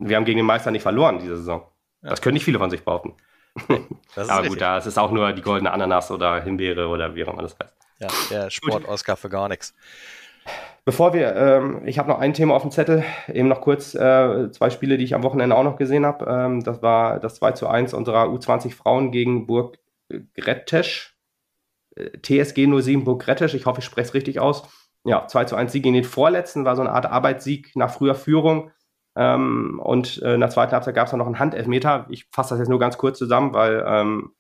wir 0.02 0.18
haben 0.18 0.26
gegen 0.26 0.38
den 0.38 0.46
Meister 0.46 0.72
nicht 0.72 0.82
verloren 0.82 1.20
diese 1.20 1.38
Saison. 1.38 1.68
Das 2.02 2.22
können 2.22 2.34
nicht 2.34 2.46
viele 2.46 2.58
von 2.58 2.70
sich 2.70 2.84
behaupten. 2.84 3.14
Aber 4.16 4.48
gut, 4.48 4.60
da 4.60 4.78
ist 4.78 4.88
es 4.88 4.98
auch 4.98 5.12
nur 5.12 5.34
die 5.34 5.42
goldene 5.42 5.72
Ananas 5.72 6.10
oder 6.10 6.42
Himbeere 6.42 6.88
oder 6.88 7.14
wie 7.16 7.24
auch 7.24 7.34
immer 7.34 7.44
das 7.44 7.56
heißt. 7.60 7.72
Ja, 8.00 8.08
der 8.32 8.50
Sport-Oscar 8.50 9.16
für 9.16 9.30
gar 9.30 9.48
nichts. 9.48 9.76
Bevor 10.84 11.14
wir, 11.14 11.36
ähm, 11.36 11.82
ich 11.86 12.00
habe 12.00 12.10
noch 12.10 12.18
ein 12.18 12.34
Thema 12.34 12.56
auf 12.56 12.64
dem 12.64 12.72
Zettel, 12.72 13.04
eben 13.32 13.48
noch 13.48 13.62
kurz 13.62 13.94
äh, 13.94 14.52
zwei 14.52 14.72
Spiele, 14.72 14.98
die 14.98 15.04
ich 15.04 15.14
am 15.14 15.22
Wochenende 15.22 15.56
auch 15.56 15.64
noch 15.64 15.76
gesehen 15.76 16.06
habe. 16.06 16.26
Ähm, 16.26 16.64
das 16.64 16.82
war 16.82 17.20
das 17.20 17.36
2 17.36 17.52
zu 17.52 17.68
1 17.68 17.94
unserer 17.94 18.26
U20 18.26 18.74
Frauen 18.74 19.12
gegen 19.12 19.46
Burg 19.46 19.78
Grettesch. 20.36 21.16
Äh, 21.96 22.18
TSG 22.20 22.66
07 22.82 23.04
Burg 23.04 23.22
Grettesch, 23.22 23.54
ich 23.54 23.68
hoffe, 23.68 23.80
ich 23.80 23.86
spreche 23.86 24.08
es 24.08 24.14
richtig 24.16 24.40
aus. 24.40 24.64
Ja, 25.04 25.28
2 25.28 25.46
zu 25.46 25.56
1 25.56 25.72
Sieg 25.72 25.84
gegen 25.84 25.96
den 25.96 26.04
Vorletzten, 26.04 26.66
war 26.66 26.76
so 26.76 26.82
eine 26.82 26.92
Art 26.92 27.06
Arbeitssieg 27.06 27.76
nach 27.76 27.92
früher 27.92 28.16
Führung. 28.16 28.72
Ähm, 29.16 29.80
und 29.84 30.20
äh, 30.24 30.34
in 30.34 30.40
der 30.40 30.50
zweiten 30.50 30.72
Halbzeit 30.72 30.96
gab 30.96 31.08
es 31.08 31.14
noch 31.14 31.26
einen 31.28 31.40
Handelfmeter. 31.40 32.08
Ich 32.10 32.28
fasse 32.32 32.52
das 32.52 32.60
jetzt 32.60 32.70
nur 32.70 32.80
ganz 32.80 32.98
kurz 32.98 33.20
zusammen, 33.20 33.54
weil 33.54 33.84
ähm, 33.86 34.32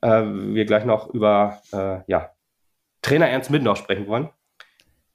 äh, 0.00 0.22
wir 0.22 0.64
gleich 0.64 0.86
noch 0.86 1.12
über 1.12 1.60
äh, 1.72 2.00
ja, 2.06 2.30
Trainer 3.02 3.28
Ernst 3.28 3.50
Middendorf 3.50 3.78
sprechen 3.78 4.06
wollen. 4.06 4.30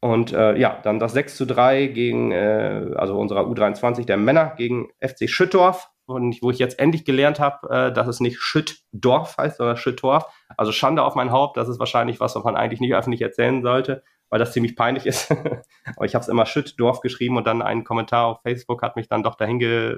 Und 0.02 0.32
äh, 0.32 0.58
ja, 0.58 0.80
dann 0.84 1.00
das 1.00 1.14
6 1.14 1.36
zu 1.36 1.46
3 1.46 1.88
gegen, 1.88 2.32
äh, 2.32 2.92
also 2.96 3.18
unserer 3.18 3.46
U23 3.46 4.06
der 4.06 4.18
Männer 4.18 4.54
gegen 4.56 4.88
FC 5.02 5.30
Schüttorf, 5.30 5.90
wo 6.08 6.50
ich 6.50 6.58
jetzt 6.58 6.80
endlich 6.80 7.06
gelernt 7.06 7.40
habe, 7.40 7.70
äh, 7.70 7.94
dass 7.94 8.08
es 8.08 8.20
nicht 8.20 8.40
Schüttdorf 8.40 9.38
heißt, 9.38 9.58
sondern 9.58 9.78
Schüttorf. 9.78 10.26
Also 10.58 10.72
Schande 10.72 11.04
auf 11.04 11.16
mein 11.16 11.32
Haupt, 11.32 11.58
das 11.58 11.68
ist 11.68 11.80
wahrscheinlich 11.80 12.20
was, 12.20 12.36
was 12.36 12.44
man 12.44 12.56
eigentlich 12.56 12.80
nicht 12.80 12.96
öffentlich 12.96 13.22
erzählen 13.22 13.62
sollte 13.62 14.04
weil 14.30 14.40
das 14.40 14.54
ziemlich 14.54 14.76
peinlich 14.76 15.06
ist. 15.06 15.32
Aber 15.96 16.06
ich 16.06 16.16
habe 16.16 16.24
es 16.24 16.30
immer 16.30 16.46
Schüttdorf 16.46 17.02
geschrieben 17.02 17.38
und 17.38 17.46
dann 17.46 17.62
ein 17.62 17.84
Kommentar 17.84 18.26
auf 18.26 18.42
Facebook 18.42 18.82
hat 18.82 18.96
mich 18.96 19.08
dann 19.08 19.24
doch 19.24 19.36
dahin 19.36 19.60
ge, 19.60 19.98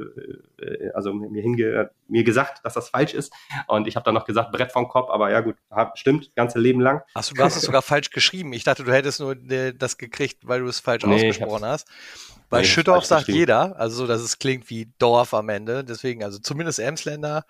äh, 0.59 0.91
also 0.93 1.13
mir 1.13 1.41
hinge, 1.41 1.91
mir 2.07 2.23
gesagt, 2.23 2.63
dass 2.63 2.73
das 2.73 2.89
falsch 2.89 3.13
ist. 3.13 3.33
Und 3.67 3.87
ich 3.87 3.95
habe 3.95 4.03
dann 4.03 4.13
noch 4.13 4.25
gesagt 4.25 4.51
Brett 4.51 4.71
vom 4.71 4.87
Kopf, 4.87 5.09
aber 5.09 5.31
ja 5.31 5.41
gut, 5.41 5.55
stimmt, 5.95 6.33
ganze 6.35 6.59
Leben 6.59 6.79
lang. 6.79 7.01
Achso, 7.13 7.33
du 7.35 7.43
hast 7.43 7.55
es 7.55 7.61
sogar 7.63 7.81
falsch 7.81 8.09
geschrieben. 8.09 8.53
Ich 8.53 8.63
dachte, 8.63 8.83
du 8.83 8.93
hättest 8.93 9.19
nur 9.19 9.35
äh, 9.49 9.73
das 9.73 9.97
gekriegt, 9.97 10.47
weil 10.47 10.61
du 10.61 10.67
es 10.67 10.79
falsch 10.79 11.05
nee, 11.05 11.15
ausgesprochen 11.15 11.65
hast. 11.65 11.87
Bei 12.49 12.59
nee, 12.59 12.65
Schüttorf 12.65 13.05
sagt 13.05 13.29
jeder, 13.29 13.77
also 13.79 13.95
so, 13.95 14.07
dass 14.07 14.21
es 14.21 14.37
klingt 14.37 14.69
wie 14.69 14.91
Dorf 14.99 15.33
am 15.33 15.49
Ende. 15.49 15.83
Deswegen, 15.83 16.23
also 16.23 16.37
zumindest 16.37 16.79
Emsländer 16.79 17.45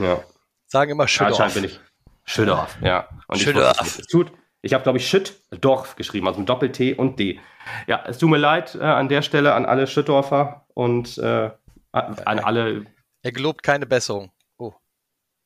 ja. 0.00 0.22
sagen 0.66 0.92
immer 0.92 1.08
Schüttorf. 1.08 1.40
Anscheinend 1.40 1.54
bin 1.54 1.64
ich 1.64 1.80
Schüttorf, 2.24 2.76
ja. 2.82 3.08
Und 3.26 3.40
Schüttorf. 3.40 3.80
es 3.80 4.06
tut, 4.06 4.30
ich 4.62 4.74
habe, 4.74 4.82
glaube 4.82 4.98
ich, 4.98 5.08
Schüttdorf 5.08 5.96
geschrieben, 5.96 6.26
also 6.26 6.40
mit 6.40 6.48
Doppel-T 6.48 6.94
und 6.94 7.18
D. 7.18 7.38
Ja, 7.86 8.02
es 8.06 8.18
tut 8.18 8.30
mir 8.30 8.38
leid 8.38 8.74
äh, 8.74 8.84
an 8.84 9.08
der 9.08 9.22
Stelle 9.22 9.54
an 9.54 9.66
alle 9.66 9.86
Schüttdorfer 9.86 10.66
und 10.74 11.18
äh, 11.18 11.50
an, 11.92 12.38
alle. 12.40 12.86
Er 13.22 13.32
gelobt 13.32 13.62
keine 13.62 13.86
Besserung. 13.86 14.30
Oh. 14.58 14.72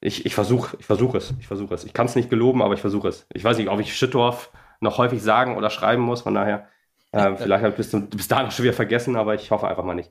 Ich, 0.00 0.24
ich 0.26 0.34
versuche 0.34 0.76
ich 0.78 0.86
versuch 0.86 1.14
es. 1.14 1.34
Ich 1.40 1.46
versuche 1.46 1.74
es. 1.74 1.84
Ich 1.84 1.92
kann 1.92 2.06
es 2.06 2.16
nicht 2.16 2.30
geloben, 2.30 2.62
aber 2.62 2.74
ich 2.74 2.80
versuche 2.80 3.08
es. 3.08 3.26
Ich 3.32 3.44
weiß 3.44 3.58
nicht, 3.58 3.68
ob 3.68 3.80
ich 3.80 3.96
Schüttdorf 3.96 4.50
noch 4.80 4.98
häufig 4.98 5.22
sagen 5.22 5.56
oder 5.56 5.70
schreiben 5.70 6.02
muss, 6.02 6.22
von 6.22 6.34
daher. 6.34 6.68
Äh, 7.12 7.36
vielleicht 7.36 7.62
habe 7.62 7.70
ich 7.70 7.76
bis, 7.76 7.90
bis 8.10 8.28
dahin 8.28 8.50
schon 8.50 8.64
wieder 8.64 8.74
vergessen, 8.74 9.16
aber 9.16 9.34
ich 9.34 9.50
hoffe 9.50 9.68
einfach 9.68 9.84
mal 9.84 9.94
nicht. 9.94 10.10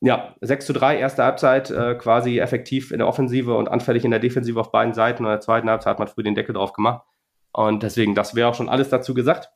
Ja, 0.00 0.36
6 0.40 0.66
zu 0.66 0.72
3, 0.72 0.96
erste 0.98 1.24
Halbzeit, 1.24 1.70
äh, 1.70 1.96
quasi 1.96 2.38
effektiv 2.38 2.92
in 2.92 2.98
der 2.98 3.08
Offensive 3.08 3.56
und 3.56 3.68
anfällig 3.68 4.04
in 4.04 4.12
der 4.12 4.20
Defensive 4.20 4.60
auf 4.60 4.70
beiden 4.70 4.94
Seiten. 4.94 5.24
Und 5.24 5.30
in 5.30 5.34
der 5.34 5.40
zweiten 5.40 5.68
Halbzeit 5.68 5.90
hat 5.90 5.98
man 5.98 6.06
früh 6.06 6.22
den 6.22 6.36
Deckel 6.36 6.54
drauf 6.54 6.72
gemacht. 6.72 7.02
Und 7.52 7.82
deswegen, 7.82 8.14
das 8.14 8.34
wäre 8.34 8.48
auch 8.48 8.54
schon 8.54 8.68
alles 8.68 8.88
dazu 8.88 9.14
gesagt. 9.14 9.50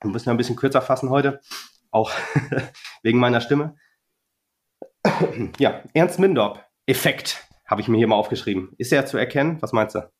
Wir 0.00 0.10
müssen 0.10 0.28
ja 0.28 0.34
ein 0.34 0.38
bisschen 0.38 0.56
kürzer 0.56 0.82
fassen 0.82 1.10
heute, 1.10 1.40
auch 1.90 2.10
wegen 3.02 3.18
meiner 3.18 3.40
Stimme. 3.40 3.76
ja, 5.58 5.82
Ernst 5.94 6.18
Mindorp, 6.18 6.64
Effekt, 6.86 7.46
habe 7.66 7.80
ich 7.80 7.88
mir 7.88 7.98
hier 7.98 8.08
mal 8.08 8.16
aufgeschrieben. 8.16 8.74
Ist 8.78 8.92
er 8.92 9.06
zu 9.06 9.16
erkennen? 9.16 9.60
Was 9.62 9.72
meinst 9.72 9.94
du? 9.94 10.10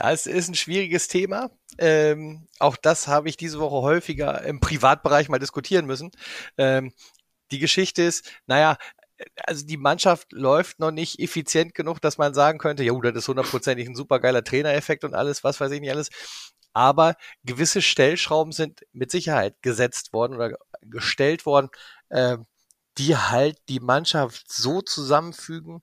Ja, 0.00 0.12
es 0.12 0.26
ist 0.26 0.48
ein 0.48 0.54
schwieriges 0.54 1.08
Thema. 1.08 1.50
Ähm, 1.78 2.46
auch 2.58 2.76
das 2.76 3.06
habe 3.06 3.28
ich 3.28 3.36
diese 3.36 3.60
Woche 3.60 3.82
häufiger 3.82 4.42
im 4.44 4.60
Privatbereich 4.60 5.28
mal 5.28 5.38
diskutieren 5.38 5.86
müssen. 5.86 6.10
Ähm, 6.56 6.92
die 7.50 7.58
Geschichte 7.58 8.02
ist, 8.02 8.30
naja, 8.46 8.76
also 9.36 9.66
die 9.66 9.76
Mannschaft 9.76 10.32
läuft 10.32 10.78
noch 10.78 10.90
nicht 10.90 11.18
effizient 11.18 11.74
genug, 11.74 12.00
dass 12.00 12.18
man 12.18 12.34
sagen 12.34 12.58
könnte, 12.58 12.84
ja, 12.84 12.92
das 13.00 13.16
ist 13.16 13.28
hundertprozentig 13.28 13.88
ein 13.88 13.94
supergeiler 13.94 14.44
Trainereffekt 14.44 15.04
und 15.04 15.14
alles, 15.14 15.44
was 15.44 15.60
weiß 15.60 15.72
ich 15.72 15.80
nicht 15.80 15.90
alles. 15.90 16.10
Aber 16.72 17.16
gewisse 17.44 17.82
Stellschrauben 17.82 18.52
sind 18.52 18.82
mit 18.92 19.10
Sicherheit 19.10 19.56
gesetzt 19.62 20.12
worden 20.12 20.34
oder 20.34 20.56
gestellt 20.82 21.46
worden, 21.46 21.70
äh, 22.10 22.38
die 22.98 23.16
halt 23.16 23.58
die 23.68 23.80
Mannschaft 23.80 24.52
so 24.52 24.82
zusammenfügen, 24.82 25.82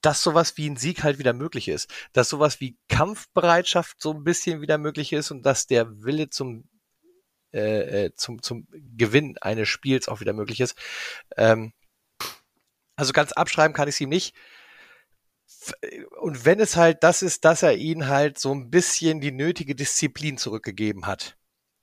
dass 0.00 0.22
sowas 0.22 0.56
wie 0.56 0.68
ein 0.68 0.76
Sieg 0.76 1.02
halt 1.02 1.18
wieder 1.18 1.32
möglich 1.32 1.68
ist, 1.68 1.90
dass 2.12 2.28
sowas 2.28 2.60
wie 2.60 2.76
Kampfbereitschaft 2.88 4.00
so 4.02 4.12
ein 4.12 4.24
bisschen 4.24 4.60
wieder 4.60 4.76
möglich 4.76 5.12
ist 5.12 5.30
und 5.30 5.46
dass 5.46 5.66
der 5.66 6.02
Wille 6.04 6.28
zum 6.28 6.68
äh, 7.52 8.06
äh 8.06 8.14
zum 8.14 8.42
zum 8.42 8.66
Gewinn 8.70 9.38
eines 9.38 9.68
Spiels 9.68 10.08
auch 10.08 10.20
wieder 10.20 10.34
möglich 10.34 10.60
ist. 10.60 10.76
Ähm, 11.36 11.72
also 12.96 13.12
ganz 13.12 13.32
abschreiben 13.32 13.74
kann 13.74 13.88
ich 13.88 13.96
es 13.96 14.00
ihm 14.00 14.08
nicht. 14.08 14.34
Und 16.20 16.44
wenn 16.44 16.60
es 16.60 16.76
halt 16.76 17.02
das 17.02 17.22
ist, 17.22 17.44
dass 17.44 17.62
er 17.62 17.76
ihnen 17.76 18.08
halt 18.08 18.38
so 18.38 18.52
ein 18.54 18.70
bisschen 18.70 19.20
die 19.20 19.32
nötige 19.32 19.74
Disziplin 19.74 20.38
zurückgegeben 20.38 21.06
hat. 21.06 21.36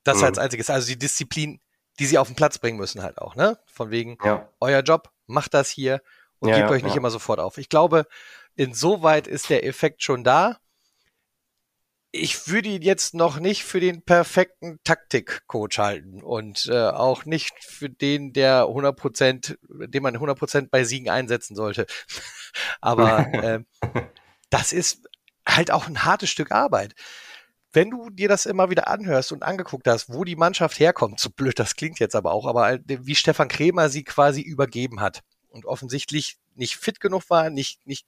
Das 0.04 0.19
mhm. 0.19 0.26
als 0.26 0.38
einziges. 0.38 0.69
Also 0.69 0.88
die 0.88 0.97
Disziplin, 0.97 1.60
die 2.00 2.06
sie 2.06 2.17
auf 2.17 2.28
den 2.28 2.36
Platz 2.36 2.58
bringen 2.58 2.78
müssen 2.78 3.04
halt 3.04 3.19
auch, 3.19 3.36
ne? 3.36 3.60
Von 3.65 3.91
wegen, 3.91 4.17
ja. 4.24 4.50
euer 4.60 4.82
Job, 4.82 5.12
macht 5.28 5.54
das 5.54 5.69
hier 5.69 6.02
und 6.39 6.50
ja, 6.50 6.56
gebt 6.56 6.69
ja, 6.69 6.76
euch 6.76 6.84
nicht 6.84 6.95
immer 6.95 7.12
sofort 7.12 7.39
auf. 7.39 7.58
Ich 7.58 7.69
glaube, 7.69 8.08
insoweit 8.56 9.28
ist 9.28 9.50
der 9.50 9.65
Effekt 9.65 10.04
schon 10.04 10.24
da. 10.24 10.60
Ich 12.12 12.50
würde 12.50 12.69
ihn 12.69 12.82
jetzt 12.82 13.13
noch 13.13 13.39
nicht 13.39 13.63
für 13.63 13.80
den 13.80 14.02
perfekten 14.02 14.80
Taktikcoach 14.84 15.78
halten 15.78 16.21
und 16.21 16.67
äh, 16.69 16.89
auch 16.89 17.26
nicht 17.26 17.63
für 17.63 17.89
den, 17.89 18.34
der 18.34 18.63
100 18.67 18.97
Prozent, 18.97 19.58
den 19.69 20.04
man 20.04 20.13
100 20.15 20.38
Prozent 20.38 20.71
bei 20.71 20.84
Siegen 20.84 21.10
einsetzen 21.10 21.56
sollte. 21.56 21.86
Aber 22.82 23.28
äh, 23.34 23.63
das 24.50 24.74
ist 24.74 25.08
halt 25.47 25.71
auch 25.71 25.88
ein 25.88 26.04
hartes 26.04 26.30
Stück 26.30 26.52
Arbeit. 26.52 26.95
Wenn 27.71 27.89
du 27.89 28.10
dir 28.10 28.28
das 28.28 28.45
immer 28.45 28.69
wieder 28.69 28.89
anhörst 28.89 29.32
und 29.32 29.43
angeguckt 29.43 29.88
hast, 29.88 30.13
wo 30.13 30.26
die 30.26 30.36
Mannschaft 30.36 30.80
herkommt, 30.80 31.21
so 31.21 31.30
blöd 31.30 31.58
das 31.58 31.78
klingt 31.78 32.00
jetzt 32.00 32.15
aber 32.15 32.34
auch, 32.34 32.45
aber 32.45 32.80
wie 32.86 33.15
Stefan 33.15 33.47
Kremer 33.47 33.88
sie 33.88 34.04
quasi 34.04 34.41
übergeben 34.41 35.00
hat 35.00 35.21
und 35.47 35.65
offensichtlich 35.65 36.38
nicht 36.56 36.76
fit 36.76 37.00
genug 37.00 37.30
war, 37.30 37.50
nicht, 37.50 37.88
nicht 37.88 38.06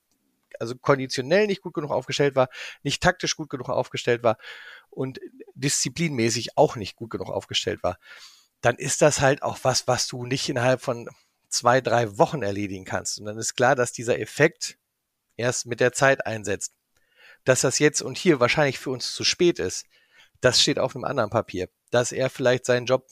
also 0.60 0.76
konditionell 0.76 1.48
nicht 1.48 1.62
gut 1.62 1.74
genug 1.74 1.92
aufgestellt 1.92 2.36
war, 2.36 2.50
nicht 2.84 3.02
taktisch 3.02 3.36
gut 3.36 3.50
genug 3.50 3.70
aufgestellt 3.70 4.24
war 4.24 4.38
und 4.90 5.20
disziplinmäßig 5.56 6.58
auch 6.58 6.76
nicht 6.76 6.96
gut 6.96 7.10
genug 7.10 7.30
aufgestellt 7.30 7.84
war, 7.84 7.98
dann 8.62 8.76
ist 8.78 9.02
das 9.02 9.22
halt 9.22 9.44
auch 9.44 9.60
was, 9.64 9.88
was 9.88 10.08
du 10.08 10.26
nicht 10.26 10.48
innerhalb 10.50 10.82
von 10.82 11.10
zwei, 11.50 11.82
drei 11.82 12.18
Wochen 12.18 12.42
erledigen 12.42 12.86
kannst. 12.86 13.20
Und 13.20 13.26
dann 13.26 13.38
ist 13.38 13.56
klar, 13.56 13.76
dass 13.76 13.92
dieser 13.92 14.20
Effekt 14.20 14.78
erst 15.38 15.66
mit 15.66 15.80
der 15.80 15.94
Zeit 15.94 16.26
einsetzt. 16.26 16.74
Dass 17.44 17.62
das 17.62 17.80
jetzt 17.80 18.02
und 18.02 18.18
hier 18.18 18.40
wahrscheinlich 18.40 18.80
für 18.80 18.90
uns 18.90 19.14
zu 19.14 19.24
spät 19.24 19.60
ist, 19.60 19.86
das 20.42 20.62
steht 20.62 20.80
auf 20.80 20.96
einem 20.96 21.06
anderen 21.06 21.30
Papier. 21.30 21.70
Dass 21.92 22.12
er 22.12 22.30
vielleicht 22.30 22.66
seinen 22.66 22.86
Job 22.86 23.08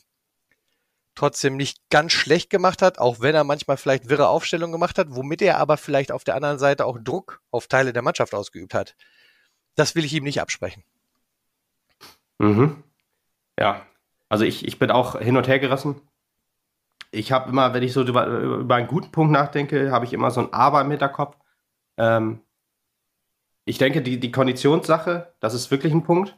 trotzdem 1.21 1.55
nicht 1.55 1.87
ganz 1.91 2.13
schlecht 2.13 2.49
gemacht 2.49 2.81
hat, 2.81 2.97
auch 2.97 3.19
wenn 3.19 3.35
er 3.35 3.43
manchmal 3.43 3.77
vielleicht 3.77 4.09
wirre 4.09 4.27
Aufstellungen 4.27 4.71
gemacht 4.71 4.97
hat, 4.97 5.09
womit 5.11 5.43
er 5.43 5.59
aber 5.59 5.77
vielleicht 5.77 6.11
auf 6.11 6.23
der 6.23 6.33
anderen 6.33 6.57
Seite 6.57 6.83
auch 6.83 6.97
Druck 6.97 7.43
auf 7.51 7.67
Teile 7.67 7.93
der 7.93 8.01
Mannschaft 8.01 8.33
ausgeübt 8.33 8.73
hat. 8.73 8.95
Das 9.75 9.93
will 9.93 10.03
ich 10.03 10.15
ihm 10.15 10.23
nicht 10.23 10.41
absprechen. 10.41 10.83
Mhm. 12.39 12.83
Ja, 13.59 13.85
also 14.29 14.45
ich, 14.45 14.65
ich 14.65 14.79
bin 14.79 14.89
auch 14.89 15.19
hin 15.19 15.37
und 15.37 15.47
her 15.47 15.59
gerissen. 15.59 16.01
Ich 17.11 17.31
habe 17.31 17.51
immer, 17.51 17.75
wenn 17.75 17.83
ich 17.83 17.93
so 17.93 18.01
über, 18.01 18.25
über 18.25 18.75
einen 18.75 18.87
guten 18.87 19.11
Punkt 19.11 19.31
nachdenke, 19.31 19.91
habe 19.91 20.05
ich 20.05 20.13
immer 20.13 20.31
so 20.31 20.41
ein 20.41 20.53
Aber 20.53 20.81
im 20.81 20.89
Hinterkopf. 20.89 21.37
Ähm, 21.97 22.41
ich 23.65 23.77
denke, 23.77 24.01
die, 24.01 24.19
die 24.19 24.31
Konditionssache, 24.31 25.35
das 25.39 25.53
ist 25.53 25.69
wirklich 25.69 25.93
ein 25.93 26.03
Punkt. 26.03 26.35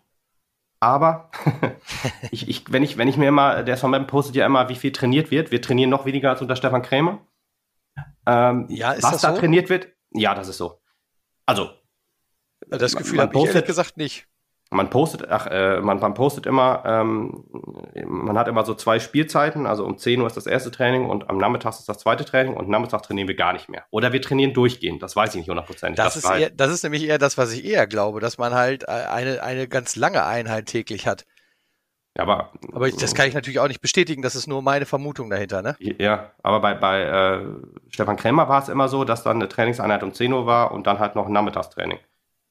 Aber 0.84 1.32
ich, 2.32 2.50
ich, 2.50 2.74
wenn, 2.74 2.84
ich, 2.84 2.98
wenn 2.98 3.08
ich 3.08 3.16
mir 3.16 3.30
immer, 3.30 3.64
der 3.64 3.78
Songman 3.78 4.06
postet 4.06 4.36
ja 4.36 4.46
immer, 4.46 4.68
wie 4.68 4.76
viel 4.76 4.92
trainiert 4.92 5.32
wird. 5.32 5.50
Wir 5.50 5.62
trainieren 5.62 5.90
noch 5.90 6.06
weniger 6.06 6.30
als 6.30 6.42
unter 6.42 6.58
Stefan 6.58 6.82
Krämer. 6.82 7.26
Ähm, 8.26 8.68
ja, 8.68 8.92
ist 8.92 9.04
was 9.04 9.12
das 9.14 9.22
da 9.22 9.34
so? 9.34 9.40
trainiert 9.40 9.70
wird, 9.70 9.88
ja, 10.12 10.36
das 10.36 10.50
ist 10.50 10.58
so. 10.58 10.82
Also. 11.46 11.70
Das 12.68 12.98
Gefühl 12.98 13.22
habe 13.22 13.38
ich 13.38 13.46
ehrlich 13.46 13.66
gesagt 13.66 13.96
nicht 13.96 14.28
man 14.74 14.90
postet, 14.90 15.30
ach, 15.30 15.48
äh, 15.48 15.80
man, 15.82 16.00
man 16.00 16.14
postet 16.14 16.46
immer, 16.46 16.84
ähm, 16.86 17.44
man 18.06 18.38
hat 18.38 18.48
immer 18.48 18.66
so 18.66 18.74
zwei 18.74 19.00
Spielzeiten, 19.00 19.66
also 19.66 19.86
um 19.86 19.98
10 19.98 20.22
Uhr 20.22 20.28
ist 20.28 20.38
das 20.38 20.46
erste 20.46 20.72
Training 20.72 21.10
und 21.10 21.30
am 21.30 21.38
Nachmittag 21.38 21.72
ist 21.72 21.88
das 21.88 21.98
zweite 22.00 22.26
Training 22.26 22.56
und 22.56 22.70
Nachmittag 22.70 23.04
trainieren 23.04 23.28
wir 23.28 23.36
gar 23.36 23.54
nicht 23.54 23.70
mehr. 23.70 23.84
Oder 23.92 24.14
wir 24.14 24.22
trainieren 24.22 24.54
durchgehend, 24.54 25.02
das 25.02 25.16
weiß 25.16 25.32
ich 25.32 25.36
nicht 25.38 25.50
hundertprozentig. 25.50 25.98
Das, 25.98 26.16
das, 26.16 26.24
ist 26.24 26.30
halt 26.30 26.54
das 26.60 26.72
ist 26.72 26.84
nämlich 26.84 27.04
eher 27.06 27.18
das, 27.18 27.38
was 27.38 27.54
ich 27.54 27.66
eher 27.66 27.88
glaube, 27.88 28.20
dass 28.20 28.38
man 28.38 28.54
halt 28.54 28.84
äh, 28.84 28.92
eine, 28.92 29.42
eine 29.44 29.68
ganz 29.68 29.96
lange 29.96 30.26
Einheit 30.26 30.66
täglich 30.66 31.08
hat. 31.08 31.26
Aber, 32.16 32.52
aber 32.72 32.92
das 32.92 33.16
kann 33.16 33.28
ich 33.28 33.34
natürlich 33.34 33.60
auch 33.60 33.68
nicht 33.68 33.82
bestätigen, 33.82 34.22
das 34.22 34.36
ist 34.36 34.46
nur 34.46 34.62
meine 34.62 34.86
Vermutung 34.86 35.32
dahinter, 35.32 35.64
ne? 35.64 35.76
Ja, 35.80 36.32
aber 36.44 36.60
bei, 36.60 36.76
bei 36.76 37.02
äh, 37.02 37.46
Stefan 37.90 38.18
Krämer 38.18 38.48
war 38.48 38.62
es 38.62 38.70
immer 38.70 38.88
so, 38.88 39.04
dass 39.04 39.24
dann 39.24 39.38
eine 39.38 39.50
Trainingseinheit 39.50 40.04
um 40.04 40.14
10 40.14 40.32
Uhr 40.32 40.46
war 40.46 40.72
und 40.72 40.86
dann 40.86 41.00
halt 41.00 41.16
noch 41.16 41.26
ein 41.26 41.34
Nachmittagstraining. 41.34 41.98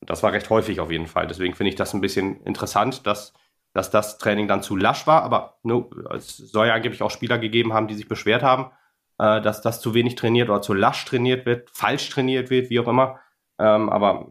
Das 0.06 0.22
war 0.22 0.32
recht 0.32 0.50
häufig 0.50 0.80
auf 0.80 0.90
jeden 0.90 1.06
Fall. 1.06 1.26
Deswegen 1.26 1.54
finde 1.54 1.70
ich 1.70 1.76
das 1.76 1.94
ein 1.94 2.00
bisschen 2.00 2.40
interessant, 2.44 3.06
dass, 3.06 3.32
dass 3.72 3.90
das 3.90 4.18
Training 4.18 4.48
dann 4.48 4.62
zu 4.62 4.76
lasch 4.76 5.06
war. 5.06 5.22
Aber 5.22 5.58
no, 5.62 5.90
es 6.14 6.36
soll 6.36 6.68
ja 6.68 6.74
angeblich 6.74 7.02
auch 7.02 7.10
Spieler 7.10 7.38
gegeben 7.38 7.72
haben, 7.72 7.88
die 7.88 7.94
sich 7.94 8.08
beschwert 8.08 8.42
haben, 8.42 8.70
äh, 9.18 9.40
dass 9.40 9.62
das 9.62 9.80
zu 9.80 9.94
wenig 9.94 10.14
trainiert 10.14 10.48
oder 10.50 10.62
zu 10.62 10.74
lasch 10.74 11.04
trainiert 11.04 11.46
wird, 11.46 11.70
falsch 11.70 12.08
trainiert 12.10 12.50
wird, 12.50 12.70
wie 12.70 12.80
auch 12.80 12.88
immer. 12.88 13.20
Ähm, 13.58 13.88
aber 13.90 14.28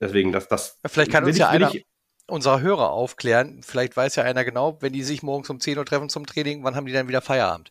deswegen, 0.00 0.32
dass 0.32 0.48
das. 0.48 0.80
Vielleicht 0.86 1.12
kann 1.12 1.24
uns 1.24 1.38
ja 1.38 1.48
einer 1.48 1.70
unserer 2.28 2.60
Hörer 2.60 2.90
aufklären. 2.90 3.62
Vielleicht 3.62 3.96
weiß 3.96 4.16
ja 4.16 4.24
einer 4.24 4.44
genau, 4.44 4.78
wenn 4.80 4.92
die 4.92 5.02
sich 5.02 5.22
morgens 5.22 5.48
um 5.50 5.60
10 5.60 5.78
Uhr 5.78 5.84
treffen 5.84 6.08
zum 6.08 6.26
Training, 6.26 6.64
wann 6.64 6.74
haben 6.74 6.86
die 6.86 6.92
dann 6.92 7.08
wieder 7.08 7.20
Feierabend? 7.20 7.70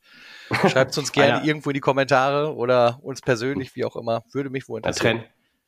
Schreibt 0.69 0.91
es 0.91 0.98
uns 0.98 1.12
gerne 1.12 1.36
ah, 1.36 1.39
ja. 1.39 1.43
irgendwo 1.43 1.69
in 1.71 1.74
die 1.74 1.82
Kommentare 1.82 2.56
oder 2.56 3.00
uns 3.02 3.21
persönlich, 3.21 3.76
wie 3.76 3.86
auch 3.86 3.95
immer. 3.95 4.24
Würde 4.32 4.50
mich 4.50 4.67
wohl 4.69 4.80
interessieren. 4.80 5.24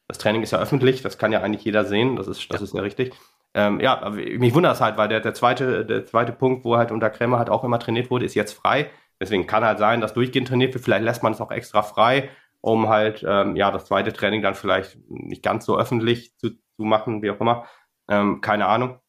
Das 0.08 0.18
Training 0.18 0.42
ist 0.44 0.52
ja 0.52 0.60
öffentlich, 0.60 1.02
das 1.02 1.18
kann 1.18 1.32
ja 1.32 1.42
eigentlich 1.42 1.66
jeder 1.66 1.86
sehen, 1.86 2.16
das 2.16 2.28
ist, 2.28 2.52
das 2.52 2.62
ja. 2.62 2.66
ist 2.66 2.74
ja 2.74 2.82
richtig. 2.82 3.14
Ähm, 3.54 3.80
ja, 3.80 4.02
aber 4.02 4.16
mich 4.16 4.54
wundert 4.54 4.76
es 4.76 4.82
halt, 4.82 4.98
weil 4.98 5.08
der, 5.10 5.20
der, 5.20 5.34
zweite, 5.34 5.86
der 5.86 6.06
zweite 6.06 6.32
Punkt, 6.32 6.64
wo 6.64 6.78
halt 6.78 6.92
unter 6.92 7.10
Krämer 7.10 7.40
halt 7.40 7.50
auch 7.50 7.64
immer 7.64 7.80
trainiert 7.80 8.12
wurde, 8.12 8.26
ist 8.26 8.36
jetzt 8.36 8.54
frei. 8.54 8.92
Deswegen 9.20 9.48
kann 9.48 9.66
halt 9.66 9.80
sein, 9.80 10.00
dass 10.00 10.14
durchgehend 10.14 10.48
trainiert 10.48 10.74
wird. 10.74 10.84
Vielleicht 10.84 11.04
lässt 11.04 11.24
man 11.24 11.34
es 11.34 11.42
auch 11.42 11.52
extra 11.52 11.82
frei, 11.82 12.30
um 12.62 12.88
halt 12.88 13.26
ähm, 13.28 13.56
ja 13.56 13.72
das 13.72 13.86
zweite 13.86 14.14
Training 14.14 14.42
dann 14.42 14.56
vielleicht 14.56 14.98
nicht 15.10 15.44
ganz 15.44 15.66
so 15.66 15.78
öffentlich 15.78 16.38
zu, 16.38 16.52
zu 16.52 16.84
machen, 16.84 17.22
wie 17.24 17.32
auch 17.32 17.40
immer. 17.42 17.66
Ähm, 18.08 18.42
keine 18.42 18.68
Ahnung. 18.68 19.00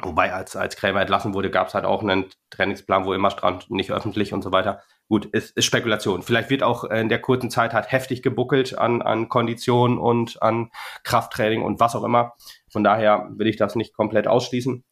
Wobei, 0.00 0.32
als, 0.32 0.54
als 0.54 0.76
Krämer 0.76 1.00
entlassen 1.00 1.34
wurde, 1.34 1.50
gab 1.50 1.68
es 1.68 1.74
halt 1.74 1.84
auch 1.84 2.02
einen 2.02 2.26
Trainingsplan, 2.50 3.04
wo 3.04 3.14
immer 3.14 3.30
Strand 3.30 3.70
nicht 3.70 3.90
öffentlich 3.90 4.32
und 4.32 4.42
so 4.42 4.52
weiter. 4.52 4.82
Gut, 5.08 5.24
ist, 5.26 5.56
ist 5.56 5.64
Spekulation. 5.64 6.22
Vielleicht 6.22 6.50
wird 6.50 6.62
auch 6.62 6.84
in 6.84 7.08
der 7.08 7.20
kurzen 7.20 7.50
Zeit 7.50 7.72
halt 7.72 7.90
heftig 7.90 8.22
gebuckelt 8.22 8.76
an, 8.76 9.00
an 9.00 9.28
Kondition 9.28 9.98
und 9.98 10.42
an 10.42 10.70
Krafttraining 11.02 11.62
und 11.62 11.80
was 11.80 11.96
auch 11.96 12.04
immer. 12.04 12.34
Von 12.70 12.84
daher 12.84 13.28
will 13.30 13.46
ich 13.46 13.56
das 13.56 13.74
nicht 13.74 13.94
komplett 13.94 14.26
ausschließen. 14.26 14.84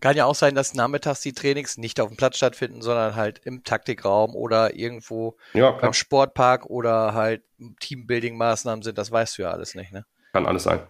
Kann 0.00 0.16
ja 0.16 0.24
auch 0.24 0.34
sein, 0.34 0.54
dass 0.54 0.74
nachmittags 0.74 1.20
die 1.20 1.32
Trainings 1.32 1.76
nicht 1.76 2.00
auf 2.00 2.08
dem 2.08 2.16
Platz 2.16 2.38
stattfinden, 2.38 2.82
sondern 2.82 3.14
halt 3.14 3.40
im 3.44 3.62
Taktikraum 3.62 4.34
oder 4.34 4.74
irgendwo 4.74 5.36
ja, 5.52 5.70
beim 5.70 5.92
Sportpark 5.92 6.66
oder 6.66 7.14
halt 7.14 7.42
Teambuilding-Maßnahmen 7.80 8.82
sind. 8.82 8.98
Das 8.98 9.12
weißt 9.12 9.38
du 9.38 9.42
ja 9.42 9.50
alles 9.50 9.74
nicht, 9.74 9.92
ne? 9.92 10.06
Kann 10.32 10.46
alles 10.46 10.64
sein. 10.64 10.80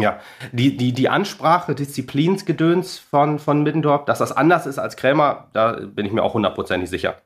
Ja, 0.00 0.20
die, 0.52 0.76
die, 0.76 0.92
die 0.92 1.08
Ansprache, 1.08 1.74
Disziplinsgedöns 1.74 2.98
von, 2.98 3.38
von 3.38 3.62
Middendorf, 3.62 4.06
dass 4.06 4.18
das 4.18 4.32
anders 4.32 4.66
ist 4.66 4.78
als 4.78 4.96
Krämer, 4.96 5.48
da 5.52 5.72
bin 5.72 6.06
ich 6.06 6.12
mir 6.12 6.22
auch 6.22 6.34
hundertprozentig 6.34 6.88
sicher. 6.88 7.20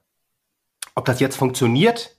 Ob 0.94 1.04
das 1.04 1.20
jetzt 1.20 1.36
funktioniert, 1.36 2.16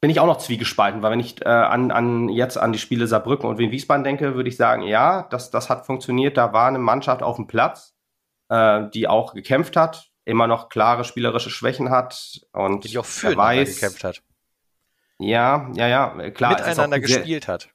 bin 0.00 0.10
ich 0.10 0.20
auch 0.20 0.26
noch 0.26 0.38
zwiegespalten, 0.38 1.02
weil 1.02 1.12
wenn 1.12 1.20
ich 1.20 1.42
äh, 1.42 1.48
an, 1.48 1.90
an 1.90 2.28
jetzt 2.28 2.56
an 2.56 2.72
die 2.72 2.78
Spiele 2.78 3.06
Saarbrücken 3.06 3.48
und 3.48 3.58
Wien 3.58 3.70
Wiesbaden 3.70 4.04
denke, 4.04 4.34
würde 4.34 4.48
ich 4.48 4.56
sagen, 4.56 4.82
ja, 4.82 5.26
das, 5.30 5.50
das 5.50 5.68
hat 5.68 5.86
funktioniert. 5.86 6.36
Da 6.36 6.52
war 6.52 6.68
eine 6.68 6.78
Mannschaft 6.78 7.22
auf 7.22 7.36
dem 7.36 7.46
Platz, 7.46 7.94
äh, 8.48 8.88
die 8.94 9.08
auch 9.08 9.34
gekämpft 9.34 9.76
hat, 9.76 10.10
immer 10.24 10.46
noch 10.46 10.70
klare 10.70 11.04
spielerische 11.04 11.50
Schwächen 11.50 11.90
hat 11.90 12.40
und 12.52 12.84
die 12.84 12.96
auch 12.96 13.04
für 13.04 13.36
weiß, 13.36 13.74
gekämpft 13.74 14.04
hat. 14.04 14.22
Ja, 15.18 15.70
ja, 15.74 15.86
ja, 15.86 16.30
klar. 16.30 16.52
Miteinander 16.52 16.98
gespielt 16.98 17.46
hat. 17.46 17.68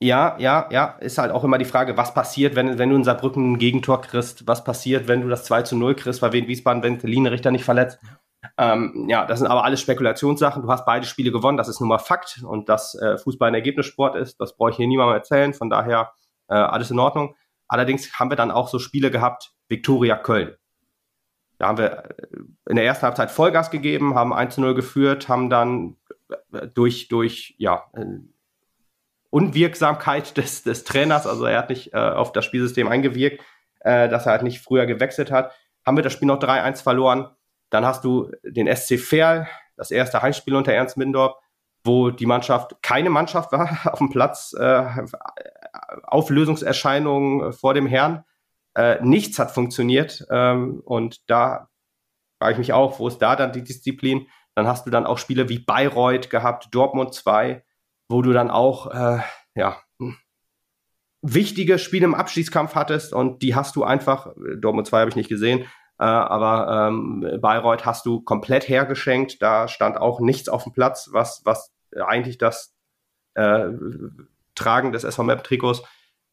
Ja, 0.00 0.36
ja, 0.40 0.68
ja, 0.72 0.96
ist 0.98 1.18
halt 1.18 1.30
auch 1.30 1.44
immer 1.44 1.58
die 1.58 1.64
Frage, 1.64 1.96
was 1.96 2.12
passiert, 2.12 2.56
wenn, 2.56 2.76
wenn 2.76 2.90
du 2.90 2.96
in 2.96 3.04
Saarbrücken 3.04 3.52
ein 3.52 3.58
Gegentor 3.58 4.00
kriegst, 4.00 4.48
was 4.48 4.64
passiert, 4.64 5.06
wenn 5.06 5.20
du 5.20 5.28
das 5.28 5.44
2 5.44 5.62
zu 5.62 5.76
0 5.76 5.94
kriegst, 5.94 6.20
weil 6.22 6.32
wir 6.32 6.40
in 6.40 6.48
Wiesbaden, 6.48 6.82
wenn 6.82 6.98
Line 6.98 7.30
Richter 7.30 7.52
nicht 7.52 7.64
verletzt. 7.64 8.00
Ähm, 8.58 9.06
ja, 9.08 9.24
das 9.24 9.38
sind 9.38 9.48
aber 9.48 9.64
alles 9.64 9.80
Spekulationssachen. 9.80 10.62
Du 10.62 10.68
hast 10.68 10.84
beide 10.84 11.06
Spiele 11.06 11.30
gewonnen, 11.30 11.56
das 11.56 11.68
ist 11.68 11.80
nun 11.80 11.88
mal 11.88 11.98
Fakt 11.98 12.42
und 12.44 12.68
dass 12.68 12.94
äh, 12.96 13.16
Fußball 13.16 13.48
ein 13.48 13.54
Ergebnissport 13.54 14.16
ist, 14.16 14.40
das 14.40 14.56
brauche 14.56 14.70
ich 14.70 14.76
hier 14.76 14.88
niemandem 14.88 15.14
erzählen, 15.16 15.54
von 15.54 15.70
daher 15.70 16.12
äh, 16.48 16.54
alles 16.54 16.90
in 16.90 16.98
Ordnung. 16.98 17.36
Allerdings 17.68 18.18
haben 18.18 18.30
wir 18.30 18.36
dann 18.36 18.50
auch 18.50 18.68
so 18.68 18.78
Spiele 18.78 19.10
gehabt, 19.10 19.54
Viktoria 19.68 20.16
Köln. 20.16 20.56
Da 21.58 21.68
haben 21.68 21.78
wir 21.78 22.10
äh, 22.10 22.38
in 22.68 22.76
der 22.76 22.84
ersten 22.84 23.06
Halbzeit 23.06 23.30
Vollgas 23.30 23.70
gegeben, 23.70 24.14
haben 24.14 24.34
1 24.34 24.56
zu 24.56 24.60
0 24.60 24.74
geführt, 24.74 25.28
haben 25.28 25.48
dann 25.48 25.96
äh, 26.52 26.66
durch, 26.66 27.08
durch 27.08 27.54
ja, 27.58 27.84
äh, 27.94 28.04
Unwirksamkeit 29.30 30.36
des, 30.36 30.64
des 30.64 30.84
Trainers, 30.84 31.26
also 31.26 31.44
er 31.44 31.58
hat 31.58 31.70
nicht 31.70 31.94
äh, 31.94 31.98
auf 31.98 32.32
das 32.32 32.44
Spielsystem 32.44 32.88
eingewirkt, 32.88 33.42
dass 33.84 34.26
er 34.26 34.30
halt 34.30 34.44
nicht 34.44 34.60
früher 34.60 34.86
gewechselt 34.86 35.32
hat, 35.32 35.50
haben 35.84 35.96
wir 35.96 36.04
das 36.04 36.12
Spiel 36.12 36.28
noch 36.28 36.38
3-1 36.38 36.84
verloren. 36.84 37.30
Dann 37.72 37.86
hast 37.86 38.04
du 38.04 38.30
den 38.44 38.74
SC 38.74 39.00
Verl, 39.00 39.48
das 39.76 39.90
erste 39.90 40.20
Heimspiel 40.20 40.54
unter 40.54 40.74
Ernst 40.74 40.98
Mindorf, 40.98 41.36
wo 41.84 42.10
die 42.10 42.26
Mannschaft 42.26 42.76
keine 42.82 43.08
Mannschaft 43.08 43.50
war 43.50 43.78
auf 43.90 43.98
dem 43.98 44.10
Platz, 44.10 44.52
äh, 44.52 44.84
Auflösungserscheinungen 46.02 47.54
vor 47.54 47.72
dem 47.72 47.86
Herrn. 47.86 48.24
Äh, 48.74 49.02
nichts 49.02 49.38
hat 49.38 49.52
funktioniert 49.52 50.26
ähm, 50.30 50.82
und 50.84 51.30
da 51.30 51.70
frage 52.38 52.52
ich 52.52 52.58
mich 52.58 52.72
auch, 52.74 52.98
wo 52.98 53.08
ist 53.08 53.18
da 53.18 53.36
dann 53.36 53.52
die 53.52 53.64
Disziplin? 53.64 54.26
Dann 54.54 54.66
hast 54.66 54.86
du 54.86 54.90
dann 54.90 55.06
auch 55.06 55.16
Spiele 55.16 55.48
wie 55.48 55.58
Bayreuth 55.58 56.28
gehabt, 56.28 56.68
Dortmund 56.72 57.14
2, 57.14 57.64
wo 58.08 58.20
du 58.20 58.32
dann 58.32 58.50
auch, 58.50 58.90
äh, 58.90 59.20
ja, 59.54 59.78
wichtige 61.22 61.78
Spiele 61.78 62.04
im 62.04 62.14
Abschießkampf 62.14 62.74
hattest 62.74 63.14
und 63.14 63.42
die 63.42 63.54
hast 63.54 63.76
du 63.76 63.84
einfach, 63.84 64.34
Dortmund 64.58 64.86
2 64.88 65.00
habe 65.00 65.10
ich 65.10 65.16
nicht 65.16 65.28
gesehen, 65.30 65.66
äh, 66.02 66.04
aber 66.04 66.88
ähm, 66.88 67.38
Bayreuth 67.40 67.86
hast 67.86 68.06
du 68.06 68.20
komplett 68.20 68.68
hergeschenkt. 68.68 69.40
Da 69.40 69.68
stand 69.68 69.96
auch 69.96 70.18
nichts 70.18 70.48
auf 70.48 70.64
dem 70.64 70.72
Platz, 70.72 71.10
was, 71.12 71.42
was 71.44 71.72
eigentlich 71.94 72.38
das 72.38 72.74
äh, 73.34 73.68
Tragen 74.56 74.90
des 74.90 75.04
SV 75.04 75.22
Map 75.22 75.44
Trikots 75.44 75.82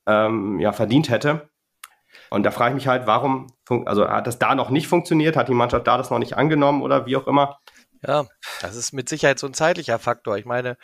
ähm, 0.07 0.59
ja, 0.59 0.72
verdient 0.72 1.11
hätte. 1.11 1.49
Und 2.32 2.43
da 2.43 2.51
frage 2.51 2.72
ich 2.72 2.82
mich 2.82 2.88
halt, 2.88 3.05
warum, 3.05 3.53
also 3.86 4.09
hat 4.09 4.26
das 4.26 4.39
da 4.39 4.55
noch 4.55 4.72
nicht 4.72 4.88
funktioniert? 4.88 5.36
Hat 5.36 5.49
die 5.49 5.53
Mannschaft 5.53 5.86
da 5.86 5.99
das 5.99 6.09
noch 6.09 6.17
nicht 6.17 6.36
angenommen 6.36 6.82
oder 6.82 7.05
wie 7.05 7.15
auch 7.15 7.28
immer? 7.28 7.59
Ja, 8.01 8.26
das 8.61 8.76
ist 8.76 8.91
mit 8.91 9.07
Sicherheit 9.07 9.38
so 9.38 9.45
ein 9.45 9.53
zeitlicher 9.53 9.99
Faktor. 9.99 10.38
Ich 10.39 10.45
meine, 10.45 10.78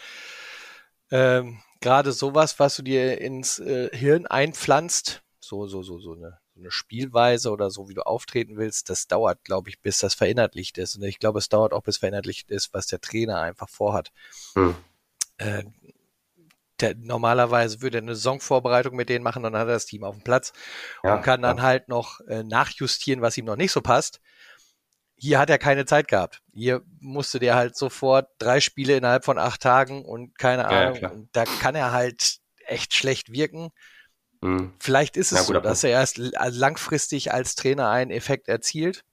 ähm, 1.09 1.59
gerade 1.81 2.11
sowas, 2.11 2.59
was 2.59 2.75
du 2.75 2.83
dir 2.83 3.19
ins 3.19 3.57
äh, 3.57 3.89
Hirn 3.97 4.27
einpflanzt, 4.27 5.23
so, 5.39 5.65
so, 5.65 5.81
so, 5.81 5.97
so 5.97 6.13
eine, 6.13 6.37
so 6.55 6.61
eine 6.61 6.71
Spielweise 6.71 7.51
oder 7.51 7.69
so, 7.69 7.89
wie 7.89 7.93
du 7.93 8.05
auftreten 8.05 8.57
willst, 8.57 8.89
das 8.89 9.07
dauert, 9.07 9.43
glaube 9.43 9.69
ich, 9.69 9.81
bis 9.81 9.99
das 9.99 10.13
verinnerlicht 10.13 10.77
ist. 10.77 10.95
Und 10.95 11.03
ich 11.03 11.19
glaube, 11.19 11.39
es 11.39 11.49
dauert 11.49 11.73
auch, 11.73 11.83
bis 11.83 11.97
verinnerlicht 11.97 12.49
ist, 12.49 12.73
was 12.73 12.87
der 12.87 13.01
Trainer 13.01 13.41
einfach 13.41 13.69
vorhat. 13.69 14.11
Hm. 14.55 14.75
Äh, 15.37 15.63
der, 16.79 16.95
normalerweise 16.95 17.81
würde 17.81 17.97
er 17.97 18.01
eine 18.01 18.15
Saisonvorbereitung 18.15 18.95
mit 18.95 19.09
denen 19.09 19.23
machen, 19.23 19.43
dann 19.43 19.55
hat 19.55 19.67
er 19.67 19.73
das 19.73 19.85
Team 19.85 20.03
auf 20.03 20.15
dem 20.15 20.23
Platz 20.23 20.53
ja, 21.03 21.15
und 21.15 21.23
kann 21.23 21.41
dann 21.41 21.57
ja. 21.57 21.63
halt 21.63 21.89
noch 21.89 22.21
äh, 22.21 22.43
nachjustieren, 22.43 23.21
was 23.21 23.37
ihm 23.37 23.45
noch 23.45 23.55
nicht 23.55 23.71
so 23.71 23.81
passt. 23.81 24.21
Hier 25.17 25.39
hat 25.39 25.49
er 25.49 25.57
keine 25.57 25.85
Zeit 25.85 26.09
gehabt. 26.09 26.41
Hier 26.53 26.81
musste 26.99 27.39
der 27.39 27.55
halt 27.55 27.77
sofort 27.77 28.29
drei 28.37 28.59
Spiele 28.59 28.97
innerhalb 28.97 29.23
von 29.23 29.37
acht 29.37 29.61
Tagen 29.61 30.03
und 30.03 30.37
keine 30.37 30.63
ja, 30.63 30.67
Ahnung. 30.67 31.11
und 31.11 31.29
da 31.35 31.45
kann 31.45 31.75
er 31.75 31.93
halt 31.93 32.39
echt 32.65 32.93
schlecht 32.93 33.31
wirken. 33.31 33.71
Mhm. 34.45 34.73
Vielleicht 34.79 35.17
ist 35.17 35.31
es 35.31 35.47
so, 35.47 35.53
dass 35.53 35.83
er 35.83 35.89
erst 35.89 36.17
langfristig 36.17 37.33
als 37.33 37.55
Trainer 37.55 37.89
einen 37.89 38.11
Effekt 38.11 38.47
erzielt. 38.47 39.03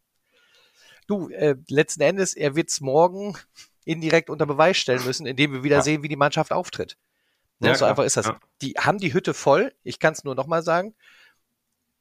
Du, 1.07 1.30
äh, 1.30 1.57
letzten 1.68 2.03
Endes, 2.03 2.35
er 2.35 2.55
wird 2.55 2.68
es 2.68 2.80
morgen 2.80 3.37
indirekt 3.85 4.28
unter 4.28 4.47
Beweis 4.47 4.76
stellen 4.76 5.05
müssen, 5.05 5.26
indem 5.26 5.53
wir 5.53 5.64
wieder 5.64 5.83
sehen, 5.83 6.03
wie 6.03 6.09
die 6.09 6.16
Mannschaft 6.16 6.53
auftritt. 6.53 6.97
Ne, 7.59 7.68
ja, 7.68 7.74
so 7.74 7.78
klar. 7.78 7.91
einfach 7.91 8.05
ist 8.05 8.16
das. 8.16 8.26
Ja. 8.26 8.41
Die 8.61 8.72
haben 8.72 8.99
die 8.99 9.14
Hütte 9.14 9.35
voll, 9.35 9.72
ich 9.83 9.99
kann 9.99 10.12
es 10.12 10.22
nur 10.22 10.35
nochmal 10.35 10.62
sagen. 10.62 10.95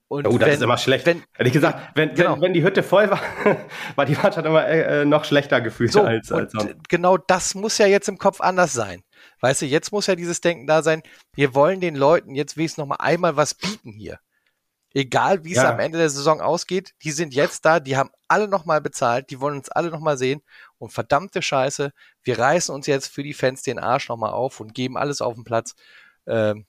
Und 0.09 0.27
oh, 0.27 0.37
das 0.37 0.47
wenn, 0.47 0.55
ist 0.55 0.61
immer 0.61 0.77
schlecht. 0.77 1.05
Wenn, 1.05 1.23
Ehrlich 1.37 1.53
gesagt, 1.53 1.95
wenn, 1.95 2.13
genau. 2.13 2.33
wenn, 2.33 2.41
wenn, 2.41 2.53
die 2.53 2.63
Hütte 2.63 2.83
voll 2.83 3.09
war, 3.09 3.21
war 3.95 4.05
die 4.05 4.15
Mannschaft 4.15 4.45
immer 4.45 4.67
äh, 4.67 5.05
noch 5.05 5.23
schlechter 5.23 5.61
gefühlt 5.61 5.93
so, 5.93 6.01
als, 6.01 6.29
als 6.33 6.51
sonst. 6.51 6.75
Genau 6.89 7.17
das 7.17 7.55
muss 7.55 7.77
ja 7.77 7.87
jetzt 7.87 8.09
im 8.09 8.17
Kopf 8.17 8.41
anders 8.41 8.73
sein. 8.73 9.03
Weißt 9.41 9.61
du, 9.63 9.65
jetzt 9.65 9.91
muss 9.91 10.07
ja 10.07 10.15
dieses 10.15 10.39
Denken 10.39 10.67
da 10.67 10.83
sein, 10.83 11.03
wir 11.33 11.53
wollen 11.53 11.81
den 11.81 11.95
Leuten 11.95 12.35
jetzt 12.35 12.57
wenigstens 12.57 12.77
noch 12.77 12.87
mal 12.87 12.95
einmal 12.97 13.35
was 13.35 13.53
bieten 13.55 13.91
hier. 13.91 14.19
Egal, 14.93 15.45
wie 15.45 15.51
es 15.51 15.57
ja. 15.57 15.71
am 15.71 15.79
Ende 15.79 15.97
der 15.97 16.09
Saison 16.09 16.41
ausgeht, 16.41 16.93
die 17.01 17.11
sind 17.11 17.33
jetzt 17.33 17.65
da, 17.65 17.79
die 17.79 17.95
haben 17.95 18.09
alle 18.27 18.47
nochmal 18.47 18.81
bezahlt, 18.81 19.29
die 19.29 19.39
wollen 19.39 19.57
uns 19.57 19.69
alle 19.69 19.89
nochmal 19.89 20.17
sehen. 20.17 20.41
Und 20.77 20.91
verdammte 20.91 21.41
Scheiße, 21.41 21.93
wir 22.23 22.39
reißen 22.39 22.75
uns 22.75 22.87
jetzt 22.87 23.07
für 23.07 23.23
die 23.23 23.33
Fans 23.33 23.63
den 23.63 23.79
Arsch 23.79 24.09
nochmal 24.09 24.33
auf 24.33 24.59
und 24.59 24.73
geben 24.73 24.97
alles 24.97 25.21
auf 25.21 25.33
den 25.33 25.45
Platz 25.45 25.75
ähm, 26.27 26.65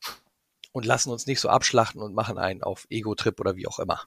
und 0.71 0.87
lassen 0.87 1.11
uns 1.11 1.27
nicht 1.27 1.41
so 1.41 1.49
abschlachten 1.49 2.01
und 2.01 2.15
machen 2.15 2.39
einen 2.39 2.63
auf 2.63 2.87
Ego-Trip 2.91 3.39
oder 3.41 3.57
wie 3.57 3.67
auch 3.67 3.81
immer. 3.81 4.03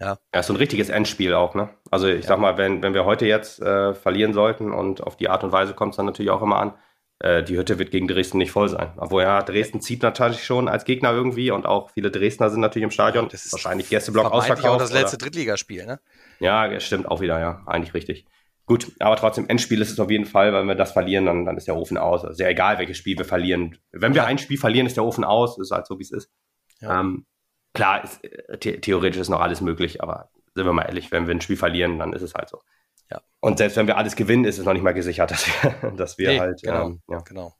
Ja. 0.00 0.18
ja, 0.34 0.42
so 0.42 0.52
ein 0.52 0.56
richtiges 0.56 0.88
Endspiel 0.88 1.34
auch, 1.34 1.54
ne? 1.54 1.70
Also 1.88 2.08
ich 2.08 2.22
ja. 2.22 2.28
sag 2.30 2.40
mal, 2.40 2.58
wenn, 2.58 2.82
wenn 2.82 2.94
wir 2.94 3.04
heute 3.04 3.26
jetzt 3.26 3.60
äh, 3.62 3.94
verlieren 3.94 4.34
sollten 4.34 4.72
und 4.72 5.00
auf 5.00 5.16
die 5.16 5.28
Art 5.28 5.44
und 5.44 5.52
Weise 5.52 5.74
kommt 5.74 5.92
es 5.92 5.96
dann 5.96 6.06
natürlich 6.06 6.32
auch 6.32 6.42
immer 6.42 6.58
an, 6.58 6.74
die 7.22 7.56
Hütte 7.56 7.78
wird 7.78 7.90
gegen 7.90 8.06
Dresden 8.06 8.38
nicht 8.38 8.50
voll 8.50 8.68
sein. 8.68 8.92
Obwohl 8.96 9.22
ja, 9.22 9.40
Dresden 9.40 9.80
zieht 9.80 10.02
natürlich 10.02 10.44
schon 10.44 10.68
als 10.68 10.84
Gegner 10.84 11.12
irgendwie 11.12 11.50
und 11.50 11.64
auch 11.64 11.90
viele 11.90 12.10
Dresdner 12.10 12.50
sind 12.50 12.60
natürlich 12.60 12.84
im 12.84 12.90
Stadion. 12.90 13.28
Das 13.30 13.46
ist 13.46 13.52
wahrscheinlich 13.52 13.88
Gästeblock 13.88 14.30
ausverkauft. 14.30 14.66
auch 14.66 14.76
das 14.76 14.92
letzte 14.92 15.16
oder? 15.16 15.24
Drittligaspiel, 15.24 15.86
ne? 15.86 16.00
Ja, 16.40 16.78
stimmt 16.80 17.08
auch 17.08 17.20
wieder, 17.20 17.38
ja, 17.40 17.62
eigentlich 17.66 17.94
richtig. 17.94 18.26
Gut, 18.66 18.92
aber 18.98 19.16
trotzdem, 19.16 19.48
Endspiel 19.48 19.80
ist 19.82 19.90
es 19.90 20.00
auf 20.00 20.10
jeden 20.10 20.24
Fall, 20.24 20.52
weil 20.54 20.64
wir 20.64 20.74
das 20.74 20.92
verlieren, 20.92 21.26
dann, 21.26 21.44
dann 21.44 21.56
ist 21.56 21.66
der 21.66 21.76
Ofen 21.76 21.98
aus. 21.98 22.24
Also 22.24 22.34
sehr 22.34 22.48
egal, 22.48 22.78
welches 22.78 22.96
Spiel 22.96 23.18
wir 23.18 23.26
verlieren. 23.26 23.78
Wenn 23.92 24.14
wir 24.14 24.24
ein 24.24 24.38
Spiel 24.38 24.56
verlieren, 24.56 24.86
ist 24.86 24.96
der 24.96 25.04
Ofen 25.04 25.24
aus, 25.24 25.58
ist 25.58 25.70
halt 25.70 25.86
so, 25.86 25.98
wie 25.98 26.02
es 26.02 26.10
ist. 26.10 26.30
Ja. 26.80 27.00
Ähm, 27.00 27.26
klar, 27.74 28.02
ist, 28.04 28.20
the 28.62 28.80
theoretisch 28.80 29.20
ist 29.20 29.28
noch 29.28 29.40
alles 29.40 29.60
möglich, 29.60 30.02
aber 30.02 30.30
sind 30.54 30.64
wir 30.64 30.72
mal 30.72 30.86
ehrlich, 30.86 31.12
wenn 31.12 31.26
wir 31.26 31.34
ein 31.34 31.42
Spiel 31.42 31.56
verlieren, 31.56 31.98
dann 31.98 32.14
ist 32.14 32.22
es 32.22 32.34
halt 32.34 32.48
so. 32.48 32.62
Ja. 33.10 33.20
Und 33.40 33.58
selbst 33.58 33.76
wenn 33.76 33.86
wir 33.86 33.96
alles 33.96 34.16
gewinnen, 34.16 34.44
ist 34.44 34.58
es 34.58 34.64
noch 34.64 34.72
nicht 34.72 34.82
mal 34.82 34.94
gesichert, 34.94 35.30
dass 35.32 35.46
wir, 35.46 35.90
dass 35.92 36.18
wir 36.18 36.28
nee, 36.30 36.40
halt. 36.40 36.62
Genau, 36.62 36.86
ähm, 36.86 37.02
ja. 37.08 37.18
genau. 37.18 37.54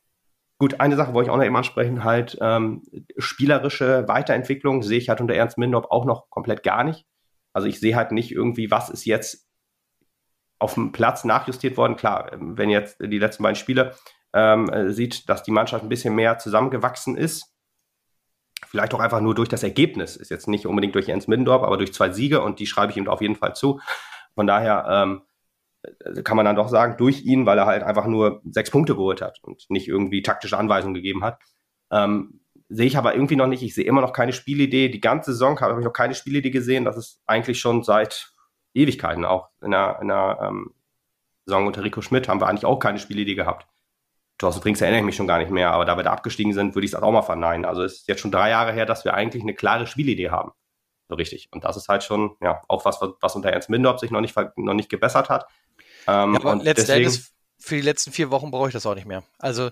Gut, 0.59 0.81
eine 0.81 0.97
Sache 0.97 1.15
wollte 1.15 1.29
ich 1.29 1.33
auch 1.33 1.37
noch 1.37 1.45
eben 1.45 1.57
ansprechen, 1.57 2.05
halt 2.05 2.39
ähm, 2.41 2.83
spielerische 3.19 4.07
Weiterentwicklung 4.07 4.83
sehe 4.83 4.99
ich 4.99 5.09
halt 5.09 5.21
unter 5.21 5.35
Ernst 5.35 5.59
Mindorp 5.59 5.91
auch 5.91 6.05
noch 6.05 6.31
komplett 6.31 6.63
gar 6.63 6.85
nicht. 6.85 7.07
Also 7.53 7.67
ich 7.67 7.81
sehe 7.81 7.97
halt 7.97 8.13
nicht 8.13 8.31
irgendwie, 8.31 8.71
was 8.71 8.89
ist 8.89 9.05
jetzt 9.05 9.49
auf 10.59 10.75
dem 10.75 10.93
Platz 10.93 11.25
nachjustiert 11.25 11.77
worden. 11.77 11.97
Klar, 11.97 12.33
ähm, 12.33 12.57
wenn 12.57 12.71
jetzt 12.71 12.99
die 13.01 13.19
letzten 13.19 13.43
beiden 13.43 13.57
Spiele 13.57 13.95
ähm, 14.33 14.69
äh, 14.71 14.93
sieht, 14.93 15.29
dass 15.29 15.43
die 15.43 15.51
Mannschaft 15.51 15.85
ein 15.85 15.89
bisschen 15.89 16.15
mehr 16.15 16.39
zusammengewachsen 16.39 17.17
ist, 17.17 17.53
vielleicht 18.67 18.95
auch 18.95 19.01
einfach 19.01 19.21
nur 19.21 19.35
durch 19.35 19.49
das 19.49 19.63
Ergebnis, 19.63 20.17
ist 20.17 20.31
jetzt 20.31 20.49
nicht 20.49 20.67
unbedingt 20.67 20.95
durch 20.95 21.09
Ernst 21.09 21.29
Middendorf, 21.29 21.63
aber 21.63 21.77
durch 21.77 21.93
zwei 21.93 22.11
Siege 22.11 22.41
und 22.41 22.59
die 22.59 22.67
schreibe 22.67 22.93
ich 22.93 22.97
ihm 22.97 23.09
auf 23.09 23.21
jeden 23.21 23.37
Fall 23.37 23.55
zu. 23.55 23.81
Von 24.35 24.47
daher 24.47 24.87
ähm, 24.89 25.23
äh, 25.23 25.34
kann 26.23 26.37
man 26.37 26.47
dann 26.47 26.57
doch 26.57 26.69
sagen, 26.69 26.97
durch 26.97 27.25
ihn, 27.25 27.47
weil 27.47 27.59
er 27.59 27.67
halt 27.67 27.83
einfach 27.83 28.07
nur 28.07 28.41
sechs 28.51 28.71
Punkte 28.71 28.95
geholt 28.95 29.23
hat 29.23 29.39
und 29.43 29.65
nicht 29.69 29.89
irgendwie 29.89 30.23
taktische 30.23 30.59
Anweisungen 30.59 30.95
gegeben 30.95 31.25
hat. 31.25 31.39
Ähm, 31.91 32.41
sehe 32.69 32.87
ich 32.87 32.97
aber 32.97 33.15
irgendwie 33.15 33.37
noch 33.37 33.47
nicht. 33.47 33.63
Ich 33.63 33.75
sehe 33.75 33.85
immer 33.85 34.01
noch 34.01 34.13
keine 34.13 34.33
Spielidee. 34.33 34.89
Die 34.89 35.01
ganze 35.01 35.33
Saison 35.33 35.61
habe 35.61 35.79
ich 35.81 35.85
noch 35.85 35.93
keine 35.93 36.15
Spielidee 36.15 36.51
gesehen. 36.51 36.85
Das 36.85 36.97
ist 36.97 37.23
eigentlich 37.27 37.61
schon 37.61 37.83
seit 37.83 38.33
Ewigkeiten 38.75 39.25
auch. 39.25 39.51
In 39.63 39.71
der, 39.71 39.99
in 40.01 40.09
der 40.09 40.39
ähm, 40.43 40.75
Saison 41.47 41.67
unter 41.67 41.85
Rico 41.85 42.01
Schmidt 42.01 42.29
haben 42.29 42.41
wir 42.41 42.49
eigentlich 42.49 42.65
auch 42.65 42.79
keine 42.79 42.99
Spielidee 42.99 43.35
gehabt. 43.35 43.67
Thorsten 44.39 44.63
Trinks 44.63 44.81
erinnere 44.81 45.01
ich 45.01 45.07
mich 45.07 45.17
schon 45.17 45.29
gar 45.29 45.39
nicht 45.39 45.51
mehr, 45.51 45.71
aber 45.71 45.85
da 45.85 45.97
wir 45.97 46.03
da 46.03 46.13
abgestiegen 46.13 46.53
sind, 46.53 46.75
würde 46.75 46.85
ich 46.85 46.93
es 46.93 47.01
auch 47.01 47.13
mal 47.13 47.23
verneinen. 47.23 47.65
Also 47.65 47.85
es 47.85 48.01
ist 48.01 48.09
jetzt 48.09 48.21
schon 48.21 48.33
drei 48.33 48.51
Jahre 48.51 48.73
her, 48.73 48.85
dass 48.87 49.05
wir 49.05 49.15
eigentlich 49.15 49.43
eine 49.43 49.55
klare 49.55 49.87
Spielidee 49.87 50.31
haben. 50.31 50.53
So 51.09 51.15
richtig. 51.15 51.49
Und 51.53 51.65
das 51.65 51.77
ist 51.77 51.89
halt 51.89 52.03
schon, 52.03 52.37
ja, 52.41 52.63
auch 52.69 52.85
was, 52.85 53.01
was 53.21 53.37
unter 53.37 53.51
Ernst 53.51 53.71
Mindorp 53.71 54.01
sich 54.01 54.11
noch 54.11 54.21
nicht, 54.21 54.35
noch 54.57 54.75
nicht 54.75 54.89
gebessert 54.89 55.29
hat. 55.29 55.47
Ähm, 56.07 56.35
ja, 56.35 56.41
aber 56.41 56.57
letztendlich 56.57 57.23
für 57.59 57.77
die 57.77 57.83
letzten 57.83 58.13
vier 58.13 58.31
Wochen 58.31 58.51
brauche 58.51 58.69
ich 58.69 58.75
das 58.75 58.87
auch 58.87 58.95
nicht 58.95 59.07
mehr. 59.07 59.25
Also 59.39 59.71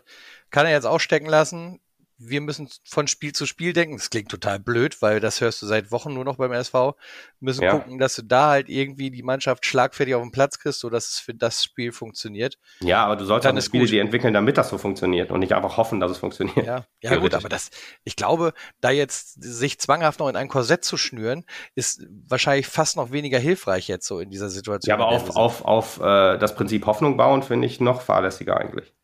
kann 0.50 0.66
er 0.66 0.72
jetzt 0.72 0.86
auch 0.86 0.98
stecken 1.00 1.26
lassen. 1.26 1.80
Wir 2.24 2.40
müssen 2.40 2.68
von 2.84 3.06
Spiel 3.06 3.32
zu 3.32 3.46
Spiel 3.46 3.72
denken. 3.72 3.96
Das 3.96 4.10
klingt 4.10 4.30
total 4.30 4.58
blöd, 4.58 5.00
weil 5.02 5.20
das 5.20 5.40
hörst 5.40 5.62
du 5.62 5.66
seit 5.66 5.90
Wochen 5.90 6.14
nur 6.14 6.24
noch 6.24 6.36
beim 6.36 6.52
SV. 6.52 6.96
müssen 7.40 7.62
ja. 7.62 7.72
gucken, 7.72 7.98
dass 7.98 8.16
du 8.16 8.22
da 8.22 8.50
halt 8.50 8.68
irgendwie 8.68 9.10
die 9.10 9.22
Mannschaft 9.22 9.66
schlagfertig 9.66 10.14
auf 10.14 10.22
den 10.22 10.32
Platz 10.32 10.58
kriegst, 10.58 10.80
sodass 10.80 11.08
es 11.08 11.18
für 11.18 11.34
das 11.34 11.62
Spiel 11.62 11.92
funktioniert. 11.92 12.58
Ja, 12.80 13.04
aber 13.04 13.16
du 13.16 13.24
solltest 13.24 13.48
dann 13.48 13.62
Spiele 13.62 13.86
die 13.86 13.98
entwickeln, 13.98 14.34
damit 14.34 14.56
das 14.56 14.68
so 14.68 14.78
funktioniert 14.78 15.30
und 15.30 15.40
nicht 15.40 15.52
einfach 15.52 15.76
hoffen, 15.76 16.00
dass 16.00 16.10
es 16.10 16.18
funktioniert. 16.18 16.66
Ja, 16.66 16.84
ja 17.02 17.16
gut, 17.16 17.34
aber 17.34 17.48
das, 17.48 17.70
ich 18.04 18.16
glaube, 18.16 18.52
da 18.80 18.90
jetzt 18.90 19.42
sich 19.42 19.78
zwanghaft 19.78 20.20
noch 20.20 20.28
in 20.28 20.36
ein 20.36 20.48
Korsett 20.48 20.84
zu 20.84 20.96
schnüren, 20.96 21.44
ist 21.74 22.06
wahrscheinlich 22.28 22.66
fast 22.66 22.96
noch 22.96 23.10
weniger 23.10 23.38
hilfreich 23.38 23.88
jetzt 23.88 24.06
so 24.06 24.20
in 24.20 24.30
dieser 24.30 24.48
Situation. 24.48 24.88
Ja, 24.88 24.94
aber 24.94 25.08
auf, 25.08 25.36
auf, 25.36 25.64
auf 25.64 26.00
äh, 26.00 26.38
das 26.38 26.54
Prinzip 26.54 26.86
Hoffnung 26.86 27.16
bauen 27.16 27.42
finde 27.42 27.66
ich 27.66 27.80
noch 27.80 28.02
fahrlässiger 28.02 28.56
eigentlich. 28.56 28.94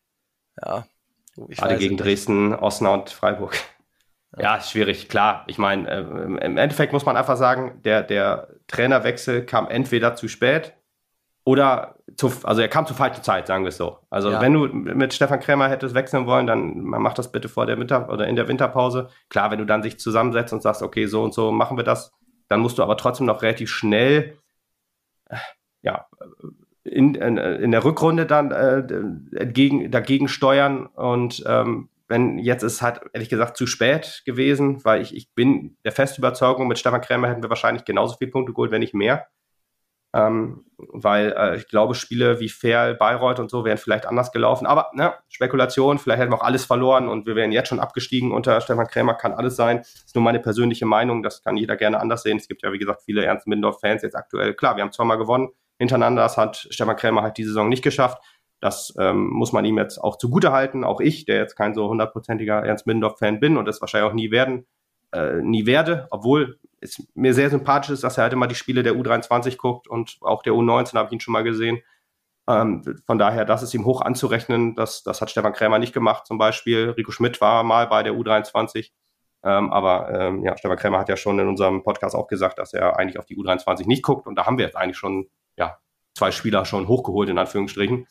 Ja. 0.61 0.85
Ich 1.47 1.57
Gerade 1.57 1.77
gegen 1.77 1.97
Dresden, 1.97 2.53
Osnabrück 2.53 3.01
und 3.01 3.09
Freiburg. 3.09 3.55
Ja, 4.37 4.55
ja 4.55 4.61
schwierig, 4.61 5.09
klar. 5.09 5.43
Ich 5.47 5.57
meine, 5.57 5.89
äh, 5.89 5.99
im 5.99 6.57
Endeffekt 6.57 6.93
muss 6.93 7.05
man 7.05 7.17
einfach 7.17 7.37
sagen, 7.37 7.81
der, 7.83 8.03
der 8.03 8.49
Trainerwechsel 8.67 9.45
kam 9.45 9.67
entweder 9.67 10.15
zu 10.15 10.27
spät 10.27 10.73
oder 11.45 11.95
zu, 12.15 12.31
also 12.43 12.61
er 12.61 12.67
kam 12.67 12.85
zur 12.85 12.95
falschen 12.95 13.23
Zeit, 13.23 13.47
sagen 13.47 13.63
wir 13.63 13.69
es 13.69 13.77
so. 13.77 13.97
Also 14.09 14.29
ja. 14.29 14.41
wenn 14.41 14.53
du 14.53 14.67
mit 14.67 15.13
Stefan 15.13 15.39
Krämer 15.39 15.69
hättest 15.69 15.95
wechseln 15.95 16.27
wollen, 16.27 16.45
dann 16.45 16.81
man 16.81 17.01
macht 17.01 17.17
das 17.17 17.31
bitte 17.31 17.49
vor 17.49 17.65
der 17.65 17.79
Winter 17.79 18.09
oder 18.09 18.27
in 18.27 18.35
der 18.35 18.47
Winterpause. 18.47 19.09
Klar, 19.29 19.49
wenn 19.49 19.59
du 19.59 19.65
dann 19.65 19.81
sich 19.81 19.99
zusammensetzt 19.99 20.53
und 20.53 20.61
sagst, 20.61 20.83
okay, 20.83 21.07
so 21.07 21.23
und 21.23 21.33
so 21.33 21.51
machen 21.51 21.77
wir 21.77 21.83
das, 21.83 22.11
dann 22.49 22.59
musst 22.59 22.77
du 22.77 22.83
aber 22.83 22.97
trotzdem 22.97 23.25
noch 23.25 23.41
relativ 23.41 23.69
schnell 23.69 24.37
in, 26.89 27.15
in, 27.15 27.37
in 27.37 27.71
der 27.71 27.83
Rückrunde 27.83 28.25
dann 28.25 28.51
äh, 28.51 29.39
entgegen, 29.39 29.91
dagegen 29.91 30.27
steuern. 30.27 30.87
Und 30.87 31.43
ähm, 31.45 31.89
wenn 32.07 32.39
jetzt 32.39 32.63
ist 32.63 32.81
halt 32.81 33.01
ehrlich 33.13 33.29
gesagt 33.29 33.55
zu 33.55 33.67
spät 33.67 34.23
gewesen, 34.25 34.83
weil 34.83 35.01
ich, 35.01 35.15
ich 35.15 35.33
bin 35.33 35.77
der 35.85 35.91
festen 35.91 36.21
Überzeugung, 36.21 36.67
mit 36.67 36.79
Stefan 36.79 37.01
Krämer 37.01 37.29
hätten 37.29 37.43
wir 37.43 37.49
wahrscheinlich 37.49 37.85
genauso 37.85 38.17
viele 38.17 38.31
Punkte 38.31 38.53
geholt, 38.53 38.71
wenn 38.71 38.81
nicht 38.81 38.95
mehr. 38.95 39.27
Ähm, 40.11 40.65
weil 40.77 41.35
äh, 41.37 41.55
ich 41.57 41.67
glaube, 41.67 41.93
Spiele 41.93 42.39
wie 42.39 42.49
Fair, 42.49 42.95
Bayreuth 42.95 43.39
und 43.39 43.51
so 43.51 43.63
wären 43.63 43.77
vielleicht 43.77 44.07
anders 44.07 44.31
gelaufen. 44.31 44.65
Aber 44.65 44.89
ne, 44.93 45.13
Spekulation, 45.29 45.99
vielleicht 45.99 46.19
hätten 46.19 46.31
wir 46.31 46.37
auch 46.37 46.43
alles 46.43 46.65
verloren 46.65 47.07
und 47.07 47.27
wir 47.27 47.35
wären 47.35 47.51
jetzt 47.51 47.69
schon 47.69 47.79
abgestiegen 47.79 48.31
unter 48.31 48.59
Stefan 48.59 48.87
Krämer, 48.87 49.13
kann 49.13 49.33
alles 49.33 49.55
sein. 49.55 49.77
Das 49.77 50.05
ist 50.07 50.15
nur 50.15 50.23
meine 50.23 50.39
persönliche 50.39 50.87
Meinung, 50.87 51.21
das 51.21 51.43
kann 51.43 51.57
jeder 51.57 51.75
gerne 51.75 51.99
anders 51.99 52.23
sehen. 52.23 52.37
Es 52.37 52.47
gibt 52.47 52.63
ja, 52.63 52.73
wie 52.73 52.79
gesagt, 52.79 53.03
viele 53.03 53.23
Ernst 53.23 53.45
Mindorf-Fans 53.45 54.01
jetzt 54.01 54.15
aktuell. 54.15 54.55
Klar, 54.55 54.77
wir 54.77 54.83
haben 54.83 54.91
zweimal 54.91 55.19
gewonnen 55.19 55.49
hintereinander, 55.79 56.21
das 56.21 56.37
hat 56.37 56.67
Stefan 56.69 56.95
Krämer 56.95 57.23
halt 57.23 57.37
die 57.37 57.45
Saison 57.45 57.69
nicht 57.69 57.83
geschafft. 57.83 58.21
Das 58.61 58.93
ähm, 58.99 59.27
muss 59.29 59.53
man 59.53 59.65
ihm 59.65 59.77
jetzt 59.77 59.97
auch 59.97 60.17
zugute 60.17 60.51
halten. 60.51 60.83
Auch 60.83 60.99
ich, 60.99 61.25
der 61.25 61.37
jetzt 61.37 61.55
kein 61.55 61.73
so 61.73 61.87
hundertprozentiger 61.87 62.63
Ernst 62.63 62.85
Mindorf-Fan 62.85 63.39
bin 63.39 63.57
und 63.57 63.65
das 63.65 63.79
wahrscheinlich 63.81 64.09
auch 64.09 64.15
nie 64.15 64.31
werden, 64.31 64.67
äh, 65.13 65.41
nie 65.41 65.65
werde, 65.65 66.07
obwohl 66.11 66.59
es 66.81 67.01
mir 67.15 67.33
sehr 67.33 67.49
sympathisch 67.49 67.91
ist, 67.91 68.03
dass 68.03 68.17
er 68.17 68.23
halt 68.23 68.33
immer 68.33 68.47
die 68.47 68.55
Spiele 68.55 68.83
der 68.83 68.93
U23 68.93 69.57
guckt 69.57 69.87
und 69.87 70.17
auch 70.21 70.43
der 70.43 70.53
U19 70.53 70.93
habe 70.95 71.07
ich 71.07 71.13
ihn 71.13 71.19
schon 71.19 71.31
mal 71.31 71.43
gesehen. 71.43 71.79
Ähm, 72.47 72.83
von 73.05 73.17
daher, 73.17 73.45
das 73.45 73.63
ist 73.63 73.73
ihm 73.73 73.85
hoch 73.85 74.01
anzurechnen. 74.01 74.75
Das, 74.75 75.03
das 75.03 75.21
hat 75.21 75.29
Stefan 75.29 75.53
Krämer 75.53 75.79
nicht 75.79 75.93
gemacht 75.93 76.25
zum 76.25 76.37
Beispiel. 76.37 76.89
Rico 76.91 77.11
Schmidt 77.11 77.39
war 77.41 77.63
mal 77.63 77.87
bei 77.87 78.03
der 78.03 78.13
U23. 78.13 78.91
Ähm, 79.43 79.71
aber 79.71 80.11
ähm, 80.11 80.43
ja, 80.43 80.57
Stefan 80.57 80.77
Krämer 80.77 80.99
hat 80.99 81.09
ja 81.09 81.15
schon 81.15 81.39
in 81.39 81.47
unserem 81.47 81.83
Podcast 81.83 82.15
auch 82.15 82.27
gesagt, 82.27 82.59
dass 82.59 82.73
er 82.73 82.97
eigentlich 82.97 83.19
auf 83.19 83.25
die 83.25 83.37
U23 83.37 83.87
nicht 83.87 84.03
guckt. 84.03 84.27
Und 84.27 84.35
da 84.35 84.45
haben 84.45 84.57
wir 84.57 84.65
jetzt 84.65 84.75
eigentlich 84.75 84.97
schon 84.97 85.29
ja, 85.59 85.77
zwei 86.15 86.31
Spieler 86.31 86.65
schon 86.65 86.87
hochgeholt, 86.87 87.29
in 87.29 87.37
Anführungsstrichen. 87.37 88.07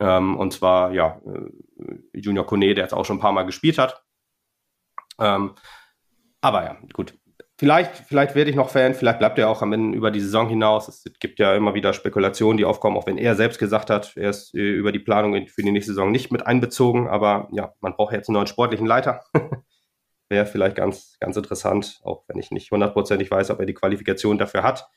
Ähm, 0.00 0.36
und 0.36 0.52
zwar 0.52 0.92
ja, 0.92 1.20
äh, 1.26 2.18
Junior 2.20 2.46
Kone, 2.46 2.74
der 2.74 2.84
jetzt 2.84 2.94
auch 2.94 3.04
schon 3.04 3.16
ein 3.16 3.20
paar 3.20 3.32
Mal 3.32 3.44
gespielt 3.44 3.78
hat. 3.78 4.04
Ähm, 5.18 5.54
aber 6.40 6.64
ja, 6.64 6.76
gut. 6.92 7.14
Vielleicht, 7.56 7.96
vielleicht 7.96 8.34
werde 8.34 8.50
ich 8.50 8.56
noch 8.56 8.68
Fan, 8.68 8.94
vielleicht 8.94 9.20
bleibt 9.20 9.38
er 9.38 9.48
auch 9.48 9.62
am 9.62 9.72
Ende 9.72 9.96
über 9.96 10.10
die 10.10 10.20
Saison 10.20 10.48
hinaus. 10.48 10.88
Es 10.88 11.04
gibt 11.20 11.38
ja 11.38 11.54
immer 11.54 11.74
wieder 11.74 11.92
Spekulationen, 11.92 12.56
die 12.56 12.64
aufkommen, 12.64 12.96
auch 12.96 13.06
wenn 13.06 13.16
er 13.16 13.36
selbst 13.36 13.60
gesagt 13.60 13.90
hat, 13.90 14.16
er 14.16 14.30
ist 14.30 14.54
äh, 14.54 14.58
über 14.58 14.90
die 14.90 14.98
Planung 14.98 15.46
für 15.46 15.62
die 15.62 15.70
nächste 15.70 15.92
Saison 15.92 16.10
nicht 16.10 16.32
mit 16.32 16.46
einbezogen. 16.46 17.06
Aber 17.06 17.48
ja, 17.52 17.72
man 17.80 17.94
braucht 17.94 18.12
jetzt 18.12 18.28
einen 18.28 18.34
neuen 18.34 18.48
sportlichen 18.48 18.86
Leiter. 18.86 19.24
Wäre 20.28 20.46
vielleicht 20.46 20.76
ganz, 20.76 21.16
ganz 21.20 21.36
interessant, 21.36 22.00
auch 22.02 22.24
wenn 22.26 22.38
ich 22.38 22.50
nicht 22.50 22.72
hundertprozentig 22.72 23.30
weiß, 23.30 23.50
ob 23.50 23.60
er 23.60 23.66
die 23.66 23.74
Qualifikation 23.74 24.36
dafür 24.36 24.64
hat. 24.64 24.88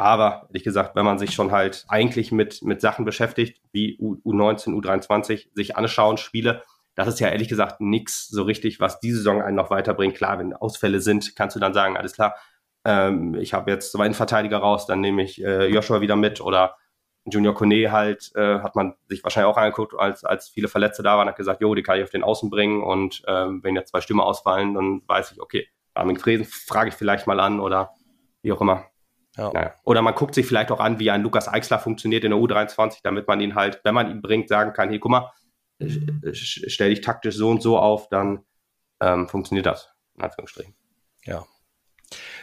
Aber 0.00 0.46
ehrlich 0.48 0.64
gesagt, 0.64 0.96
wenn 0.96 1.04
man 1.04 1.18
sich 1.18 1.32
schon 1.32 1.52
halt 1.52 1.84
eigentlich 1.88 2.32
mit, 2.32 2.62
mit 2.62 2.80
Sachen 2.80 3.04
beschäftigt, 3.04 3.60
wie 3.70 3.98
U, 4.00 4.14
U19, 4.24 4.70
U23, 4.70 5.48
sich 5.52 5.76
anschauen, 5.76 6.16
Spiele, 6.16 6.62
das 6.94 7.06
ist 7.06 7.20
ja 7.20 7.28
ehrlich 7.28 7.48
gesagt 7.48 7.82
nichts 7.82 8.26
so 8.28 8.44
richtig, 8.44 8.80
was 8.80 9.00
die 9.00 9.12
Saison 9.12 9.42
einen 9.42 9.56
noch 9.56 9.68
weiterbringt. 9.68 10.14
Klar, 10.14 10.38
wenn 10.38 10.54
Ausfälle 10.54 11.00
sind, 11.00 11.36
kannst 11.36 11.54
du 11.54 11.60
dann 11.60 11.74
sagen, 11.74 11.98
alles 11.98 12.14
klar, 12.14 12.34
ähm, 12.86 13.34
ich 13.34 13.52
habe 13.52 13.70
jetzt 13.70 13.92
zwei 13.92 14.10
Verteidiger 14.14 14.56
raus, 14.56 14.86
dann 14.86 15.02
nehme 15.02 15.22
ich 15.22 15.44
äh, 15.44 15.66
Joshua 15.66 16.00
wieder 16.00 16.16
mit 16.16 16.40
oder 16.40 16.76
Junior 17.26 17.54
Kone 17.54 17.92
halt, 17.92 18.32
äh, 18.36 18.60
hat 18.60 18.76
man 18.76 18.94
sich 19.06 19.22
wahrscheinlich 19.22 19.52
auch 19.52 19.58
angeguckt, 19.58 19.92
als, 19.98 20.24
als 20.24 20.48
viele 20.48 20.68
Verletzte 20.68 21.02
da 21.02 21.18
waren, 21.18 21.28
hat 21.28 21.36
gesagt, 21.36 21.60
jo, 21.60 21.74
die 21.74 21.82
kann 21.82 21.98
ich 21.98 22.04
auf 22.04 22.10
den 22.10 22.24
Außen 22.24 22.48
bringen 22.48 22.82
und 22.82 23.22
ähm, 23.26 23.62
wenn 23.62 23.76
jetzt 23.76 23.90
zwei 23.90 24.00
Stimme 24.00 24.22
ausfallen, 24.22 24.72
dann 24.72 25.02
weiß 25.06 25.32
ich, 25.32 25.42
okay, 25.42 25.68
Armin 25.92 26.16
Fresen 26.16 26.46
frage 26.46 26.88
ich 26.88 26.94
vielleicht 26.94 27.26
mal 27.26 27.38
an 27.38 27.60
oder 27.60 27.90
wie 28.40 28.52
auch 28.52 28.62
immer. 28.62 28.86
Ja. 29.36 29.52
Naja. 29.52 29.74
Oder 29.84 30.02
man 30.02 30.14
guckt 30.14 30.34
sich 30.34 30.46
vielleicht 30.46 30.70
auch 30.70 30.80
an, 30.80 30.98
wie 30.98 31.10
ein 31.10 31.22
Lukas 31.22 31.48
Eichsler 31.48 31.78
funktioniert 31.78 32.24
in 32.24 32.30
der 32.30 32.40
U23, 32.40 32.98
damit 33.02 33.28
man 33.28 33.40
ihn 33.40 33.54
halt, 33.54 33.80
wenn 33.84 33.94
man 33.94 34.10
ihn 34.10 34.22
bringt, 34.22 34.48
sagen 34.48 34.72
kann, 34.72 34.88
hey, 34.88 34.98
guck 34.98 35.10
mal, 35.10 35.32
stell 36.32 36.90
dich 36.90 37.00
taktisch 37.00 37.36
so 37.36 37.48
und 37.50 37.62
so 37.62 37.78
auf, 37.78 38.08
dann 38.08 38.44
ähm, 39.00 39.28
funktioniert 39.28 39.66
das, 39.66 39.88
in 40.16 40.22
Anführungsstrichen. 40.22 40.74
Ja. 41.24 41.44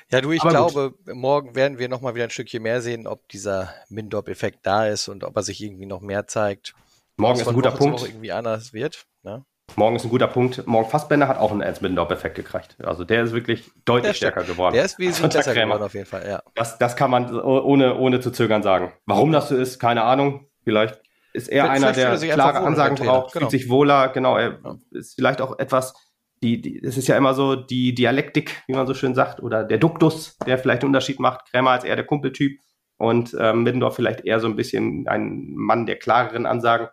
Ja, 0.10 0.22
du, 0.22 0.32
ich 0.32 0.42
Aber 0.42 0.50
glaube, 0.50 0.92
gut. 0.92 1.16
morgen 1.16 1.56
werden 1.56 1.78
wir 1.78 1.90
nochmal 1.90 2.16
wieder 2.16 2.24
ein 2.24 2.30
Stückchen 2.30 2.64
mehr 2.64 2.82
sehen, 2.82 3.06
ob 3.06 3.28
dieser 3.28 3.74
Mindop-Effekt 3.90 4.60
da 4.64 4.88
ist 4.88 5.10
und 5.10 5.26
ob 5.26 5.36
er 5.36 5.44
sich 5.44 5.62
irgendwie 5.62 5.86
noch 5.86 6.00
mehr 6.00 6.26
zeigt. 6.28 6.74
Morgen 7.18 7.40
ist 7.40 7.48
ein 7.48 7.54
guter 7.54 7.74
Woche 7.74 7.80
Punkt. 7.80 8.02
irgendwie 8.04 8.32
anders 8.32 8.72
wird. 8.72 9.06
Ne? 9.24 9.46
Morgen 9.76 9.96
ist 9.96 10.06
ein 10.06 10.10
guter 10.10 10.28
Punkt. 10.28 10.66
Morgen 10.66 10.90
Fassbender 10.90 11.28
hat 11.28 11.38
auch 11.38 11.52
einen 11.52 11.62
Ernst 11.62 11.82
Mindop-Effekt 11.82 12.36
gekriegt. 12.36 12.78
Also 12.84 13.04
der 13.04 13.24
ist 13.24 13.34
wirklich 13.34 13.70
deutlich 13.86 14.18
stärker 14.18 14.44
geworden. 14.44 14.74
Der 14.74 14.86
ist 14.86 14.98
wesentlich 14.98 15.34
besser 15.34 15.54
geworden 15.54 15.84
auf 15.84 15.94
jeden 15.94 16.06
Fall, 16.06 16.28
ja. 16.28 16.42
Das, 16.56 16.78
das 16.80 16.96
kann 16.96 17.12
man 17.12 17.40
ohne, 17.40 17.96
ohne 17.96 18.20
zu 18.20 18.32
zögern 18.32 18.64
sagen. 18.64 18.92
Warum 19.06 19.32
das 19.32 19.50
so 19.50 19.56
ist, 19.56 19.80
keine 19.80 20.04
Ahnung. 20.04 20.48
Vielleicht 20.64 21.00
ist 21.34 21.48
er 21.50 21.70
einer, 21.70 21.92
der 21.92 22.18
klare 22.18 22.60
Ansagen 22.60 22.98
braucht, 22.98 23.34
genau. 23.34 23.46
fühlt 23.48 23.52
sich 23.52 23.70
wohler, 23.70 24.10
genau, 24.10 24.38
er 24.38 24.60
ist 24.92 25.16
vielleicht 25.16 25.40
auch 25.40 25.60
etwas, 25.60 25.94
die, 26.42 26.62
die, 26.62 26.84
es 26.84 26.98
ist 26.98 27.08
ja 27.08 27.18
immer 27.18 27.34
so 27.34 27.56
die 27.56 27.94
Dialektik, 27.94 28.64
wie 28.68 28.74
man 28.74 28.88
so 28.88 28.94
schön 28.94 29.16
sagt, 29.16 29.42
oder 29.42 29.64
der 29.64 29.78
Duktus, 29.78 30.38
der 30.46 30.58
vielleicht 30.58 30.82
einen 30.82 30.90
Unterschied 30.90 31.20
macht. 31.20 31.50
Krämer 31.52 31.72
als 31.72 31.84
eher 31.84 31.96
der 31.96 32.06
Kumpeltyp 32.06 32.60
und 32.98 33.36
ähm, 33.40 33.64
Middendorf 33.64 33.96
vielleicht 33.96 34.22
eher 34.22 34.40
so 34.40 34.48
ein 34.48 34.56
bisschen 34.56 35.08
ein 35.08 35.54
Mann 35.56 35.86
der 35.86 35.98
klareren 35.98 36.46
Ansagen. 36.46 36.90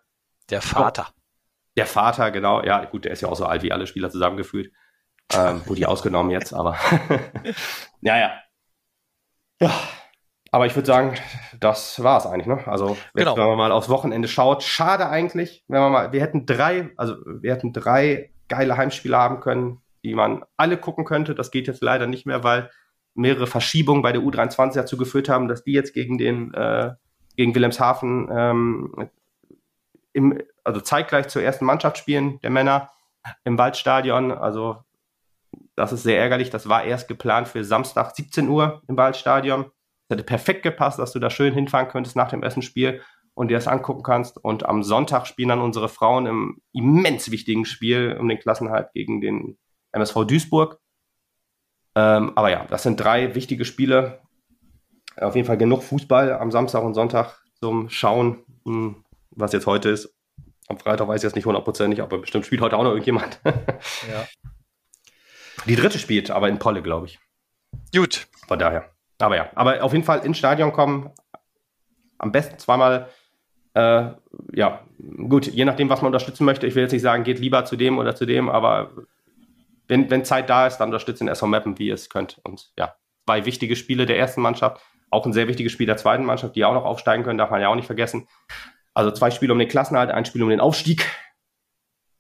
Der 0.51 0.61
Vater. 0.61 1.09
Der 1.77 1.87
Vater, 1.87 2.31
genau. 2.31 2.63
Ja, 2.63 2.85
gut, 2.85 3.05
der 3.05 3.13
ist 3.13 3.21
ja 3.21 3.29
auch 3.29 3.37
so 3.37 3.47
alt 3.47 3.63
wie 3.63 3.73
alle 3.73 3.87
Spieler 3.87 4.11
zusammengefühlt. 4.11 4.73
Ähm, 5.33 5.63
wo 5.67 5.75
die 5.75 5.87
ausgenommen 5.87 6.31
jetzt, 6.31 6.53
aber 6.53 6.77
ja, 8.03 8.19
ja. 8.19 8.33
Ja, 9.61 9.73
aber 10.51 10.67
ich 10.67 10.77
würde 10.77 10.87
sagen, 10.87 11.15
das 11.59 12.03
war 12.03 12.19
es 12.19 12.27
eigentlich. 12.27 12.47
Ne? 12.47 12.67
Also 12.67 12.97
genau. 13.15 13.37
wenn 13.37 13.47
man 13.47 13.57
mal 13.57 13.73
aufs 13.73 13.89
Wochenende 13.89 14.29
schaut, 14.29 14.63
schade 14.63 15.09
eigentlich, 15.09 15.65
wenn 15.67 15.81
man 15.81 15.93
mal, 15.93 16.13
wir 16.13 16.21
hätten 16.21 16.47
drei, 16.47 16.91
also 16.97 17.17
wir 17.25 17.53
hätten 17.53 17.73
drei 17.73 18.31
geile 18.49 18.77
Heimspiele 18.77 19.17
haben 19.17 19.41
können, 19.41 19.81
die 20.05 20.15
man 20.15 20.45
alle 20.57 20.77
gucken 20.77 21.05
könnte. 21.05 21.35
Das 21.35 21.51
geht 21.51 21.67
jetzt 21.67 21.83
leider 21.83 22.07
nicht 22.07 22.27
mehr, 22.27 22.45
weil 22.45 22.71
mehrere 23.15 23.47
Verschiebungen 23.47 24.03
bei 24.03 24.13
der 24.13 24.23
U23 24.23 24.75
dazu 24.75 24.97
geführt 24.97 25.29
haben, 25.29 25.49
dass 25.49 25.65
die 25.65 25.73
jetzt 25.73 25.95
gegen 25.95 26.19
den 26.19 26.53
äh, 26.53 26.93
gegen 27.37 27.55
Wilhelmshaven 27.55 28.29
ähm, 28.31 29.11
im, 30.13 30.39
also 30.65 30.81
zeitgleich 30.81 31.29
zur 31.29 31.43
ersten 31.43 31.65
Mannschaft 31.65 31.99
spielen, 31.99 32.41
der 32.41 32.51
Männer 32.51 32.91
im 33.45 33.59
Waldstadion. 33.59 34.33
Also 34.33 34.83
das 35.77 35.93
ist 35.93 36.03
sehr 36.03 36.19
ärgerlich. 36.19 36.51
Das 36.51 36.69
war 36.69 36.85
erst 36.85 37.09
geplant 37.09 37.49
für 37.49 37.65
Samstag 37.65 38.15
17 38.15 38.49
Uhr 38.49 38.83
im 38.89 38.97
Waldstadion. 38.97 39.65
Das 40.09 40.17
hätte 40.17 40.25
perfekt 40.25 40.63
gepasst, 40.63 40.99
dass 40.99 41.13
du 41.13 41.19
da 41.19 41.31
schön 41.31 41.55
hinfahren 41.55 41.89
könntest 41.89 42.17
nach 42.17 42.29
dem 42.29 42.43
ersten 42.43 42.63
Spiel 42.63 43.03
und 43.35 43.49
dir 43.49 43.57
das 43.57 43.69
angucken 43.69 44.03
kannst. 44.03 44.43
Und 44.43 44.67
am 44.67 44.83
Sonntag 44.83 45.27
spielen 45.27 45.49
dann 45.49 45.61
unsere 45.61 45.89
Frauen 45.89 46.27
im 46.27 46.63
immens 46.73 47.31
wichtigen 47.31 47.65
Spiel 47.65 48.17
um 48.19 48.29
den 48.29 48.39
Klassenhalt 48.39 48.93
gegen 48.93 49.21
den 49.21 49.59
MSV 49.93 50.25
Duisburg. 50.27 50.79
Ähm, 51.97 52.33
aber 52.35 52.51
ja, 52.51 52.67
das 52.69 52.83
sind 52.83 52.97
drei 52.97 53.35
wichtige 53.35 53.65
Spiele. 53.65 54.21
Auf 55.17 55.37
jeden 55.37 55.47
Fall 55.47 55.59
genug 55.59 55.83
Fußball 55.83 56.33
am 56.33 56.51
Samstag 56.51 56.83
und 56.83 56.95
Sonntag 56.95 57.41
zum 57.61 57.89
Schauen, 57.89 58.45
hm, 58.65 59.05
was 59.31 59.53
jetzt 59.53 59.67
heute 59.67 59.91
ist. 59.91 60.14
Am 60.69 60.79
Freitag 60.79 61.09
weiß 61.09 61.21
ich 61.21 61.25
jetzt 61.25 61.37
nicht 61.37 61.47
hundertprozentig, 61.47 62.01
aber 62.01 62.19
bestimmt 62.19 62.47
spielt 62.47 62.63
heute 62.63 62.77
auch 62.77 62.83
noch 62.83 62.91
irgendjemand. 62.91 63.41
ja. 63.45 64.27
Die 65.67 65.77
dritte 65.77 65.99
spielt 65.99 66.31
aber 66.31 66.49
in 66.49 66.59
Polle, 66.59 66.83
glaube 66.83 67.07
ich. 67.07 67.19
Gut. 67.95 68.27
Von 68.47 68.59
daher. 68.59 68.91
Aber 69.19 69.37
ja, 69.37 69.51
aber 69.55 69.83
auf 69.83 69.93
jeden 69.93 70.05
Fall 70.05 70.25
ins 70.25 70.39
Stadion 70.39 70.73
kommen. 70.73 71.11
Am 72.19 72.33
besten 72.33 72.59
zweimal. 72.59 73.09
Äh, 73.75 74.11
ja, 74.53 74.85
gut, 75.29 75.47
je 75.47 75.65
nachdem, 75.65 75.89
was 75.89 76.01
man 76.01 76.09
unterstützen 76.09 76.45
möchte. 76.45 76.67
Ich 76.67 76.75
will 76.75 76.83
jetzt 76.83 76.93
nicht 76.93 77.03
sagen, 77.03 77.25
geht 77.25 77.39
lieber 77.39 77.65
zu 77.65 77.77
dem 77.77 77.99
oder 77.99 78.15
zu 78.15 78.25
dem, 78.25 78.49
aber 78.49 78.93
wenn, 79.89 80.11
wenn 80.11 80.25
Zeit 80.25 80.49
da 80.49 80.67
ist, 80.67 80.79
dann 80.79 80.89
unterstützt 80.89 81.21
den 81.21 81.29
SV 81.29 81.47
Mappen, 81.47 81.79
wie 81.79 81.89
ihr 81.89 81.95
es 81.95 82.09
könnt. 82.09 82.41
Und 82.45 82.73
ja, 82.79 82.95
zwei 83.27 83.45
wichtige 83.45 83.77
Spiele 83.77 84.07
der 84.07 84.19
ersten 84.19 84.41
Mannschaft, 84.41 84.81
auch 85.11 85.27
ein 85.27 85.33
sehr 85.33 85.49
wichtiges 85.49 85.73
Spiel 85.73 85.87
der 85.87 85.97
zweiten 85.97 86.25
Mannschaft, 86.25 86.57
die 86.57 86.65
auch 86.65 86.75
noch 86.75 86.85
aufsteigen 86.85 87.25
können, 87.25 87.39
darf 87.39 87.51
man 87.51 87.61
ja 87.61 87.69
auch 87.69 87.75
nicht 87.75 87.87
vergessen. 87.87 88.29
Also 88.95 89.11
zwei 89.11 89.31
Spiele 89.31 89.53
um 89.53 89.59
den 89.59 89.69
Klassenhalt, 89.69 90.11
ein 90.11 90.25
Spiel 90.25 90.43
um 90.43 90.49
den 90.49 90.61
Aufstieg. 90.61 91.11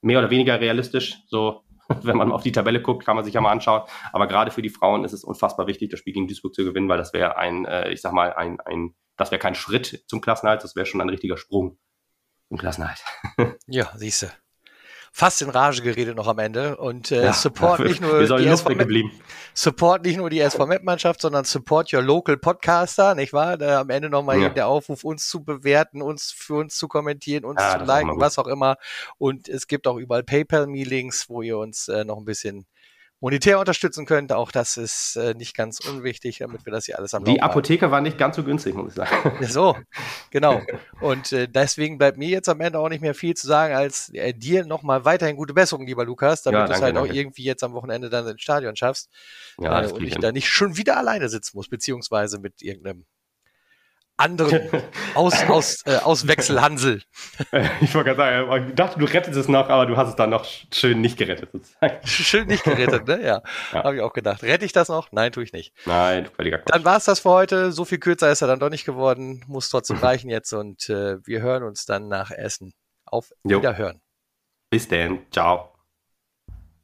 Mehr 0.02 0.18
oder 0.18 0.30
weniger 0.30 0.60
realistisch, 0.60 1.18
so 1.26 1.62
wenn 2.02 2.16
man 2.16 2.32
auf 2.32 2.42
die 2.42 2.52
Tabelle 2.52 2.82
guckt, 2.82 3.04
kann 3.04 3.16
man 3.16 3.24
sich 3.24 3.34
ja 3.34 3.40
mal 3.40 3.52
anschauen. 3.52 3.82
Aber 4.12 4.26
gerade 4.26 4.50
für 4.50 4.62
die 4.62 4.70
Frauen 4.70 5.04
ist 5.04 5.12
es 5.12 5.24
unfassbar 5.24 5.66
wichtig, 5.66 5.90
das 5.90 6.00
Spiel 6.00 6.12
gegen 6.12 6.26
Duisburg 6.26 6.54
zu 6.54 6.64
gewinnen, 6.64 6.88
weil 6.88 6.98
das 6.98 7.12
wäre 7.12 7.36
ein, 7.36 7.64
äh, 7.64 7.90
ich 7.90 8.00
sag 8.00 8.12
mal, 8.12 8.32
ein, 8.34 8.60
ein, 8.60 8.94
das 9.16 9.30
wäre 9.30 9.38
kein 9.38 9.54
Schritt 9.54 10.04
zum 10.08 10.20
Klassenhalt, 10.20 10.64
das 10.64 10.76
wäre 10.76 10.86
schon 10.86 11.00
ein 11.00 11.08
richtiger 11.08 11.36
Sprung 11.36 11.78
zum 12.48 12.58
Klassenhalt. 12.58 13.02
ja, 13.66 13.90
siehst 13.96 14.22
du 14.22 14.43
fast 15.16 15.40
in 15.42 15.48
Rage 15.48 15.80
geredet 15.80 16.16
noch 16.16 16.26
am 16.26 16.40
Ende 16.40 16.76
und 16.76 17.12
äh, 17.12 17.26
ja, 17.26 17.32
support 17.32 17.78
nicht 17.78 18.00
nur 18.00 18.18
die 18.36 18.46
SV 18.46 18.74
geblieben. 18.74 19.12
Support 19.54 20.04
nicht 20.04 20.16
nur 20.16 20.28
die 20.28 20.40
SV 20.40 20.66
Mannschaft, 20.82 21.20
sondern 21.20 21.44
support 21.44 21.94
your 21.94 22.02
local 22.02 22.36
Podcaster, 22.36 23.14
nicht 23.14 23.32
wahr? 23.32 23.56
Da 23.56 23.80
am 23.80 23.90
Ende 23.90 24.10
nochmal 24.10 24.40
ja. 24.40 24.48
der 24.48 24.66
Aufruf, 24.66 25.04
uns 25.04 25.28
zu 25.28 25.44
bewerten, 25.44 26.02
uns 26.02 26.32
für 26.32 26.54
uns 26.56 26.76
zu 26.76 26.88
kommentieren, 26.88 27.44
uns 27.44 27.62
ja, 27.62 27.78
zu 27.78 27.84
liken, 27.84 28.18
was 28.18 28.38
auch 28.38 28.48
immer. 28.48 28.76
Und 29.16 29.48
es 29.48 29.68
gibt 29.68 29.86
auch 29.86 29.98
überall 29.98 30.24
PayPal-Me-Links, 30.24 31.28
wo 31.28 31.42
ihr 31.42 31.58
uns 31.58 31.86
äh, 31.86 32.04
noch 32.04 32.18
ein 32.18 32.24
bisschen 32.24 32.66
monetär 33.24 33.58
unterstützen 33.58 34.04
könnt. 34.04 34.32
Auch 34.34 34.52
das 34.52 34.76
ist 34.76 35.16
äh, 35.16 35.32
nicht 35.32 35.56
ganz 35.56 35.80
unwichtig, 35.80 36.38
damit 36.40 36.66
wir 36.66 36.72
das 36.74 36.84
hier 36.84 36.98
alles 36.98 37.14
am 37.14 37.24
Die 37.24 37.40
Apotheke 37.40 37.90
war 37.90 38.02
nicht 38.02 38.18
ganz 38.18 38.36
so 38.36 38.44
günstig, 38.44 38.74
muss 38.74 38.88
ich 38.88 38.94
sagen. 38.96 39.32
So, 39.46 39.78
genau. 40.30 40.60
Und 41.00 41.32
äh, 41.32 41.48
deswegen 41.48 41.96
bleibt 41.96 42.18
mir 42.18 42.28
jetzt 42.28 42.50
am 42.50 42.60
Ende 42.60 42.78
auch 42.78 42.90
nicht 42.90 43.00
mehr 43.00 43.14
viel 43.14 43.32
zu 43.32 43.46
sagen, 43.46 43.74
als 43.74 44.10
äh, 44.10 44.34
dir 44.34 44.66
nochmal 44.66 45.06
weiterhin 45.06 45.36
gute 45.36 45.54
Besserung, 45.54 45.86
lieber 45.86 46.04
Lukas, 46.04 46.42
damit 46.42 46.60
ja, 46.60 46.66
du 46.66 46.72
es 46.74 46.82
halt 46.82 46.96
danke. 46.96 47.10
auch 47.10 47.14
irgendwie 47.14 47.44
jetzt 47.44 47.64
am 47.64 47.72
Wochenende 47.72 48.10
dann 48.10 48.28
ins 48.28 48.42
Stadion 48.42 48.76
schaffst. 48.76 49.08
Ja, 49.58 49.82
äh, 49.82 49.90
und 49.90 50.02
ich 50.02 50.16
da 50.16 50.30
nicht 50.30 50.50
schon 50.50 50.76
wieder 50.76 50.98
alleine 50.98 51.30
sitzen 51.30 51.56
muss, 51.56 51.68
beziehungsweise 51.68 52.38
mit 52.38 52.60
irgendeinem 52.60 53.06
anderen 54.16 54.70
aus, 55.14 55.42
aus, 55.48 55.82
äh, 55.86 55.96
aus 55.96 56.26
Wechselhansel. 56.26 57.02
Ich 57.80 57.94
wollte 57.94 58.14
gerade 58.14 58.46
sagen, 58.46 58.68
ich 58.68 58.74
dachte, 58.74 58.98
du 58.98 59.04
rettest 59.04 59.36
es 59.36 59.48
noch, 59.48 59.68
aber 59.68 59.86
du 59.86 59.96
hast 59.96 60.08
es 60.08 60.16
dann 60.16 60.30
noch 60.30 60.44
schön 60.72 61.00
nicht 61.00 61.16
gerettet. 61.16 61.50
Sozusagen. 61.52 62.06
Schön 62.06 62.48
nicht 62.48 62.64
gerettet, 62.64 63.06
ne? 63.06 63.20
Ja, 63.22 63.42
ja. 63.72 63.84
habe 63.84 63.96
ich 63.96 64.02
auch 64.02 64.12
gedacht. 64.12 64.42
Rette 64.42 64.64
ich 64.64 64.72
das 64.72 64.88
noch? 64.88 65.12
Nein, 65.12 65.32
tue 65.32 65.42
ich 65.42 65.52
nicht. 65.52 65.72
Nein, 65.86 66.26
völliger 66.26 66.58
Quatsch. 66.58 66.74
Dann 66.74 66.84
war 66.84 66.96
es 66.96 67.04
das 67.04 67.20
für 67.20 67.30
heute. 67.30 67.72
So 67.72 67.84
viel 67.84 67.98
kürzer 67.98 68.30
ist 68.30 68.42
er 68.42 68.48
dann 68.48 68.60
doch 68.60 68.70
nicht 68.70 68.84
geworden. 68.84 69.44
Muss 69.46 69.68
trotzdem 69.68 69.96
reichen 70.02 70.30
jetzt 70.30 70.52
und 70.52 70.88
äh, 70.88 71.24
wir 71.26 71.42
hören 71.42 71.62
uns 71.62 71.84
dann 71.84 72.08
nach 72.08 72.30
Essen. 72.30 72.72
Auf 73.06 73.30
jo. 73.44 73.58
Wiederhören. 73.58 74.00
Bis 74.70 74.88
dann. 74.88 75.20
Ciao. 75.30 75.73